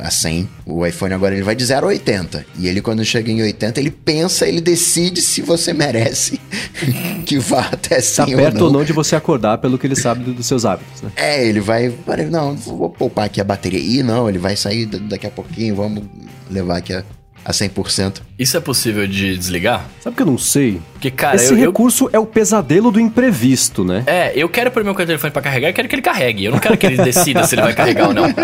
[0.00, 0.48] a 100.
[0.66, 2.46] O iPhone agora ele vai de 0 a 80.
[2.58, 6.40] E ele, quando chega em 80, ele pensa, ele decide se você merece
[7.26, 8.66] que vá até 100 tá perto ou não.
[8.66, 11.12] ou não de você acordar pelo que ele sabe dos seus hábitos, né?
[11.16, 11.92] É, ele vai...
[12.30, 13.80] Não, vou poupar aqui a bateria.
[13.80, 16.04] E não, ele vai sair daqui a pouquinho, vamos
[16.50, 17.04] levar aqui a
[17.44, 18.22] a 100%.
[18.38, 19.86] Isso é possível de desligar?
[20.00, 20.80] Sabe que eu não sei?
[20.92, 22.10] Porque, cara, Esse eu, recurso eu...
[22.14, 24.02] é o pesadelo do imprevisto, né?
[24.06, 26.46] É, eu quero pôr meu telefone para carregar, eu quero que ele carregue.
[26.46, 28.24] Eu não quero que ele decida se ele vai carregar ou não.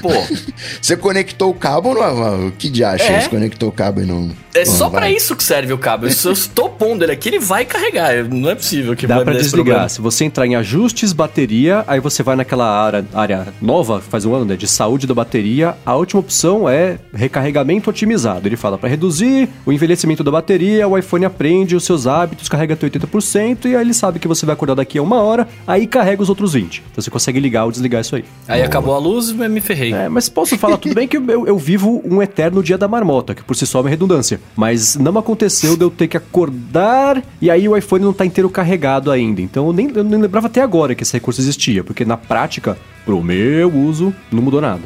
[0.00, 0.10] Pô.
[0.80, 2.50] Você conectou o cabo não?
[2.52, 3.04] Que de acha?
[3.04, 3.20] É.
[3.20, 4.30] Você conectou o cabo e não.
[4.54, 6.10] É não só para isso que serve o cabo.
[6.10, 8.24] Se eu estou pondo ele aqui, ele vai carregar.
[8.24, 9.88] Não é possível que Dá vai pra desligar.
[9.90, 14.34] Se você entrar em ajustes, bateria, aí você vai naquela área, área nova, faz um
[14.34, 14.56] ano, né?
[14.56, 15.74] De saúde da bateria.
[15.84, 18.48] A última opção é recarregamento otimizado.
[18.48, 22.74] Ele fala para reduzir o envelhecimento da bateria, o iPhone aprende os seus hábitos, carrega
[22.74, 25.86] até 80%, e aí ele sabe que você vai acordar daqui a uma hora, aí
[25.86, 26.82] carrega os outros 20%.
[26.90, 28.24] Então você consegue ligar ou desligar isso aí.
[28.48, 28.68] Aí Boa.
[28.68, 29.75] acabou a luz, me ferrei.
[29.76, 33.34] É, mas posso falar tudo bem que eu, eu vivo um eterno dia da marmota,
[33.34, 34.40] que por si só é uma redundância.
[34.56, 38.48] Mas não aconteceu de eu ter que acordar e aí o iPhone não tá inteiro
[38.48, 39.40] carregado ainda.
[39.40, 42.76] Então eu nem, eu nem lembrava até agora que esse recurso existia, porque na prática,
[43.04, 44.82] pro meu uso, não mudou nada.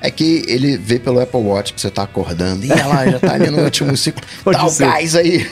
[0.00, 2.64] É que ele vê pelo Apple Watch que você tá acordando.
[2.64, 4.22] E olha lá, já tá ali no último ciclo.
[4.44, 4.86] Pode Dá o ser.
[4.86, 5.46] gás aí.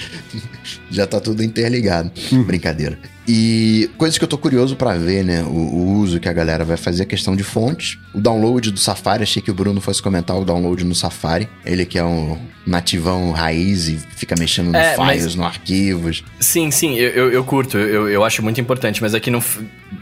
[0.90, 2.10] já tá tudo interligado.
[2.46, 2.98] Brincadeira.
[3.30, 5.42] E coisas que eu tô curioso pra ver, né?
[5.42, 7.98] O, o uso que a galera vai fazer, a questão de fontes.
[8.14, 11.46] O download do Safari, achei que o Bruno fosse comentar o download no Safari.
[11.66, 16.24] Ele que é um nativão raiz e fica mexendo no É, mas- files, no arquivos.
[16.40, 19.42] Sim, sim, eu, eu, eu curto, eu, eu acho muito importante, mas é que não,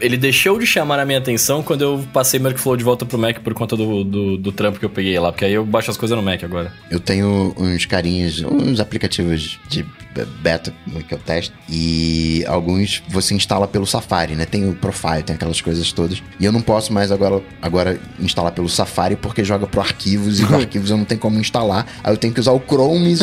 [0.01, 3.17] ele deixou de chamar a minha atenção quando eu passei meu workflow de volta pro
[3.17, 5.89] Mac por conta do, do, do trampo que eu peguei lá, porque aí eu baixo
[5.91, 6.73] as coisas no Mac agora.
[6.91, 9.85] Eu tenho uns carinhas, uns aplicativos de
[10.25, 10.73] beta
[11.07, 14.45] que eu testo e alguns você instala pelo Safari, né?
[14.45, 16.21] Tem o Profile, tem aquelas coisas todas.
[16.39, 20.43] E eu não posso mais agora, agora instalar pelo Safari porque joga pro arquivos e
[20.43, 21.85] os arquivos eu não tenho como instalar.
[22.03, 23.15] Aí eu tenho que usar o Chrome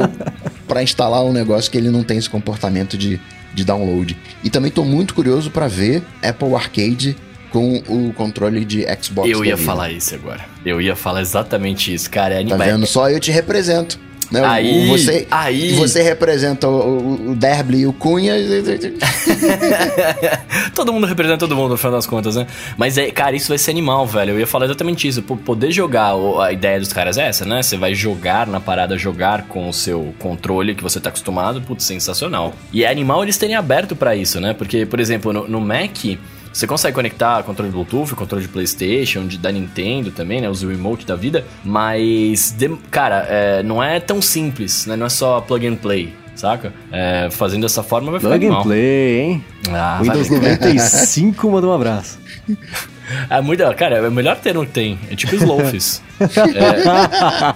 [0.66, 3.20] para instalar um negócio que ele não tem esse comportamento de,
[3.54, 4.16] de download.
[4.42, 7.16] E também tô muito curioso para ver Apple Arcade
[7.54, 9.30] com o controle de Xbox.
[9.30, 10.44] eu ia falar isso agora.
[10.66, 12.40] Eu ia falar exatamente isso, cara.
[12.40, 12.84] É Tá vendo?
[12.84, 13.96] Só eu te represento.
[14.30, 14.42] Né?
[14.44, 15.74] Aí, você, aí.
[15.74, 18.34] você representa o, o, Derby e o Cunha.
[20.74, 22.46] todo mundo representa todo mundo, no final das contas, né?
[22.76, 24.32] Mas, é, cara, isso vai ser animal, velho.
[24.32, 25.22] Eu ia falar exatamente isso.
[25.22, 27.62] Poder jogar, a ideia dos caras é essa, né?
[27.62, 31.60] Você vai jogar na parada, jogar com o seu controle que você tá acostumado.
[31.62, 32.54] Putz, sensacional.
[32.72, 34.54] E é animal eles terem aberto pra isso, né?
[34.54, 36.18] Porque, por exemplo, no, no Mac...
[36.54, 40.48] Você consegue conectar controle de Bluetooth, controle de PlayStation, de, da Nintendo também, né?
[40.48, 41.44] Os remote da vida.
[41.64, 44.94] Mas, dem- cara, é, não é tão simples, né?
[44.94, 46.72] Não é só plug and play, saca?
[46.92, 49.44] É, fazendo dessa forma vai ficar Plug and play, hein?
[49.68, 50.42] Ah, Windows valeu.
[50.52, 52.18] 95 manda um abraço.
[53.28, 54.98] É muito, cara, é o melhor termo que tem.
[55.10, 56.00] É tipo Slowfis.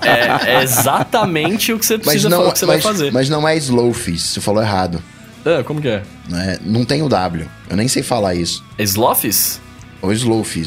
[0.03, 2.85] é, é- é exatamente o que você Mas precisa não, falar que você vai mas,
[2.85, 3.13] fazer.
[3.13, 5.03] mas não é Slowfish, você falou errado.
[5.45, 6.03] Ah, como que é?
[6.29, 7.47] Não, é, não tem o W.
[7.71, 8.65] Eu nem sei falar isso.
[8.79, 9.61] É Slowfis?
[10.03, 10.13] Ou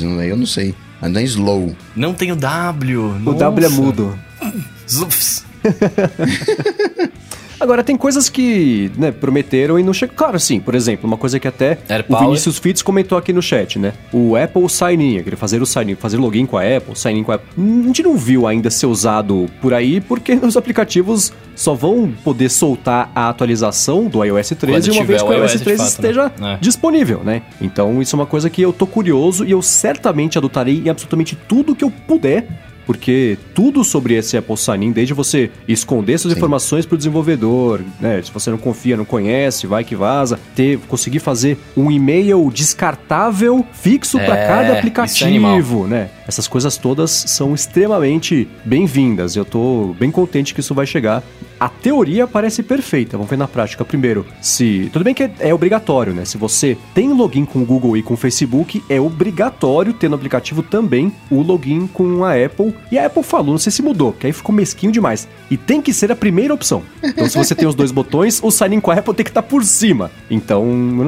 [0.10, 0.76] não, eu não sei.
[1.02, 1.76] Mas não é Slow.
[1.96, 3.16] Não tem o W.
[3.26, 4.20] O W é mudo.
[4.90, 5.46] Zufs.
[7.62, 10.16] Agora, tem coisas que né, prometeram e não chegam.
[10.16, 10.60] Claro, sim.
[10.60, 11.78] Por exemplo, uma coisa que até
[12.10, 12.18] o.
[12.18, 13.94] Vinícius Fitz comentou aqui no chat, né?
[14.12, 17.36] O Apple Sign-in, aquele fazer o sign fazer login com a Apple, sign-in com a
[17.36, 17.50] Apple.
[17.56, 22.50] A gente não viu ainda ser usado por aí, porque os aplicativos só vão poder
[22.50, 25.78] soltar a atualização do iOS 13 Quando uma vez que o iOS iOS de 13
[25.78, 26.10] fato, né?
[26.10, 26.58] esteja É.
[26.60, 27.44] disponível, né?
[27.62, 31.36] Então, isso é uma coisa que eu tô curioso e eu certamente adotarei em absolutamente
[31.48, 32.48] tudo que eu puder
[32.92, 36.40] porque tudo sobre esse Apple Sign-in, desde você esconder suas Sim.
[36.40, 38.22] informações para o desenvolvedor, né?
[38.22, 43.66] Se você não confia, não conhece, vai que vaza, ter, conseguir fazer um e-mail descartável
[43.72, 46.10] fixo para É, cada isso é aplicativo, né?
[46.28, 49.38] Essas coisas todas são extremamente bem-vindas.
[49.38, 51.24] Eu tô bem contente que isso vai chegar.
[51.62, 53.18] A teoria parece perfeita.
[53.18, 53.86] Vamos ver na prática.
[53.86, 54.90] Primeiro, se.
[54.92, 56.26] Tudo bem que é, é obrigatório, né?
[56.26, 60.16] Se você tem login com o Google e com o Facebook, é obrigatório ter no
[60.16, 62.74] aplicativo também o login com a Apple.
[62.92, 65.28] E a Apple falou, não sei se mudou, que aí ficou mesquinho demais.
[65.52, 66.82] E tem que ser a primeira opção.
[67.04, 69.30] Então, se você tem os dois botões, o sign in com a Apple tem que
[69.30, 70.10] estar por cima.
[70.32, 70.66] Então,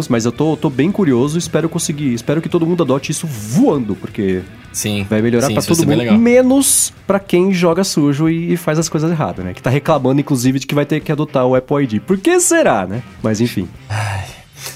[0.07, 2.13] mas eu tô, tô bem curioso, espero conseguir.
[2.13, 4.43] Espero que todo mundo adote isso voando, porque
[4.73, 5.05] Sim.
[5.09, 9.45] Vai melhorar vai todo mundo, menos pra quem joga sujo e faz as coisas erradas,
[9.45, 9.53] né?
[9.53, 12.01] Que tá reclamando, inclusive, de que vai ter que adotar o Apple ID.
[12.01, 13.01] Por que será, né?
[13.21, 13.69] Mas enfim.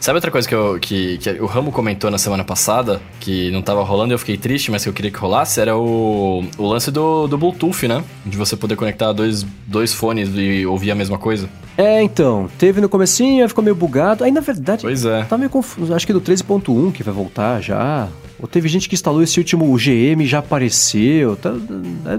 [0.01, 3.61] Sabe outra coisa que, eu, que, que o Ramo comentou na semana passada, que não
[3.61, 6.67] tava rolando e eu fiquei triste, mas que eu queria que rolasse, era o, o
[6.67, 8.03] lance do, do Bluetooth, né?
[8.25, 11.49] De você poder conectar dois, dois fones e ouvir a mesma coisa.
[11.77, 14.23] É, então, teve no comecinho, ficou meio bugado.
[14.23, 15.23] Aí, na verdade, Pois é.
[15.23, 15.93] tá meio confuso.
[15.93, 18.07] Acho que do 13.1 que vai voltar já.
[18.39, 21.35] Ou teve gente que instalou esse último GM já apareceu.
[21.35, 21.49] Tá,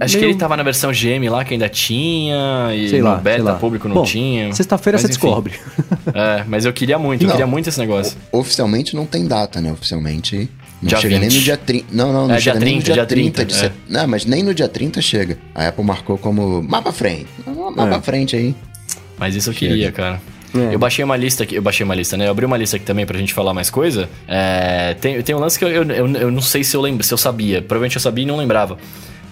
[0.00, 2.98] é Acho que meio- ele tava na versão GM lá, que ainda tinha, e Sei
[2.98, 3.54] no lá, beta sei lá.
[3.54, 4.52] público não Bom, tinha.
[4.52, 5.12] Sexta-feira você enfim.
[5.14, 5.54] descobre.
[6.14, 7.32] É, mas eu queria muito, eu Não.
[7.34, 8.16] queria muito esse negócio.
[8.32, 9.70] Oficialmente não tem data, né?
[9.70, 10.48] Oficialmente.
[10.80, 11.36] Não Dia chega nem 20.
[11.38, 11.86] no dia 30.
[11.92, 13.56] Não, não, não É, chega dia nem no 30, dia dia 30, 30, de é.
[13.68, 15.36] set- Não, mas nem no dia 30 chega.
[15.54, 17.26] A Apple marcou como mais pra frente.
[17.76, 18.00] Mais É.
[18.00, 18.54] frente aí.
[19.18, 19.72] Mas isso eu Chega.
[19.72, 20.20] queria, cara.
[20.54, 20.74] É.
[20.74, 22.26] Eu baixei uma lista aqui, eu baixei uma lista, né?
[22.26, 24.08] Eu abri uma lista aqui também pra gente falar mais coisa.
[24.26, 27.02] É, tem, tem um lance que eu, eu, eu, eu não sei se eu lembro,
[27.04, 27.60] se eu sabia.
[27.60, 28.78] Provavelmente eu sabia e não lembrava.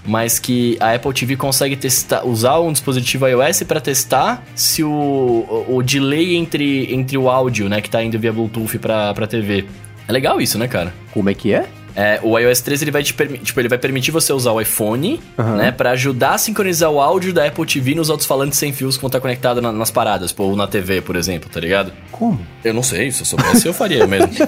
[0.05, 4.89] Mas que a Apple TV consegue testar, usar um dispositivo iOS pra testar se o,
[4.89, 9.27] o, o delay entre, entre o áudio, né, que tá indo via Bluetooth pra, pra
[9.27, 9.65] TV.
[10.07, 10.95] É legal isso, né, cara?
[11.13, 11.67] Como é que é?
[11.97, 15.19] É, o iOS 13 ele vai te tipo, ele vai permitir você usar o iPhone,
[15.57, 19.03] né, para ajudar a sincronizar o áudio da Apple TV nos alto-falantes sem fios que
[19.03, 21.91] vão estar conectados na- nas paradas, ou na TV, por exemplo, tá ligado?
[22.13, 22.39] Como?
[22.63, 24.29] Eu não sei, se eu soubesse eu faria mesmo.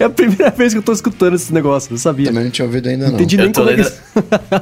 [0.00, 2.26] É a primeira vez que eu tô escutando esse negócio, não sabia.
[2.26, 3.14] Também não tinha ouvido ainda, não.
[3.14, 3.92] Entendi Eu nem tô, como é lendo,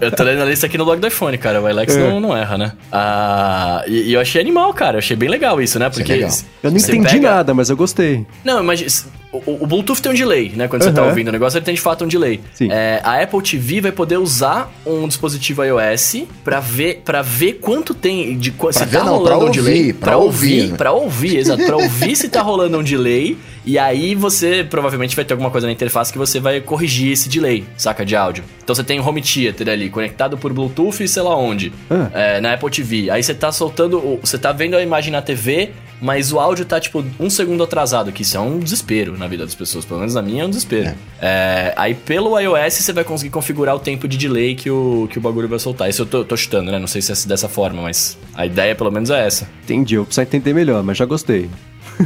[0.01, 1.61] eu tô lendo a lista aqui no blog do iPhone, cara.
[1.63, 1.99] O iLex É.
[2.11, 2.73] não, não erra, né?
[2.91, 4.95] Ah, e, e eu achei animal, cara.
[4.97, 5.89] Eu achei bem legal isso, né?
[5.91, 6.11] Porque.
[6.13, 6.31] legal.
[6.63, 8.27] Eu não entendi pega- nada, mas eu gostei.
[8.45, 10.69] Não, mas o, o Bluetooth tem um delay, né?
[10.69, 12.41] Quando você tá ouvindo o negócio, ele tem de fato um delay.
[12.55, 12.69] Sim.
[12.71, 17.93] É, a Apple TV vai poder usar um dispositivo iOS pra ver, pra ver quanto
[17.95, 18.37] tem.
[18.39, 19.79] De, qu- se ver tá não, rolando pra um delay.
[19.81, 20.77] ouvir, pra ouvir, né?
[20.77, 21.65] Pra ouvir, exato.
[21.65, 23.37] Pra ouvir se tá rolando um delay.
[23.65, 27.29] E aí você provavelmente vai ter alguma coisa na interface que você vai corrigir esse
[27.29, 28.07] delay, saca?
[28.07, 28.45] De áudio.
[28.63, 31.73] Então você tem um home theater ali, conectado por Bluetooth e sei lá onde.
[31.91, 32.09] Ah.
[32.15, 33.11] É, na Apple TV.
[33.11, 34.19] Aí você tá soltando.
[34.23, 35.71] Você tá vendo a imagem na TV,
[36.01, 39.45] mas o áudio tá, tipo, um segundo atrasado, que isso é um desespero na vida
[39.45, 39.85] das pessoas.
[39.85, 40.95] Pelo menos na minha é um desespero.
[41.21, 45.19] É, aí pelo iOS você vai conseguir configurar o tempo de delay que o, que
[45.19, 45.89] o bagulho vai soltar.
[45.89, 46.79] Isso eu tô, tô chutando, né?
[46.79, 49.49] Não sei se é dessa forma, mas a ideia pelo menos é essa.
[49.65, 51.49] Entendi, eu preciso entender melhor, mas já gostei.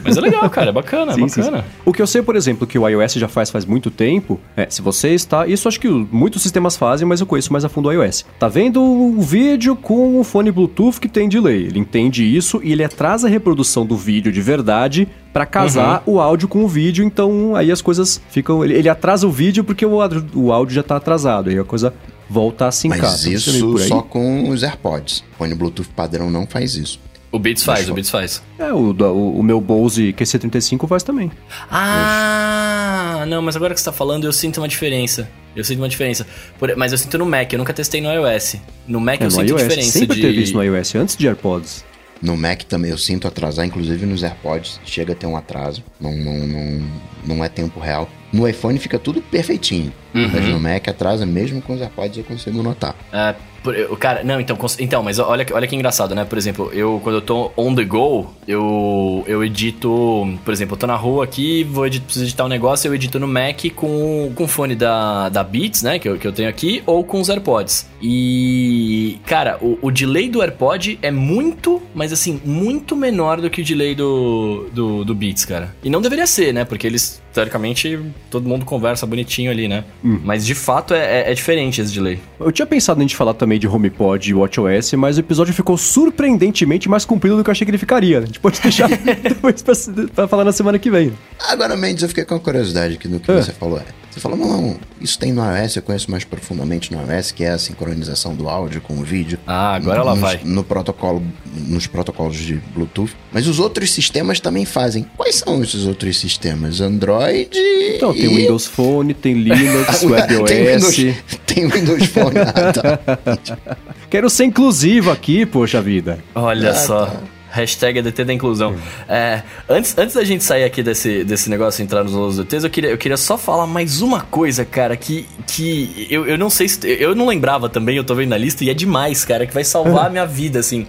[0.04, 0.70] Mas é legal, cara.
[0.70, 1.62] É bacana, é Sim, sim, bacana.
[1.62, 1.68] sim.
[1.84, 4.68] O que eu sei, por exemplo, que o iOS já faz faz muito tempo, é,
[4.70, 7.68] se você está, isso acho que o- muitos sistemas fazem, mas eu conheço mais a
[7.68, 8.24] fundo o iOS.
[8.38, 11.64] Tá vendo o vídeo com o fone Bluetooth que tem delay?
[11.66, 16.14] Ele entende isso e ele atrasa a reprodução do vídeo de verdade pra casar Uhum.
[16.14, 19.62] o áudio com o vídeo, então aí as coisas ficam, ele, ele atrasa o vídeo
[19.64, 21.92] porque o, áudio- o áudio já tá atrasado, aí a coisa
[22.28, 22.98] volta a sincar.
[23.00, 25.24] Mas funcionando isso só com os AirPods.
[25.36, 26.98] Fone Bluetooth padrão não faz isso.
[27.32, 28.42] O Beats faz, o Beats faz.
[28.58, 31.30] É, o, o, o meu Bose QC35 faz também.
[31.70, 35.28] Ah, não, mas agora que você tá falando, eu sinto uma diferença.
[35.54, 36.26] Eu sinto uma diferença.
[36.58, 38.56] Por- mas eu sinto no Mac, eu nunca testei no iOS.
[38.86, 40.22] No Mac É, eu no sinto iOS, diferença sempre de...
[40.22, 41.84] teve isso no iOS, antes de AirPods.
[42.22, 45.82] No Mac também eu sinto atrasar, inclusive nos AirPods chega a ter um atraso.
[46.00, 46.82] Não, não, não,
[47.26, 48.08] não é tempo real.
[48.32, 49.92] No iPhone fica tudo perfeitinho.
[50.14, 50.28] Uhum.
[50.32, 52.94] Mas no Mac atrasa mesmo com os AirPods eu consigo notar.
[53.12, 53.34] É,
[53.66, 56.24] eu- cara, não, então, então, mas olha, olha que engraçado, né?
[56.24, 60.78] Por exemplo, eu quando eu tô on the go, eu, eu edito, por exemplo, eu
[60.78, 64.32] tô na rua aqui, vou edit, preciso editar um negócio, eu edito no Mac com,
[64.34, 65.98] com o fone da, da Beats, né?
[65.98, 67.88] Que eu, que eu tenho aqui, ou com os AirPods.
[68.02, 73.60] E, cara, o, o delay do AirPod é muito, mas assim, muito menor do que
[73.60, 75.74] o delay do, do, do Beats, cara.
[75.82, 76.64] E não deveria ser, né?
[76.64, 77.98] Porque eles, teoricamente,
[78.30, 79.84] todo mundo conversa bonitinho ali, né?
[80.02, 82.18] Mas de fato é, é- é diferente esse delay.
[82.38, 85.76] Eu tinha pensado em gente falar também de HomePod e WatchOS, mas o episódio ficou
[85.76, 88.18] surpreendentemente mais comprido do que eu achei que ele ficaria.
[88.18, 88.88] A gente pode deixar
[89.22, 89.74] depois pra,
[90.14, 91.12] pra falar na semana que vem.
[91.48, 93.36] Agora, Mendes, eu fiquei com a curiosidade aqui do que É.
[93.42, 93.78] você falou.
[93.78, 97.44] É, Você falou, não, isso tem no iOS, eu conheço mais profundamente no iOS, que
[97.44, 99.38] é a sincronização do áudio com o vídeo.
[99.46, 100.40] Ah, agora ela Nos- vai.
[100.44, 101.22] No protocolo,
[101.54, 103.12] nos protocolos de Bluetooth.
[103.32, 105.06] Mas os outros sistemas também fazem.
[105.16, 106.80] Quais são esses outros sistemas?
[106.80, 107.50] Android.
[107.96, 110.96] Então, tem e- Windows Phone, tem Linux, Ué, tem WebOS.
[110.96, 111.16] Windows,
[111.46, 112.34] tem Windows Phone.
[112.50, 113.76] Ah, tá.
[114.10, 116.18] Quero ser inclusivo aqui, poxa vida.
[116.34, 117.06] Olha Ah, só.
[117.06, 117.20] tá.
[117.50, 118.74] Hashtag ADT da inclusão.
[119.08, 122.64] É, antes, antes da gente sair aqui desse, desse negócio e entrar nos outros DTs,
[122.64, 126.48] eu queria, eu queria só falar mais uma coisa, cara, que, que eu, eu não
[126.48, 126.78] sei se.
[126.88, 129.64] Eu não lembrava também, eu tô vendo na lista, e é demais, cara, que vai
[129.64, 130.86] salvar a minha vida, assim.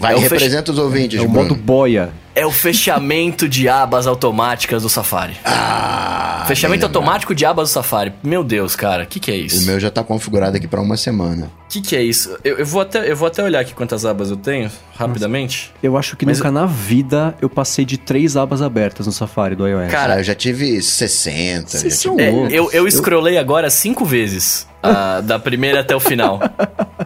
[0.00, 2.10] Vai, é o, fech- representa os ouvintes, É o modo boia.
[2.40, 5.36] É o fechamento de abas automáticas do Safari.
[5.44, 8.12] Ah, fechamento automático de abas do Safari.
[8.22, 9.66] Meu Deus, cara, o que, que é O isso?
[9.66, 11.50] meu já tá configurado aqui pra uma semana.
[11.66, 12.36] O que, que é isso?
[12.42, 15.70] Eu, eu vou até, eu vou até olhar aqui quantas abas eu tenho, rapidamente.
[15.82, 19.54] Eu acho que Mas nunca na vida eu passei de três abas abertas no Safari
[19.54, 19.90] do iOS.
[19.90, 21.68] Cara, Cara, eu já tive 60.
[21.68, 22.28] Vocês já são tive...
[22.28, 22.52] É, loucos.
[22.54, 24.66] eu, eu scrollei agora cinco vezes.
[24.82, 26.40] ah, da primeira até o final.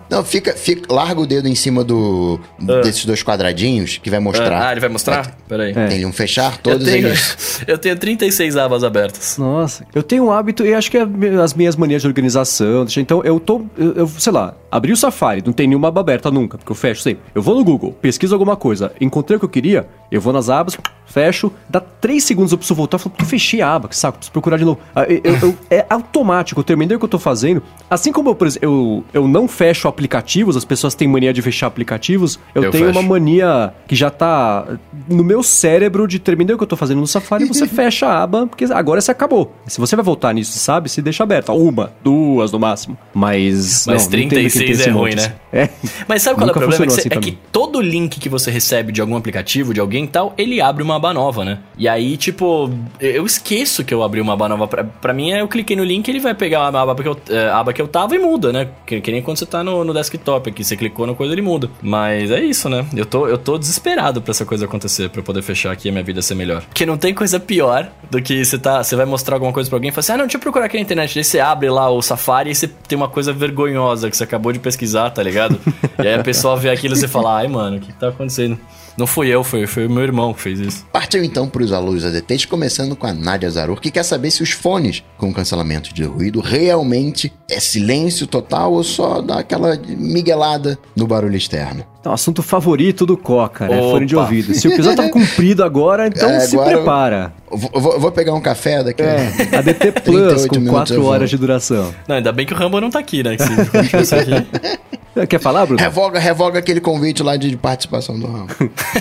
[0.09, 2.39] Não, fica, fica, larga o dedo em cima do
[2.83, 4.69] desses dois quadradinhos que vai mostrar.
[4.69, 5.24] Ah, ele vai mostrar?
[5.49, 5.73] Peraí.
[5.77, 5.87] É.
[5.89, 7.63] Tem um fechar, Eu todos tenho, eles.
[7.69, 9.37] eu tenho 36 abas abertas.
[9.39, 11.07] Nossa, eu tenho um hábito, e acho que é
[11.43, 12.87] as minhas manias de organização.
[12.97, 16.31] Então, eu tô, eu, eu, sei lá, abri o Safari, não tem nenhuma aba aberta
[16.31, 17.23] nunca, porque eu fecho sempre.
[17.35, 20.49] Eu vou no Google, pesquiso alguma coisa, encontrei o que eu queria, eu vou nas
[20.49, 20.77] abas,
[21.07, 24.19] fecho, dá três segundos eu preciso voltar, eu falo, eu fechei a aba, que saco,
[24.19, 24.81] preciso procurar de novo.
[24.95, 27.63] Ah, eu- eu- eu- é automático, eu terminei o que eu tô fazendo.
[27.89, 31.41] Assim como eu, por exemplo, eu, eu não fecho aplicativos, as pessoas têm mania de
[31.43, 32.99] fechar aplicativos, eu, Eu tenho fecho.
[32.99, 34.67] uma mania que já tá
[35.09, 38.23] no meu cérebro de terminei o que eu tô fazendo no Safari, você fecha a
[38.23, 39.55] aba, porque agora você acabou.
[39.67, 41.53] Se você vai voltar nisso, sabe, se deixa aberta.
[41.53, 42.97] Uma, duas no máximo.
[43.13, 43.85] Mas.
[43.87, 45.35] Mas não, não entendo quem 36 tem esse é ruim, né?
[45.53, 45.69] É.
[46.09, 46.85] Mas sabe qual é o problema?
[46.85, 47.39] É que, você- assim é que mim.
[47.53, 50.97] todo link que você recebe de algum aplicativo, de alguém e tal, ele abre uma
[50.97, 51.59] aba nova, né?
[51.77, 54.67] E aí, tipo, eu esqueço que eu abri uma aba nova.
[54.67, 57.49] Pra, pra mim, eu cliquei no link ele vai pegar a aba que eu, é,
[57.49, 58.69] a aba que eu tava e muda, né?
[58.87, 60.63] Que, que nem quando você tá no, no, no desktop aqui.
[60.63, 61.69] Você clicou na coisa, ele muda.
[61.83, 62.87] Mas é isso, né?
[62.95, 65.91] Eu tô, eu tô desesperado pra essa coisa acontecer, pra eu poder fechar aqui e
[65.91, 66.63] a minha vida ser melhor.
[66.63, 68.83] Porque não tem coisa pior do que você tá.
[68.83, 70.67] Você vai mostrar alguma coisa pra alguém e fala assim: ah, não, deixa eu procurar
[70.67, 71.15] aqui na internet.
[71.15, 74.53] Daí você abre lá o Safari e você tem uma coisa vergonhosa que você acabou
[74.53, 75.59] de pesquisar, tá ligado?
[76.03, 78.09] e aí a pessoa vê aquilo e você fala: ai, mano, o que, que tá
[78.09, 78.59] acontecendo?
[78.97, 80.87] Não fui eu, foi, foi o meu irmão que fez isso.
[80.93, 84.43] Partiu então para os alunos ADTs, começando com a Nadia Zarur, que quer saber se
[84.43, 90.79] os fones com cancelamento de ruído realmente é silêncio total ou só dá aquela miguelada
[90.95, 91.85] no barulho externo.
[92.05, 93.79] Então, assunto favorito do Coca, né?
[93.81, 93.93] Opa.
[93.93, 94.53] Fone de ouvido.
[94.53, 97.33] Se o episódio tá cumprido agora, então É, se agora prepara.
[97.55, 99.03] Eu Vou, vou- pegar um café daqui.
[99.03, 101.95] É, ADT Plus 38 com minutos 4 eu horas de duração.
[102.09, 103.37] Não, ainda bem que o Rambo não tá aqui, né?
[103.37, 104.79] Que aqui.
[105.29, 105.81] Quer falar, Bruno?
[105.81, 108.49] Revoga, revoga aquele convite lá de participação do Ramo.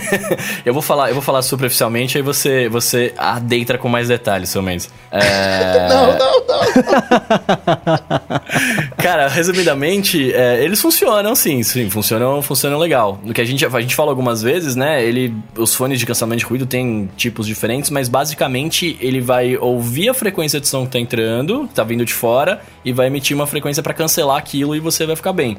[0.64, 4.62] Eu vou falar, eu vou falar superficialmente, aí você, você adentra com mais detalhes, seu
[4.62, 4.90] Mendes.
[5.12, 5.90] É...
[5.90, 6.64] Não, não, não.
[8.98, 13.20] Cara, resumidamente, é, eles funcionam sim, sim, funcionam, funcionam legal.
[13.24, 15.04] No que a gente, a gente fala algumas vezes, né?
[15.04, 18.43] Ele, os fones de cancelamento de ruído têm tipos diferentes, mas basicamente
[19.00, 22.92] ele vai ouvir a frequência de som que tá entrando, tá vindo de fora, e
[22.92, 25.58] vai emitir uma frequência pra cancelar aquilo e você vai ficar bem.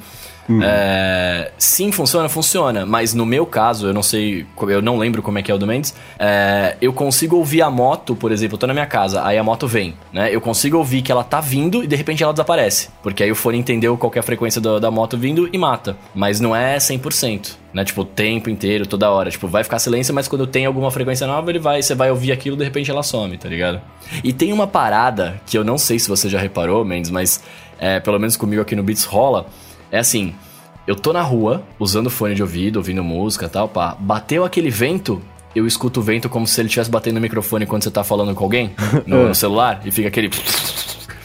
[0.63, 2.85] É, sim, funciona, funciona.
[2.85, 5.59] Mas no meu caso, eu não sei, eu não lembro como é que é o
[5.59, 5.95] do Mendes.
[6.19, 9.43] é, eu consigo ouvir a moto, por exemplo, eu tô na minha casa, aí a
[9.45, 10.35] moto vem, né?
[10.35, 12.89] Eu consigo ouvir que ela tá vindo e de repente ela desaparece.
[13.03, 15.97] Porque aí o fone entendeu qual é a frequência do- da moto vindo e mata.
[16.15, 17.85] Mas não é 100%, né?
[17.85, 19.31] Tipo, o tempo inteiro, toda hora.
[19.31, 22.33] Tipo, vai ficar silêncio, mas quando tem alguma frequência nova, ele vai, você vai ouvir
[22.33, 23.81] aquilo, de repente ela some, tá ligado?
[24.23, 27.43] E tem uma parada que eu não sei se você já reparou, Mendes, mas
[27.79, 29.47] é, pelo menos comigo aqui no Beats rola.
[29.95, 30.35] É assim,
[30.89, 33.97] eu tô na rua, usando fone de ouvido, ouvindo música e tal, pá.
[33.99, 35.23] Bateu aquele vento,
[35.55, 38.35] eu escuto o vento como se ele estivesse batendo no microfone quando você tá falando
[38.35, 38.73] com alguém
[39.07, 40.31] no, no celular, e fica aquele.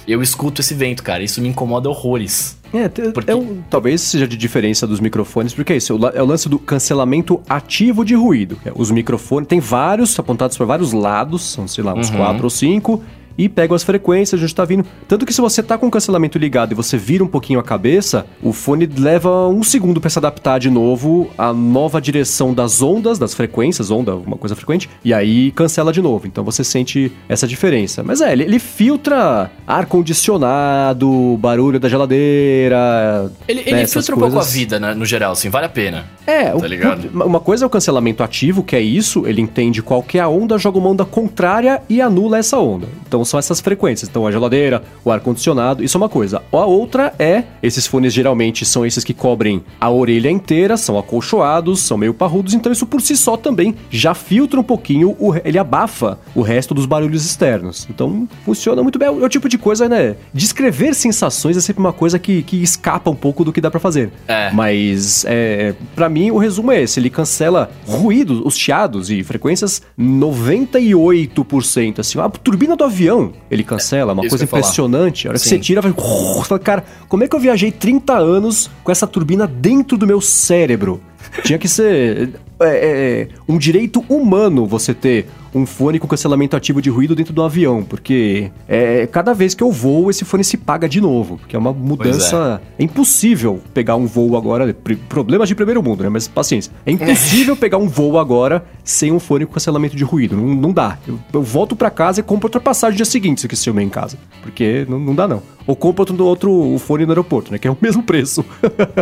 [0.07, 1.23] Eu escuto esse vento, cara.
[1.23, 2.57] Isso me incomoda horrores.
[2.71, 6.07] É, Porque- é um- talvez seja de diferença dos microfones, porque é isso, é o
[6.09, 8.55] é lance do cancelamento ativo de ruído.
[8.63, 12.49] É, Os microfones, tem vários apontados para vários lados, são, sei lá, uns quatro ou
[12.51, 13.03] cinco,
[13.37, 14.85] e pegam as frequências, a gente tá vindo.
[15.07, 17.63] Tanto que se você tá com o cancelamento ligado e você vira um pouquinho a
[17.63, 22.81] cabeça, o fone leva um segundo para se adaptar de novo à nova direção das
[22.81, 26.27] ondas, das frequências, onda, uma coisa frequente, e aí cancela de novo.
[26.27, 28.03] Então você sente essa diferença.
[28.03, 33.31] Mas é, ele, ele filtra ar-condicionado, barulho da geladeira.
[33.47, 35.69] Ele, né, ele essas filtra um pouco a vida, né, no geral, assim, vale a
[35.69, 36.05] pena.
[36.25, 37.09] É, Tá ligado?
[37.13, 40.27] uma coisa é o cancelamento ativo, que é isso, ele entende qual que é a
[40.27, 42.87] onda, joga uma onda contrária e anula essa onda.
[43.07, 44.09] Então são essas frequências.
[44.09, 46.41] Então a geladeira, o ar-condicionado, isso é uma coisa.
[46.51, 51.81] A outra é, esses fones geralmente são esses que cobrem a orelha inteira, são acolchoados,
[51.81, 55.57] são meio parrudos, então isso por si só também já filtra um pouquinho, o ele
[55.57, 57.87] abafa o resto dos barulhos externos.
[57.89, 59.07] Então funciona muito bem.
[59.07, 60.15] É o, é o tipo de coisa, né?
[60.33, 63.79] Descrever sensações é sempre uma coisa que, que escapa um pouco do que dá pra
[63.79, 64.11] fazer.
[64.27, 64.51] É.
[64.51, 66.99] Mas, é, para mim, o resumo é esse.
[66.99, 71.99] Ele cancela ruídos, os chiados e frequências 98%.
[71.99, 73.08] Assim, a turbina do avião,
[73.49, 74.13] ele cancela.
[74.13, 74.61] Uma isso coisa que ia falar.
[74.61, 75.27] impressionante.
[75.27, 75.49] A hora que Sim.
[75.49, 75.91] você tira, vai...
[76.39, 80.07] Você fala, cara, como é que eu viajei 30 anos com essa turbina dentro do
[80.07, 81.01] meu cérebro?
[81.43, 82.29] Tinha que ser
[82.59, 87.33] é, é, um direito humano você ter um fone com cancelamento ativo de ruído dentro
[87.33, 91.37] do avião, porque é, cada vez que eu voo, esse fone se paga de novo,
[91.37, 92.61] porque é uma mudança...
[92.77, 92.83] É.
[92.83, 94.75] impossível pegar um voo agora,
[95.07, 96.09] problemas de primeiro mundo, né?
[96.09, 96.71] Mas paciência.
[96.85, 100.71] É impossível pegar um voo agora sem um fone com cancelamento de ruído, não, não
[100.71, 100.97] dá.
[101.07, 103.81] Eu, eu volto pra casa e compro outra passagem no dia seguinte se eu quiser
[103.81, 105.41] em casa, porque não, não dá não.
[105.69, 107.59] Ou compro outro, outro o fone no aeroporto, né?
[107.59, 108.43] Que é o mesmo preço.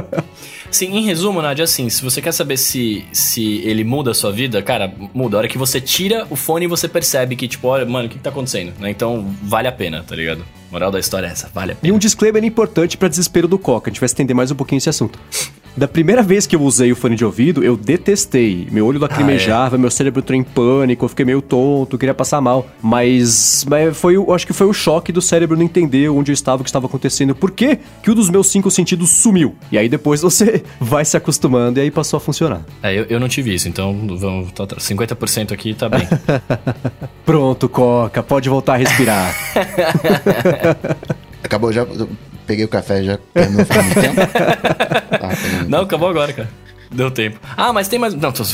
[0.70, 4.34] Sim, em resumo, Nadia, assim, se você quer saber se, se ele muda a sua
[4.34, 5.38] vida, cara, muda.
[5.38, 8.18] A hora que você tira o fone, você percebe que, tipo, olha, mano, o que,
[8.18, 8.74] que tá acontecendo?
[8.82, 8.90] Né?
[8.90, 10.44] Então, vale a pena, tá ligado?
[10.70, 11.94] Moral da história é essa, vale a E pena.
[11.94, 13.90] um disclaimer importante pra desespero do Coca.
[13.90, 15.18] A gente vai estender mais um pouquinho esse assunto.
[15.78, 18.68] Da primeira vez que eu usei o fone de ouvido, eu detestei.
[18.72, 22.68] Meu olho lacrimejava, meu cérebro entrou em pânico, eu fiquei meio tonto, queria passar mal.
[22.82, 26.34] Mas, mas foi, o- acho que foi o choque do cérebro não entender onde eu
[26.34, 29.56] estava, o que estava acontecendo, por que que um dos meus cinco sentidos sumiu.
[29.72, 32.62] E aí depois você vai se acostumando e aí passou a funcionar.
[32.82, 34.52] É, eu, eu não tive isso, então vamos.
[34.54, 36.08] tá- tá- 50% aqui tá bem.
[37.24, 39.36] Pronto, Coca, pode voltar a respirar.
[41.44, 41.86] Acabou já.
[42.48, 44.16] Peguei o café já terminou faz muito tempo.
[45.18, 45.30] Tá,
[45.68, 46.50] não, acabou agora, cara.
[46.92, 47.40] Deu tempo.
[47.58, 48.14] Ah, mas tem mais.
[48.14, 48.44] Não, tô.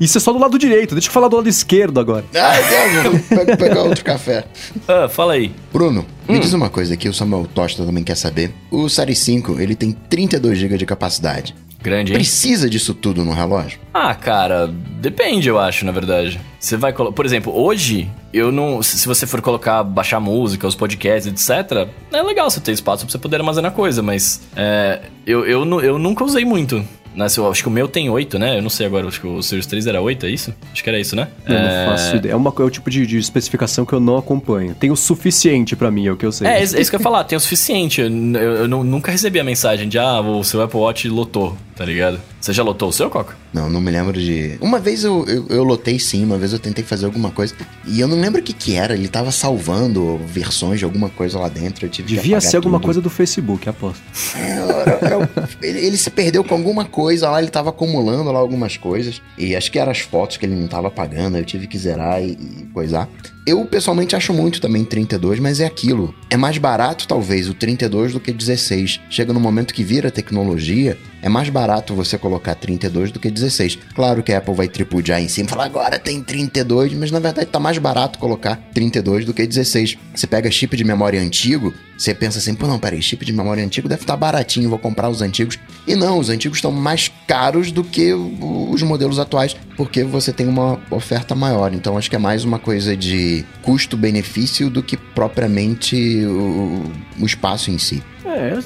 [0.00, 2.24] Isso é só do lado direito, deixa eu falar do lado esquerdo agora.
[2.34, 2.62] Ai,
[3.02, 4.44] Deus, vou pe- pegar outro café.
[4.88, 5.52] Ah, fala aí.
[5.72, 8.50] Bruno, me diz uma coisa aqui, o Samuel Tosta também quer saber.
[8.70, 11.54] O Série 5, ele tem 32 GB de capacidade.
[11.82, 12.18] Grande, hein?
[12.18, 13.78] Precisa disso tudo no relógio?
[13.92, 16.40] Ah, cara, depende, eu acho, na verdade.
[16.58, 17.14] Você vai colocar.
[17.14, 18.82] Por exemplo, hoje, eu não.
[18.82, 23.12] Se você for colocar, baixar música, os podcasts, etc., é legal você ter espaço pra
[23.12, 24.42] você poder armazenar coisa, mas.
[24.54, 26.84] É, eu, eu, eu nunca usei muito.
[27.14, 28.58] Nessa, acho que o meu tem 8, né?
[28.58, 30.54] Eu não sei agora, acho que o Series 3 era 8, é isso?
[30.72, 31.26] Acho que era isso, né?
[31.44, 31.86] Eu é...
[31.86, 32.32] não faço ideia.
[32.32, 34.74] É, uma, é o tipo de, de, especificação que eu não acompanho.
[34.74, 36.46] Tem o suficiente para mim, é o que eu sei.
[36.46, 38.00] É, é, isso que eu ia falar, tem o suficiente.
[38.00, 41.86] Eu, eu, eu, nunca recebi a mensagem de, ah, o seu Apple Watch lotou, tá
[41.86, 42.20] ligado?
[42.38, 43.34] Você já lotou o seu, Coca?
[43.54, 44.58] Não, não me lembro de.
[44.60, 47.54] Uma vez eu, eu, eu, lotei sim, uma vez eu tentei fazer alguma coisa.
[47.86, 48.92] E eu não lembro o que, que era.
[48.92, 51.86] Ele tava salvando versões de alguma coisa lá dentro.
[51.86, 54.02] Eu tive Devia ser alguma coisa do Facebook, aposto.
[54.36, 58.40] É, era, era, ele, ele, se perdeu com alguma coisa lá, ele tava acumulando lá
[58.40, 59.22] algumas coisas.
[59.38, 61.38] E acho que eram as fotos que ele não tava pagando.
[61.38, 63.08] Eu tive que zerar e, e coisar.
[63.46, 66.14] Eu pessoalmente acho muito também 32, mas é aquilo.
[66.28, 69.00] É mais barato, talvez, o 32 do que 16.
[69.08, 73.78] Chega no momento que vira tecnologia, é mais barato você colocar 32 do que 16.
[73.94, 77.18] Claro que a Apple vai tripudiar em cima e falar agora tem 32, mas na
[77.18, 79.96] verdade tá mais barato colocar 32 do que 16.
[80.14, 83.62] Você pega chip de memória antigo, você pensa assim, pô, não, peraí, chip de memória
[83.62, 85.58] antigo deve estar tá baratinho, vou comprar os antigos.
[85.86, 90.48] E não, os antigos estão mais caros do que os modelos atuais, porque você tem
[90.48, 91.74] uma oferta maior.
[91.74, 96.84] Então acho que é mais uma coisa de custo-benefício do que propriamente o,
[97.20, 98.02] o espaço em si.
[98.24, 98.58] É,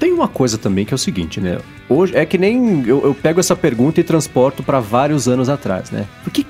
[0.00, 1.58] tem uma coisa também que é o seguinte, né?
[1.90, 5.90] Hoje é que nem eu, eu pego essa pergunta e transporto para vários anos atrás,
[5.90, 6.06] né?
[6.22, 6.46] Por que,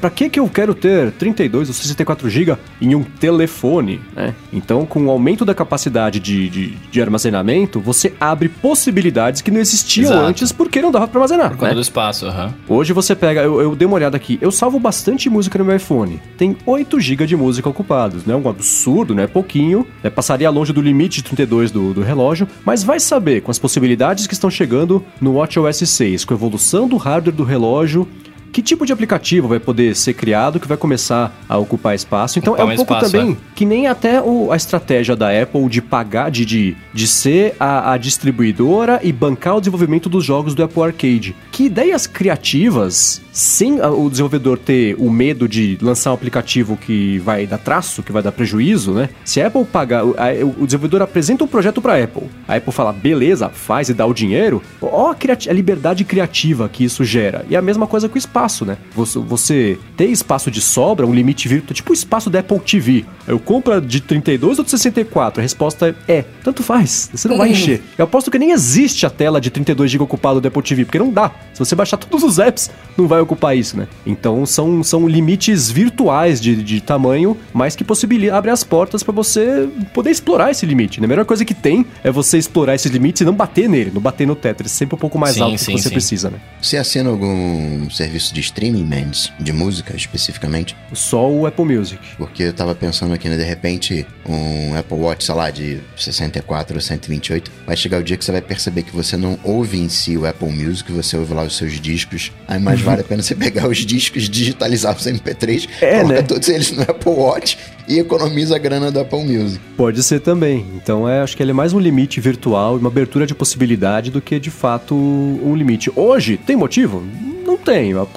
[0.00, 4.32] pra que que eu quero ter 32 ou 64 GB em um telefone, né?
[4.52, 9.58] Então, com o aumento da capacidade de, de, de armazenamento, você abre possibilidades que não
[9.58, 10.26] existiam Exato.
[10.26, 11.50] antes porque não dava para armazenar.
[11.50, 11.74] Por conta né?
[11.74, 12.52] do espaço, uhum.
[12.68, 15.74] Hoje você pega, eu, eu dei uma olhada aqui, eu salvo bastante música no meu
[15.74, 16.22] iPhone.
[16.38, 18.36] Tem 8 GB de música ocupados, né?
[18.36, 19.26] Um absurdo, né?
[19.26, 19.84] Pouquinho.
[20.04, 20.08] Né?
[20.08, 24.28] Passaria longe do limite de 32 do, do relógio, mas vai saber com as possibilidades
[24.28, 24.83] que estão chegando
[25.20, 28.08] no WatchOS 6, com a evolução do hardware do relógio
[28.54, 32.38] que tipo de aplicativo vai poder ser criado que vai começar a ocupar espaço.
[32.38, 33.36] Então ocupar é um pouco espaço, também é.
[33.52, 37.92] que nem até o, a estratégia da Apple de pagar, de, de, de ser a,
[37.92, 41.34] a, distribuidora e bancar o desenvolvimento dos jogos do Apple Arcade.
[41.50, 47.46] Que ideias criativas, sem o desenvolvedor ter o medo de lançar um aplicativo que vai
[47.46, 49.10] dar traço, que vai dar prejuízo, né?
[49.24, 52.92] Se a Apple pagar, o desenvolvedor apresenta um projeto para a Apple, a Apple fala,
[52.92, 55.16] beleza, faz e dá o dinheiro, ó a,
[55.50, 57.44] a liberdade criativa que isso gera.
[57.50, 58.76] E a mesma coisa com o espaço né?
[58.94, 63.04] Você, você ter espaço de sobra, um limite virtual, tipo o espaço da Apple TV.
[63.26, 65.40] Eu compro de 32 ou de 64?
[65.40, 67.54] A resposta é, tanto faz, você não vai uhum.
[67.54, 67.82] encher.
[67.96, 70.98] Eu aposto que nem existe a tela de 32 GB ocupada do Apple TV, porque
[70.98, 71.30] não dá.
[71.52, 73.88] Se você baixar todos os apps, não vai ocupar isso, né?
[74.06, 79.12] Então são, são limites virtuais de, de tamanho, mas que possibilitam, abre as portas para
[79.12, 81.00] você poder explorar esse limite.
[81.00, 81.06] Né?
[81.06, 84.00] A melhor coisa que tem é você explorar esses limites e não bater nele, não
[84.00, 85.94] bater no Tetris, sempre um pouco mais sim, alto sim, que você sim.
[85.94, 86.38] precisa, né?
[86.60, 90.76] Você assina algum serviço de streaming, Mendes, de música especificamente?
[90.92, 92.00] Só o Apple Music.
[92.16, 96.74] Porque eu tava pensando aqui, né, de repente, um Apple Watch, sei lá, de 64
[96.74, 99.88] ou 128, vai chegar o dia que você vai perceber que você não ouve em
[99.88, 102.32] si o Apple Music, você ouve lá os seus discos.
[102.46, 102.86] Aí mais uhum.
[102.86, 106.22] vale a pena você pegar os discos, digitalizar os MP3, é, coloca né?
[106.22, 109.60] todos eles no Apple Watch e economiza a grana do Apple Music.
[109.76, 110.66] Pode ser também.
[110.74, 114.20] Então é, acho que ele é mais um limite virtual, uma abertura de possibilidade do
[114.20, 115.90] que de fato um limite.
[115.94, 117.04] Hoje, tem motivo?
[117.44, 117.90] Não tem.
[117.90, 118.08] Eu,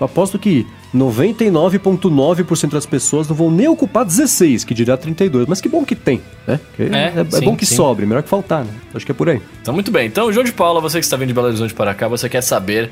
[0.00, 5.46] aposto que 99,9% das pessoas não vão nem ocupar 16, que dirá 32.
[5.46, 6.60] Mas que bom que tem, né?
[6.78, 7.74] É, é, é sim, bom que sim.
[7.74, 8.70] sobre, melhor que faltar, né?
[8.94, 9.40] Acho que é por aí.
[9.62, 10.06] Então, muito bem.
[10.06, 12.42] Então, João de Paula, você que está vindo de Belo Horizonte para cá, você quer
[12.42, 12.90] saber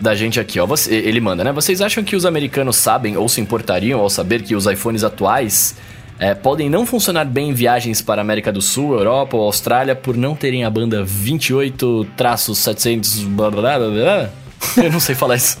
[0.00, 0.66] da gente aqui, ó.
[0.66, 1.52] Você, ele manda, né?
[1.52, 5.76] Vocês acham que os americanos sabem ou se importariam ao saber que os iPhones atuais
[6.18, 9.96] é, podem não funcionar bem em viagens para a América do Sul, Europa ou Austrália
[9.96, 14.30] por não terem a banda 28-700 blá blá blá blá?
[14.82, 15.58] Eu não sei falar isso.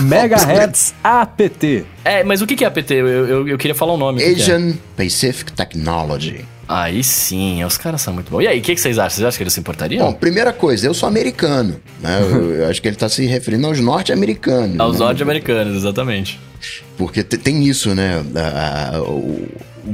[0.00, 1.84] Megahertz APT.
[2.04, 2.94] É, mas o que é APT?
[2.94, 4.22] Eu, eu, eu queria falar o nome.
[4.22, 4.74] Asian é?
[4.96, 6.44] Pacific Technology.
[6.68, 8.42] Aí sim, os caras são muito bons.
[8.42, 9.10] E aí, o que, que, vocês acham?
[9.10, 10.06] Vocês acham que eles se importariam?
[10.06, 11.80] Bom, primeira coisa, eu sou americano.
[12.00, 12.20] Né?
[12.22, 14.80] eu, eu, acho que ele está se referindo aos norte-americanos.
[14.80, 15.06] Aos né?
[15.06, 16.40] norte-americanos, exatamente.
[16.96, 18.22] Porque tem isso, né?
[19.06, 19.46] o,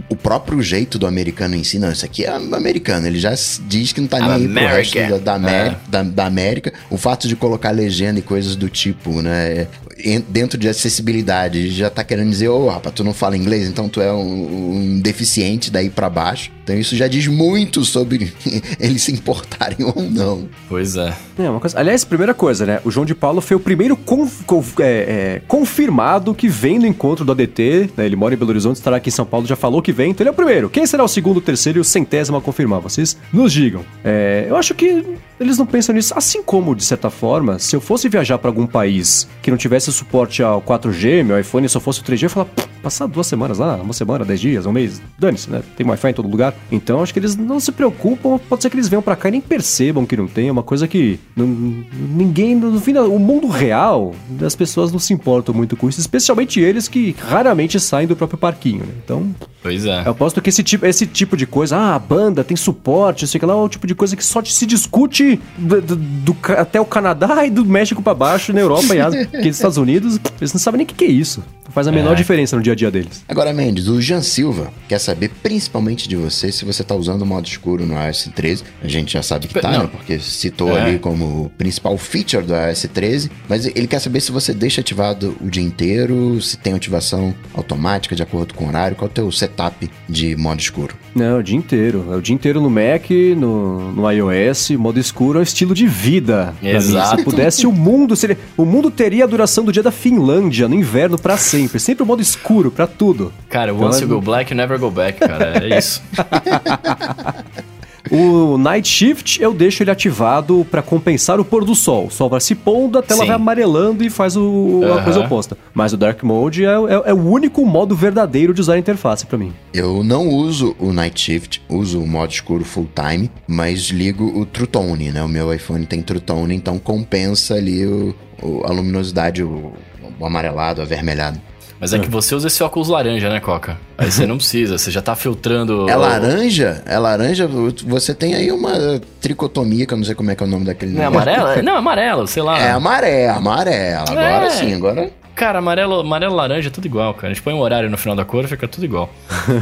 [0.09, 3.33] o próprio jeito do americano em si, não, isso aqui é americano, ele já
[3.67, 5.77] diz que não tá nem aí pro resto da, da, é.
[5.89, 6.73] da, da, América.
[6.91, 9.67] O fato de colocar legenda e coisas do tipo, né?
[10.05, 13.89] en- dentro de acessibilidade já tá querendo dizer, ô rapaz, tu não fala inglês, então
[13.89, 16.51] tu é um, um deficiente daí pra baixo.
[16.63, 18.33] Então isso já diz muito sobre
[18.79, 20.49] eles se importarem ou não.
[20.69, 21.13] Pois é.
[21.39, 21.79] É, uma coisa.
[21.79, 22.81] Aliás, primeira coisa, né?
[22.85, 26.87] O João de Paulo foi o primeiro conf- conf- é, é, confirmado que vem no
[26.87, 27.91] encontro do ADT.
[27.97, 28.07] Né?
[28.07, 30.11] Ele mora em Belo Horizonte, estará aqui em São Paulo, já falou que vem.
[30.11, 30.69] Então ele é o primeiro.
[30.71, 32.81] Quem será o segundo, o terceiro e o centésimo a confirmar?
[32.81, 33.85] Vocês nos digam.
[34.05, 35.05] É, eu acho que
[35.39, 36.13] eles não pensam nisso.
[36.17, 39.93] Assim como, de certa forma, se eu fosse viajar para algum país que não tivesse
[39.93, 43.59] suporte ao 4G, meu iPhone só fosse o 3G, eu falar, "Pô, passar duas semanas
[43.59, 45.63] lá, uma semana, dez dias, um mês, dane-se, né?
[45.77, 46.55] Tem Wi-Fi em todo lugar.
[46.71, 49.33] Então acho que eles não se preocupam, pode ser que eles venham pra cá e
[49.33, 53.47] nem percebam que não tem, é uma coisa que não- ninguém, no final, o mundo
[53.49, 58.17] real, as pessoas não se importam muito com isso, especialmente eles que raramente saem do
[58.17, 58.93] próprio parquinho, né?
[59.05, 59.35] Então,
[59.71, 60.03] Pois é.
[60.07, 63.41] eu aposto que esse tipo, esse tipo de coisa, ah, a banda tem suporte, sei
[63.43, 66.85] lá, é o tipo de coisa que só se discute do- do- do até o
[66.85, 70.53] Canadá e do México pra baixo, na Europa e Ásia, porque nos Estados Unidos, eles
[70.53, 71.43] não sabem nem o que, que é isso.
[71.65, 72.17] Não faz a menor É.
[72.17, 73.23] diferença no dia a dia deles.
[73.29, 77.27] Agora, Mendes, o Jean Silva quer saber principalmente de você se você tá usando o
[77.27, 78.65] modo escuro no iOS 13.
[78.83, 79.83] A gente já sabe que tá, Não.
[79.85, 79.89] né?
[79.93, 80.81] Porque citou É.
[80.83, 83.31] ali como o principal feature do iOS 13.
[83.49, 88.17] Mas ele quer saber se você deixa ativado o dia inteiro, se tem ativação automática
[88.17, 89.60] de acordo com o horário, qual é o teu setup
[90.09, 90.95] de modo escuro.
[91.15, 92.07] Não, o dia inteiro.
[92.11, 95.87] É o dia inteiro no Mac, no, no iOS, modo escuro é um estilo de
[95.87, 96.55] vida.
[96.63, 97.19] Exato.
[97.19, 98.39] Se pudesse, o mundo seria.
[98.57, 101.79] O mundo teria a duração do dia da Finlândia, no inverno, pra sempre.
[101.81, 103.33] Sempre o modo escuro, pra tudo.
[103.49, 105.65] Cara, Então, once é- you go black, you never go back, cara.
[105.65, 106.03] É isso.
[108.11, 112.07] O Night Shift eu deixo ele ativado pra compensar o pôr do sol.
[112.07, 113.27] O sol vai se pondo, a tela Sim.
[113.29, 115.05] vai amarelando e faz o, a Aham.
[115.05, 115.57] coisa oposta.
[115.73, 119.25] Mas o Dark Mode é, é- é o único modo verdadeiro de usar a interface
[119.27, 119.53] pra mim.
[119.73, 124.45] Eu não uso o Night Shift, uso o modo escuro full time, mas ligo o
[124.45, 125.23] True Tone, né?
[125.23, 129.73] O meu iPhone tem True Tone, então compensa ali o, o- a luminosidade, o,
[130.19, 131.41] o amarelado, o avermelhado.
[131.81, 133.79] Mas é que você usa esse óculos laranja, né, Coca?
[133.97, 135.89] Aí você não precisa, você já tá filtrando.
[135.89, 136.83] É laranja?
[136.85, 137.49] É laranja?
[137.87, 140.67] Você tem aí uma tricotomia, que eu não sei como é que é o nome
[140.67, 141.63] daquele Não é amarelo?
[141.63, 142.61] Não, é amarelo, sei lá.
[142.61, 144.05] É amarelo, amarelo.
[144.11, 144.51] Agora É.
[144.51, 145.11] sim, agora...
[145.35, 147.29] Cara, amarelo, amarelo laranja é tudo igual, cara.
[147.29, 149.09] A gente põe um horário no final da cor, fica tudo igual.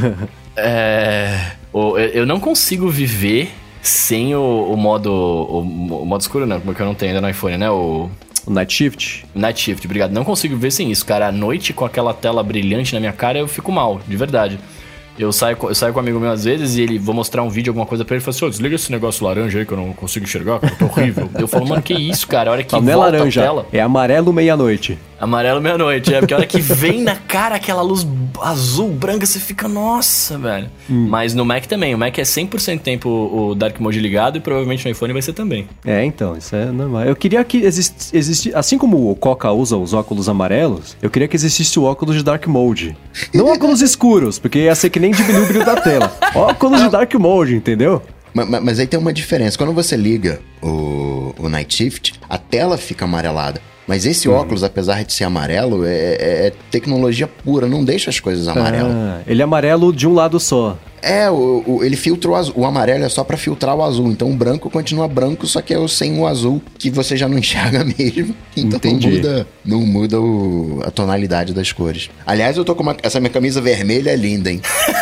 [0.57, 1.39] é.
[2.13, 3.49] eu não consigo viver
[3.81, 5.09] sem o, o modo.
[5.09, 7.69] O, o modo escuro, não, porque eu não tenho ainda no iPhone, né?
[7.69, 8.09] O.
[8.49, 9.27] O Night Shift.
[9.35, 10.11] Night Shift, obrigado.
[10.11, 11.27] Não consigo viver sem isso, cara.
[11.27, 14.59] À noite, com aquela tela brilhante na minha cara, eu fico mal, de verdade.
[15.19, 17.43] Eu saio, com- eu saio com um amigo meu às vezes e ele vou mostrar
[17.43, 19.65] um vídeo, alguma coisa pra ele e fala assim: Ô, desliga esse negócio laranja aí
[19.65, 21.29] que eu não consigo enxergar, cara, tá horrível.
[21.37, 22.49] eu falo, mano, que isso, cara?
[22.49, 23.67] A hora que Não, é volta laranja, a tela.
[23.73, 24.97] é amarelo meia-noite.
[25.19, 28.07] Amarelo meia-noite, é, porque a hora que vem na cara aquela luz
[28.41, 30.69] azul, branca, você fica, nossa, velho.
[30.87, 34.85] Mas no Mac também, o Mac é 100% tempo o Dark Mode ligado e provavelmente
[34.85, 35.67] no iPhone vai ser também.
[35.85, 37.03] É, então, isso é normal.
[37.03, 41.27] Eu queria que existisse, existi- assim como o Coca usa os óculos amarelos, eu queria
[41.27, 42.95] que existisse o óculos de Dark Mode.
[43.33, 46.15] Não óculos escuros, porque ia ser que nem o brilho da tela.
[46.35, 48.01] Óculos de Dark Mode, entendeu?
[48.33, 49.57] Ma- ma- Mas, aí tem uma diferença.
[49.57, 53.61] Quando você liga o, o Night Shift, a tela fica amarelada.
[53.87, 54.35] Mas esse Uhum.
[54.35, 58.93] óculos, apesar de ser amarelo, é, é- é tecnologia pura, não deixa as coisas amarelas.
[58.93, 60.77] Ah, ele é amarelo de um lado só.
[61.01, 62.53] É, o, o- ele filtra o azul.
[62.57, 64.11] O amarelo é só pra filtrar o azul.
[64.11, 67.27] Então o branco continua branco, só que é o sem o azul, que você já
[67.27, 68.35] não enxerga mesmo.
[68.55, 69.07] Então Entendi.
[69.07, 72.11] não muda, não muda o- a tonalidade das cores.
[72.27, 74.61] Aliás, eu tô com uma, essa minha camisa vermelha é linda, hein?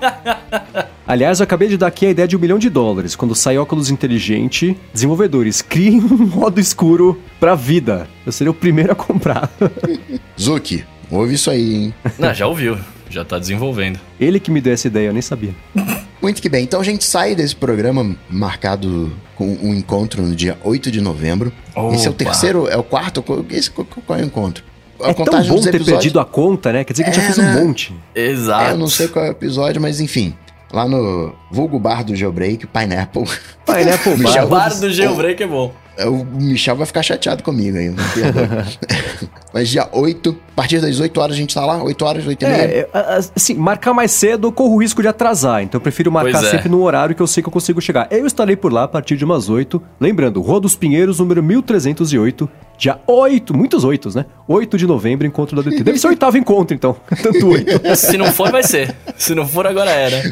[1.06, 3.14] Aliás, eu acabei de dar aqui a ideia de um milhão de dólares.
[3.14, 8.08] Quando sai óculos inteligente, desenvolvedores, criem um modo escuro pra vida.
[8.24, 9.48] Eu seria o primeiro a comprar.
[10.40, 11.94] Zuki, ouve isso aí, hein?
[12.18, 12.76] Não, já ouviu,
[13.08, 14.00] já tá desenvolvendo.
[14.18, 15.54] Ele que me deu essa ideia, eu nem sabia.
[16.20, 16.64] Muito que bem.
[16.64, 21.52] Então a gente sai desse programa marcado com um encontro no dia 8 de novembro.
[21.92, 22.24] Esse é o Opa.
[22.24, 23.24] terceiro, é o quarto?
[23.50, 24.64] Esse, qual, qual é o encontro?
[25.02, 26.84] A É tão bom dos ter episódios- perdido a conta, né?
[26.84, 27.60] Quer dizer que a gente É, já fez um né?
[27.64, 27.94] monte.
[28.14, 28.64] Exato.
[28.64, 30.34] É, eu não sei qual é o episódio, mas enfim.
[30.72, 33.24] Lá no vulgo bar do Jailbreak, Pineapple.
[33.64, 34.68] Pineapple Michel Bar.
[34.70, 35.72] Bar do Jailbreak é bom.
[35.98, 37.88] O Michel vai ficar chateado comigo aí.
[39.52, 42.42] Mas dia 8, a partir das 8 horas a gente tá lá, 8 horas, 8
[42.42, 42.62] e meia.
[42.62, 46.12] É, é, assim, marcar mais cedo eu corro o risco de atrasar, então eu prefiro
[46.12, 46.50] marcar é.
[46.50, 48.06] sempre num horário que eu sei que eu consigo chegar.
[48.10, 49.80] Eu estarei por lá a partir de umas 8.
[49.98, 52.46] Lembrando, Rua dos Pinheiros, número 1308,
[52.78, 54.26] dia 8, muitos oitos, né?
[54.48, 55.82] 8 de novembro, encontro da DT.
[55.82, 56.96] Deve ser o oitavo encontro, então.
[57.22, 57.96] Tanto 8.
[57.96, 58.94] Se não for, vai ser.
[59.16, 60.22] Se não for, agora era.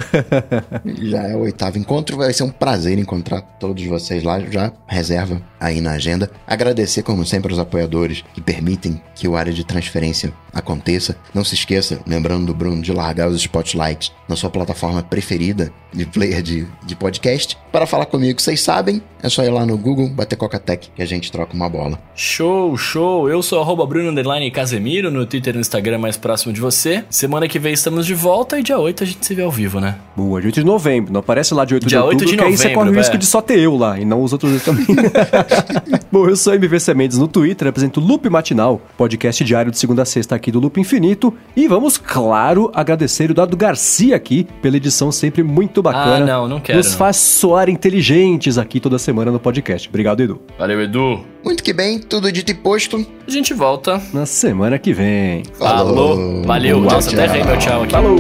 [1.02, 4.38] Já é o oitavo encontro, vai ser um prazer encontrar todos vocês lá.
[4.40, 6.30] Já reserva aí na agenda.
[6.46, 11.16] Agradecer, como sempre, aos apoiadores que permitem que o área de transferência aconteça.
[11.32, 16.04] Não se esqueça, lembrando do Bruno, de largar os spotlights na sua plataforma preferida de
[16.06, 17.56] player de, de podcast.
[17.72, 21.06] Para falar comigo, vocês sabem, é só ir lá no Google, bater Coca-Tech, que a
[21.06, 21.98] gente troca uma bola.
[22.36, 23.30] Show, show.
[23.30, 27.04] Eu sou arroba Bruno Underline Casemiro no Twitter e no Instagram mais próximo de você.
[27.08, 29.78] Semana que vem estamos de volta e dia 8 a gente se vê ao vivo,
[29.78, 29.98] né?
[30.16, 31.12] Boa, dia 8 de novembro.
[31.12, 32.90] Não aparece lá de 8 Dia de 8 outubro, de que aí você novembro, corre
[32.90, 33.18] o risco é.
[33.18, 34.84] de só ter eu lá e não os outros dois também.
[36.10, 40.02] Bom, eu sou MVC Mendes no Twitter, apresento o Loop Matinal, podcast diário de segunda
[40.02, 41.32] a sexta aqui do Loop Infinito.
[41.54, 46.16] E vamos, claro, agradecer o Dado Garcia aqui pela edição sempre muito bacana.
[46.16, 46.98] Ah, não, não quero, Nos não.
[46.98, 49.88] faz soar inteligentes aqui toda semana no podcast.
[49.88, 50.42] Obrigado, Edu.
[50.58, 51.33] Valeu, Edu.
[51.44, 53.06] Muito que bem, tudo dito e posto.
[53.26, 54.00] A gente volta.
[54.12, 55.42] Na semana que vem.
[55.58, 56.42] Falou.
[56.44, 56.80] Valeu.
[56.80, 57.34] Tchau, Nossa, até tchau.
[57.36, 57.92] errei meu tchau aqui.
[57.92, 58.18] Falou!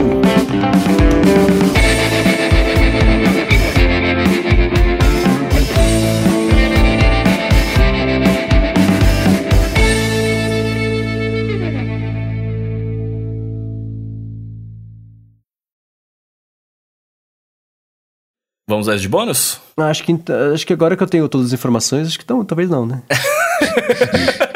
[18.66, 19.60] Vamos às de bônus?
[19.76, 20.16] Acho que,
[20.54, 23.02] acho que agora que eu tenho todas as informações, acho que não, talvez não, né?